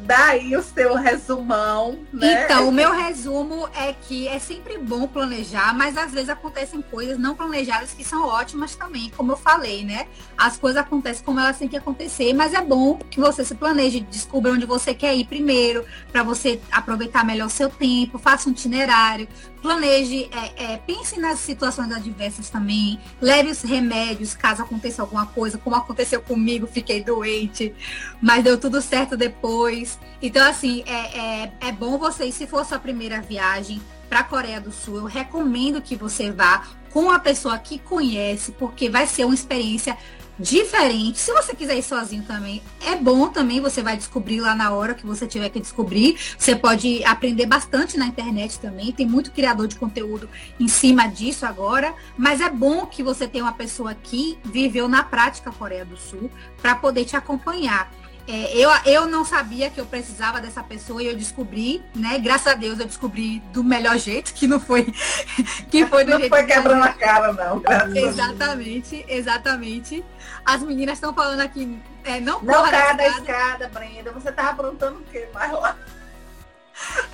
dá 0.00 0.26
aí 0.26 0.56
o 0.56 0.62
seu 0.62 0.94
resumão. 0.94 1.98
Né? 2.12 2.44
Então, 2.44 2.68
o 2.68 2.72
meu 2.72 2.92
resumo 2.92 3.68
é 3.74 3.92
que 3.92 4.28
é 4.28 4.38
sempre 4.38 4.78
bom 4.78 5.06
planejar, 5.06 5.74
mas 5.74 5.96
às 5.96 6.12
vezes 6.12 6.28
acontecem 6.28 6.82
coisas 6.82 7.18
não 7.18 7.34
planejadas 7.34 7.92
que 7.92 8.04
são 8.04 8.26
ótimas 8.26 8.74
também, 8.74 9.10
como 9.16 9.32
eu 9.32 9.36
falei, 9.36 9.84
né? 9.84 10.06
As 10.36 10.56
coisas 10.56 10.80
acontecem 10.80 11.24
como 11.24 11.40
elas 11.40 11.58
têm 11.58 11.68
que 11.68 11.76
acontecer, 11.76 12.32
mas 12.32 12.54
é 12.54 12.62
bom 12.62 12.98
que 13.10 13.20
você 13.20 13.44
se 13.44 13.54
planeje, 13.54 14.00
descubra 14.00 14.52
onde 14.52 14.66
você 14.66 14.94
quer 14.94 15.14
ir 15.14 15.26
primeiro, 15.26 15.84
para 16.12 16.22
você 16.22 16.60
aproveitar 16.70 17.24
melhor 17.24 17.46
o 17.46 17.50
seu 17.50 17.68
tempo, 17.68 18.18
faça 18.18 18.48
um 18.48 18.52
itinerário, 18.52 19.28
planeje, 19.66 20.30
é, 20.30 20.74
é, 20.74 20.76
pense 20.76 21.18
nas 21.18 21.40
situações 21.40 21.90
adversas 21.90 22.48
também, 22.48 23.00
leve 23.20 23.50
os 23.50 23.62
remédios 23.62 24.32
caso 24.32 24.62
aconteça 24.62 25.02
alguma 25.02 25.26
coisa, 25.26 25.58
como 25.58 25.74
aconteceu 25.74 26.22
comigo, 26.22 26.68
fiquei 26.68 27.02
doente, 27.02 27.74
mas 28.22 28.44
deu 28.44 28.56
tudo 28.56 28.80
certo 28.80 29.16
depois. 29.16 29.98
Então, 30.22 30.48
assim, 30.48 30.84
é, 30.86 31.18
é, 31.18 31.52
é 31.68 31.72
bom 31.72 31.98
você, 31.98 32.30
se 32.30 32.46
for 32.46 32.64
sua 32.64 32.78
primeira 32.78 33.20
viagem 33.20 33.82
para 34.08 34.20
a 34.20 34.24
Coreia 34.24 34.60
do 34.60 34.70
Sul, 34.70 34.98
eu 34.98 35.04
recomendo 35.04 35.82
que 35.82 35.96
você 35.96 36.30
vá 36.30 36.62
com 36.90 37.10
a 37.10 37.18
pessoa 37.18 37.58
que 37.58 37.80
conhece, 37.80 38.52
porque 38.52 38.88
vai 38.88 39.04
ser 39.04 39.24
uma 39.24 39.34
experiência 39.34 39.98
diferente. 40.38 41.18
Se 41.18 41.32
você 41.32 41.54
quiser 41.54 41.76
ir 41.76 41.82
sozinho 41.82 42.22
também, 42.24 42.62
é 42.84 42.96
bom 42.96 43.28
também, 43.28 43.60
você 43.60 43.82
vai 43.82 43.96
descobrir 43.96 44.40
lá 44.40 44.54
na 44.54 44.70
hora 44.70 44.94
que 44.94 45.06
você 45.06 45.26
tiver 45.26 45.48
que 45.48 45.60
descobrir. 45.60 46.18
Você 46.38 46.54
pode 46.54 47.04
aprender 47.04 47.46
bastante 47.46 47.96
na 47.96 48.06
internet 48.06 48.58
também, 48.58 48.92
tem 48.92 49.06
muito 49.06 49.32
criador 49.32 49.66
de 49.66 49.76
conteúdo 49.76 50.28
em 50.60 50.68
cima 50.68 51.06
disso 51.06 51.46
agora, 51.46 51.94
mas 52.16 52.40
é 52.40 52.50
bom 52.50 52.86
que 52.86 53.02
você 53.02 53.26
tenha 53.26 53.44
uma 53.44 53.52
pessoa 53.52 53.94
que 53.94 54.38
viveu 54.44 54.88
na 54.88 55.02
prática 55.02 55.50
Coreia 55.52 55.84
do 55.84 55.96
Sul 55.96 56.30
para 56.60 56.74
poder 56.74 57.04
te 57.04 57.16
acompanhar. 57.16 57.90
É, 58.28 58.56
eu, 58.56 58.68
eu 58.84 59.06
não 59.06 59.24
sabia 59.24 59.70
que 59.70 59.80
eu 59.80 59.86
precisava 59.86 60.40
dessa 60.40 60.60
pessoa 60.62 61.00
e 61.00 61.06
eu 61.06 61.16
descobri, 61.16 61.80
né? 61.94 62.18
Graças 62.18 62.48
a 62.48 62.54
Deus 62.54 62.80
eu 62.80 62.86
descobri 62.86 63.38
do 63.52 63.62
melhor 63.62 63.96
jeito, 63.98 64.34
que 64.34 64.48
não 64.48 64.58
foi 64.58 64.92
que 65.70 65.86
foi 65.86 66.04
do 66.04 66.10
não 66.10 66.18
jeito 66.18 66.30
foi 66.30 66.44
quebrando 66.44 66.82
a 66.82 66.92
cara, 66.92 67.32
não. 67.32 67.62
Exatamente, 67.94 69.04
exatamente. 69.08 70.04
As 70.44 70.60
meninas 70.62 70.94
estão 70.94 71.14
falando 71.14 71.40
aqui, 71.40 71.80
é, 72.04 72.18
não 72.20 72.42
Não 72.42 72.68
caia 72.68 72.94
da 72.94 73.06
escada, 73.06 73.68
Brenda. 73.68 74.10
Você 74.10 74.32
tava 74.32 74.50
aprontando 74.50 74.98
o 74.98 75.02
quê? 75.04 75.28
Vai 75.32 75.52
lá. 75.52 75.76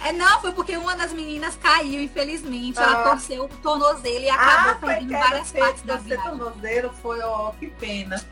É, 0.04 0.12
não, 0.12 0.40
foi 0.40 0.52
porque 0.52 0.76
uma 0.76 0.96
das 0.96 1.12
meninas 1.12 1.56
caiu, 1.56 2.02
infelizmente. 2.02 2.78
Ah. 2.78 2.82
Ela 2.82 3.10
torceu 3.10 3.44
o 3.44 3.48
tornozelo 3.48 4.24
e 4.24 4.30
acabou 4.30 4.72
ah, 4.72 4.78
perdendo 4.80 5.12
várias 5.12 5.52
partes 5.52 5.82
da 5.82 5.96
vida. 5.96 6.16
tornozelo 6.16 6.92
foi, 7.00 7.20
ó, 7.20 7.48
oh, 7.48 7.52
que 7.52 7.68
pena. 7.68 8.22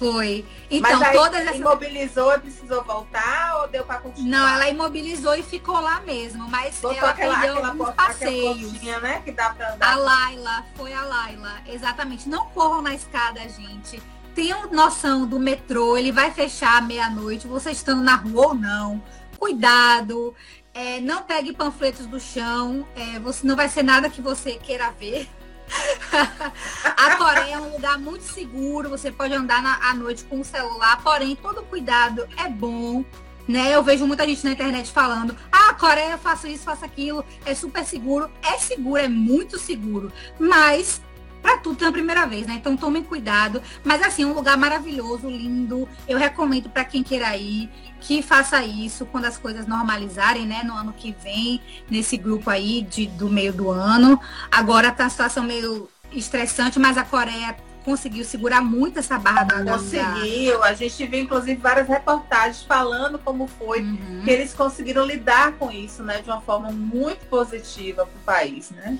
Foi. 0.00 0.46
Então, 0.70 0.98
Mas 0.98 1.08
aí 1.08 1.14
todas 1.14 1.40
essas... 1.42 1.56
imobilizou 1.56 2.34
e 2.34 2.38
precisou 2.38 2.82
voltar 2.82 3.60
ou 3.60 3.68
deu 3.68 3.84
para 3.84 3.98
continuar? 3.98 4.30
Não, 4.30 4.48
ela 4.48 4.66
imobilizou 4.70 5.34
e 5.34 5.42
ficou 5.42 5.78
lá 5.78 6.00
mesmo, 6.00 6.48
mas 6.48 6.80
Botou 6.80 6.96
ela 6.96 7.10
aquela, 7.10 7.34
perdeu 7.34 7.52
aquela, 7.52 7.68
alguns 7.68 7.90
passeios. 7.90 8.72
né, 9.02 9.20
que 9.22 9.30
dá 9.30 9.50
pra 9.50 9.74
andar. 9.74 9.92
A 9.92 9.96
Laila, 9.96 10.64
foi 10.74 10.94
a 10.94 11.02
Laila, 11.04 11.52
exatamente. 11.66 12.30
Não 12.30 12.46
corram 12.46 12.80
na 12.80 12.94
escada, 12.94 13.46
gente. 13.46 14.02
Tenham 14.34 14.70
noção 14.72 15.26
do 15.26 15.38
metrô, 15.38 15.98
ele 15.98 16.10
vai 16.10 16.30
fechar 16.30 16.80
meia-noite, 16.80 17.46
você 17.46 17.70
estando 17.70 18.02
na 18.02 18.14
rua 18.14 18.46
ou 18.46 18.54
não. 18.54 19.02
Cuidado. 19.38 20.34
É, 20.72 20.98
não 21.00 21.24
pegue 21.24 21.52
panfletos 21.52 22.06
do 22.06 22.18
chão, 22.18 22.86
é, 22.96 23.18
você 23.18 23.46
não 23.46 23.54
vai 23.54 23.68
ser 23.68 23.82
nada 23.82 24.08
que 24.08 24.22
você 24.22 24.52
queira 24.52 24.90
ver. 24.92 25.28
a 26.96 27.16
Coreia 27.16 27.54
é 27.54 27.58
um 27.58 27.72
lugar 27.72 27.98
muito 27.98 28.22
seguro, 28.22 28.88
você 28.88 29.10
pode 29.10 29.34
andar 29.34 29.62
na, 29.62 29.90
à 29.90 29.94
noite 29.94 30.24
com 30.24 30.40
o 30.40 30.44
celular, 30.44 31.02
porém 31.02 31.36
todo 31.36 31.62
cuidado 31.62 32.26
é 32.36 32.48
bom. 32.48 33.04
Né? 33.48 33.74
Eu 33.74 33.82
vejo 33.82 34.06
muita 34.06 34.26
gente 34.26 34.44
na 34.44 34.52
internet 34.52 34.92
falando, 34.92 35.36
ah, 35.50 35.74
Coreia, 35.74 36.16
faço 36.16 36.46
isso, 36.46 36.64
faço 36.64 36.84
aquilo, 36.84 37.24
é 37.44 37.54
super 37.54 37.84
seguro. 37.84 38.30
É 38.42 38.58
seguro, 38.58 39.00
é 39.00 39.08
muito 39.08 39.58
seguro. 39.58 40.12
Mas 40.38 41.00
para 41.42 41.58
tudo 41.58 41.84
na 41.84 41.90
primeira 41.90 42.26
vez, 42.26 42.46
né? 42.46 42.54
Então 42.54 42.76
tomem 42.76 43.02
cuidado. 43.02 43.62
Mas 43.82 44.02
assim, 44.02 44.24
um 44.24 44.32
lugar 44.32 44.56
maravilhoso, 44.56 45.28
lindo. 45.28 45.88
Eu 46.06 46.18
recomendo 46.18 46.68
para 46.68 46.84
quem 46.84 47.02
queira 47.02 47.36
ir 47.36 47.68
que 48.00 48.22
faça 48.22 48.64
isso 48.64 49.04
quando 49.06 49.26
as 49.26 49.36
coisas 49.36 49.66
normalizarem, 49.66 50.46
né? 50.46 50.62
No 50.64 50.74
ano 50.74 50.92
que 50.92 51.14
vem, 51.22 51.60
nesse 51.88 52.16
grupo 52.16 52.50
aí 52.50 52.82
de, 52.82 53.06
do 53.06 53.28
meio 53.28 53.52
do 53.52 53.70
ano. 53.70 54.20
Agora 54.50 54.90
tá 54.90 55.06
a 55.06 55.10
situação 55.10 55.44
meio 55.44 55.88
estressante, 56.12 56.78
mas 56.78 56.96
a 56.96 57.04
Coreia 57.04 57.56
conseguiu 57.84 58.24
segurar 58.24 58.62
muito 58.62 58.98
essa 58.98 59.18
barra 59.18 59.44
da 59.44 59.72
Conseguiu. 59.72 60.62
A 60.62 60.74
gente 60.74 61.06
viu, 61.06 61.20
inclusive, 61.20 61.60
várias 61.60 61.88
reportagens 61.88 62.62
falando 62.62 63.18
como 63.18 63.46
foi 63.46 63.80
uhum. 63.80 64.22
que 64.24 64.30
eles 64.30 64.52
conseguiram 64.52 65.04
lidar 65.04 65.52
com 65.52 65.70
isso, 65.70 66.02
né? 66.02 66.20
De 66.20 66.30
uma 66.30 66.40
forma 66.40 66.70
muito 66.70 67.26
positiva 67.26 68.06
para 68.06 68.16
o 68.16 68.24
país, 68.24 68.70
né? 68.70 68.98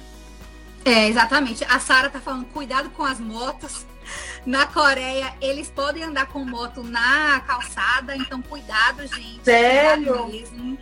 É, 0.85 1.09
exatamente. 1.09 1.65
A 1.65 1.79
Sara 1.79 2.09
tá 2.09 2.21
falando, 2.21 2.47
cuidado 2.47 2.91
com 2.91 3.05
as 3.05 3.21
motos. 3.21 3.87
Na 4.47 4.67
Coreia, 4.67 5.35
eles 5.41 5.69
podem 5.69 6.03
andar 6.03 6.27
com 6.27 6.45
moto 6.45 6.83
na 6.83 7.41
calçada, 7.41 8.17
então 8.17 8.41
cuidado, 8.43 9.07
gente. 9.07 9.41
Sério? 9.45 10.07
Cuidado 10.07 10.29
mesmo. 10.29 10.79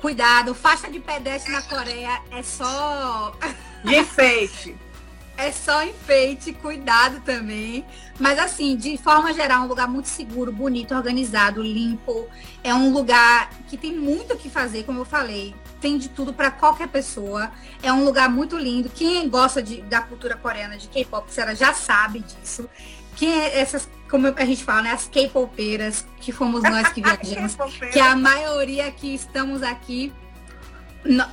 Cuidado, 0.00 0.54
faixa 0.54 0.90
de 0.90 1.00
pedestre 1.00 1.52
na 1.52 1.62
Coreia 1.62 2.22
é 2.30 2.42
só. 2.42 3.36
De 3.82 3.96
enfeite. 3.96 4.76
É 5.36 5.52
só 5.52 5.84
enfeite, 5.84 6.52
cuidado 6.52 7.20
também. 7.20 7.84
Mas 8.18 8.38
assim, 8.38 8.76
de 8.76 8.96
forma 8.96 9.32
geral, 9.32 9.62
é 9.62 9.64
um 9.64 9.68
lugar 9.68 9.88
muito 9.88 10.08
seguro, 10.08 10.50
bonito, 10.52 10.94
organizado, 10.94 11.62
limpo. 11.62 12.28
É 12.64 12.74
um 12.74 12.92
lugar 12.92 13.50
que 13.68 13.76
tem 13.76 13.94
muito 13.94 14.34
o 14.34 14.36
que 14.36 14.48
fazer, 14.48 14.84
como 14.84 15.00
eu 15.00 15.04
falei 15.04 15.54
tem 15.80 15.98
de 15.98 16.08
tudo 16.08 16.32
para 16.32 16.50
qualquer 16.50 16.88
pessoa. 16.88 17.50
É 17.82 17.92
um 17.92 18.04
lugar 18.04 18.28
muito 18.28 18.56
lindo. 18.58 18.88
Quem 18.88 19.28
gosta 19.28 19.62
de, 19.62 19.82
da 19.82 20.00
cultura 20.00 20.36
coreana, 20.36 20.76
de 20.76 20.88
K-pop, 20.88 21.28
já 21.54 21.72
sabe 21.74 22.20
disso. 22.20 22.68
Quem 23.14 23.32
é 23.32 23.60
essas, 23.60 23.88
como 24.10 24.26
a 24.26 24.44
gente 24.44 24.64
fala, 24.64 24.82
né? 24.82 24.90
As 24.90 25.06
K-popeiras, 25.06 26.06
que 26.20 26.32
fomos 26.32 26.62
nós 26.62 26.88
que 26.88 27.00
viajamos, 27.02 27.56
que 27.92 28.00
a 28.00 28.16
maioria 28.16 28.90
que 28.90 29.14
estamos 29.14 29.62
aqui, 29.62 30.12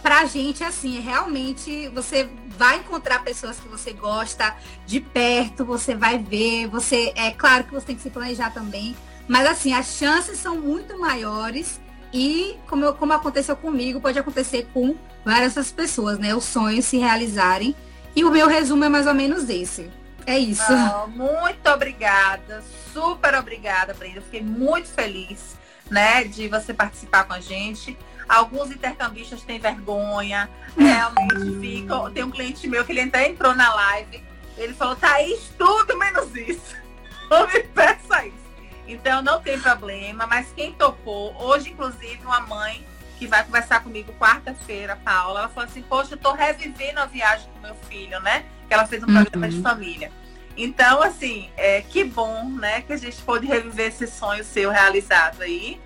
pra 0.02 0.26
gente, 0.26 0.64
assim, 0.64 1.00
realmente 1.00 1.90
você 1.90 2.30
vai 2.58 2.78
encontrar 2.78 3.24
pessoas 3.24 3.60
que 3.60 3.68
você 3.68 3.94
gosta 3.94 4.56
de 4.86 5.00
perto, 5.00 5.66
você 5.66 5.96
vai 5.96 6.18
ver, 6.18 6.68
você. 6.68 7.14
É 7.16 7.32
claro 7.32 7.64
que 7.64 7.74
você 7.74 7.88
tem 7.88 7.96
que 7.96 8.02
se 8.02 8.10
planejar 8.10 8.52
também. 8.52 8.96
Mas 9.28 9.48
assim, 9.48 9.74
as 9.74 9.96
chances 9.98 10.38
são 10.40 10.60
muito 10.60 11.00
maiores 11.00 11.80
e 12.14 12.58
como, 12.68 12.86
eu, 12.86 12.94
como 12.94 13.14
aconteceu 13.14 13.56
comigo, 13.56 14.00
pode 14.00 14.20
acontecer 14.20 14.68
com 14.74 14.96
várias 15.26 15.72
pessoas, 15.72 16.20
né? 16.20 16.36
Os 16.36 16.44
sonhos 16.44 16.86
se 16.86 16.98
realizarem. 16.98 17.76
E 18.16 18.24
o 18.24 18.30
meu 18.30 18.48
resumo 18.48 18.84
é 18.84 18.90
mais 18.90 19.08
ou 19.08 19.14
menos 19.14 19.50
esse. 19.50 19.90
É 20.26 20.38
isso. 20.38 20.72
Muito 21.10 21.68
obrigada, 21.70 22.64
super 22.94 23.36
obrigada, 23.36 23.94
Brenda. 23.94 24.22
Fiquei 24.22 24.42
muito 24.42 24.88
feliz, 24.88 25.58
né, 25.90 26.24
de 26.24 26.48
você 26.48 26.74
participar 26.74 27.26
com 27.26 27.34
a 27.34 27.40
gente. 27.40 27.98
Alguns 28.34 28.72
intercambistas 28.72 29.44
têm 29.44 29.60
vergonha, 29.60 30.50
realmente 30.76 31.60
ficam. 31.60 32.12
Tem 32.12 32.24
um 32.24 32.32
cliente 32.32 32.68
meu 32.68 32.84
que 32.84 32.92
ele 32.92 33.02
até 33.02 33.30
entrou 33.30 33.54
na 33.54 33.74
live, 33.74 34.24
ele 34.58 34.74
falou, 34.74 34.96
Thaís, 34.96 35.52
tudo 35.58 35.98
menos 35.98 36.36
isso. 36.36 36.76
Não 37.30 37.48
me 37.48 37.60
peça 37.62 38.26
isso. 38.26 38.44
Então 38.88 39.22
não 39.22 39.42
tem 39.42 39.58
problema, 39.60 40.28
mas 40.28 40.52
quem 40.54 40.74
topou, 40.74 41.34
hoje 41.42 41.70
inclusive 41.70 42.20
uma 42.26 42.42
mãe 42.42 42.86
que 43.18 43.26
vai 43.26 43.44
conversar 43.44 43.82
comigo 43.82 44.12
quarta-feira, 44.20 44.98
Paula, 44.98 45.40
ela 45.40 45.50
falou 45.50 45.70
assim, 45.70 45.82
poxa, 45.82 46.16
eu 46.16 46.18
tô 46.18 46.34
revivendo 46.34 47.00
a 47.00 47.06
viagem 47.06 47.48
do 47.54 47.62
meu 47.62 47.76
filho, 47.88 48.20
né? 48.20 48.46
Que 48.68 48.74
ela 48.74 48.86
fez 48.86 49.02
um 49.02 49.06
programa 49.06 49.48
uhum. 49.48 49.54
de 49.54 49.62
família. 49.62 50.12
Então, 50.58 51.02
assim, 51.02 51.50
é, 51.56 51.82
que 51.82 52.04
bom, 52.04 52.50
né, 52.50 52.82
que 52.82 52.94
a 52.94 52.98
gente 52.98 53.22
pôde 53.22 53.48
reviver 53.48 53.88
esse 53.88 54.06
sonho 54.06 54.44
seu 54.44 54.70
realizado 54.70 55.42
aí. 55.42 55.80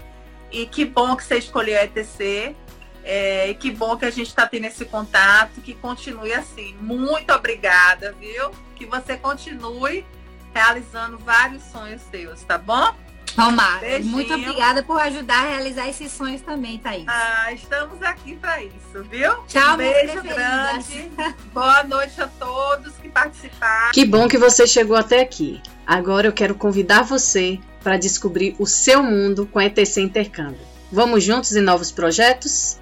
E 0.51 0.65
que 0.65 0.85
bom 0.85 1.15
que 1.15 1.23
você 1.23 1.37
escolheu 1.37 1.79
a 1.79 1.83
ETC. 1.83 2.55
É, 3.03 3.53
que 3.53 3.71
bom 3.71 3.95
que 3.95 4.03
a 4.03 4.09
gente 4.09 4.27
está 4.27 4.45
tendo 4.45 4.65
esse 4.65 4.83
contato, 4.83 5.61
que 5.61 5.73
continue 5.73 6.33
assim. 6.33 6.75
Muito 6.81 7.31
obrigada, 7.33 8.13
viu? 8.19 8.51
Que 8.75 8.85
você 8.85 9.15
continue 9.15 10.05
realizando 10.53 11.17
vários 11.17 11.63
sonhos 11.63 12.01
seus, 12.11 12.41
tá 12.43 12.57
bom? 12.57 12.93
Tomara. 13.35 13.99
Muito 13.99 14.33
obrigada 14.33 14.81
por 14.83 14.99
ajudar 14.99 15.45
a 15.45 15.49
realizar 15.49 15.87
esses 15.87 16.11
sonhos 16.11 16.41
também, 16.41 16.77
Thaís. 16.77 17.05
Ah, 17.07 17.51
estamos 17.53 18.01
aqui 18.01 18.35
para 18.35 18.63
isso, 18.63 19.03
viu? 19.09 19.31
Tchau, 19.47 19.73
um 19.73 19.77
beijo 19.77 20.21
grande. 20.21 21.11
Boa 21.53 21.83
noite 21.83 22.21
a 22.21 22.27
todos 22.27 22.93
que 22.95 23.09
participaram. 23.09 23.91
Que 23.91 24.05
bom 24.05 24.27
que 24.27 24.37
você 24.37 24.65
chegou 24.65 24.95
até 24.95 25.21
aqui. 25.21 25.61
Agora 25.85 26.27
eu 26.27 26.33
quero 26.33 26.55
convidar 26.55 27.03
você 27.03 27.59
para 27.83 27.97
descobrir 27.97 28.55
o 28.59 28.65
seu 28.65 29.01
mundo 29.03 29.45
com 29.45 29.59
a 29.59 29.65
ETC 29.65 30.01
Intercâmbio. 30.01 30.59
Vamos 30.91 31.23
juntos 31.23 31.55
em 31.55 31.61
novos 31.61 31.91
projetos? 31.91 32.79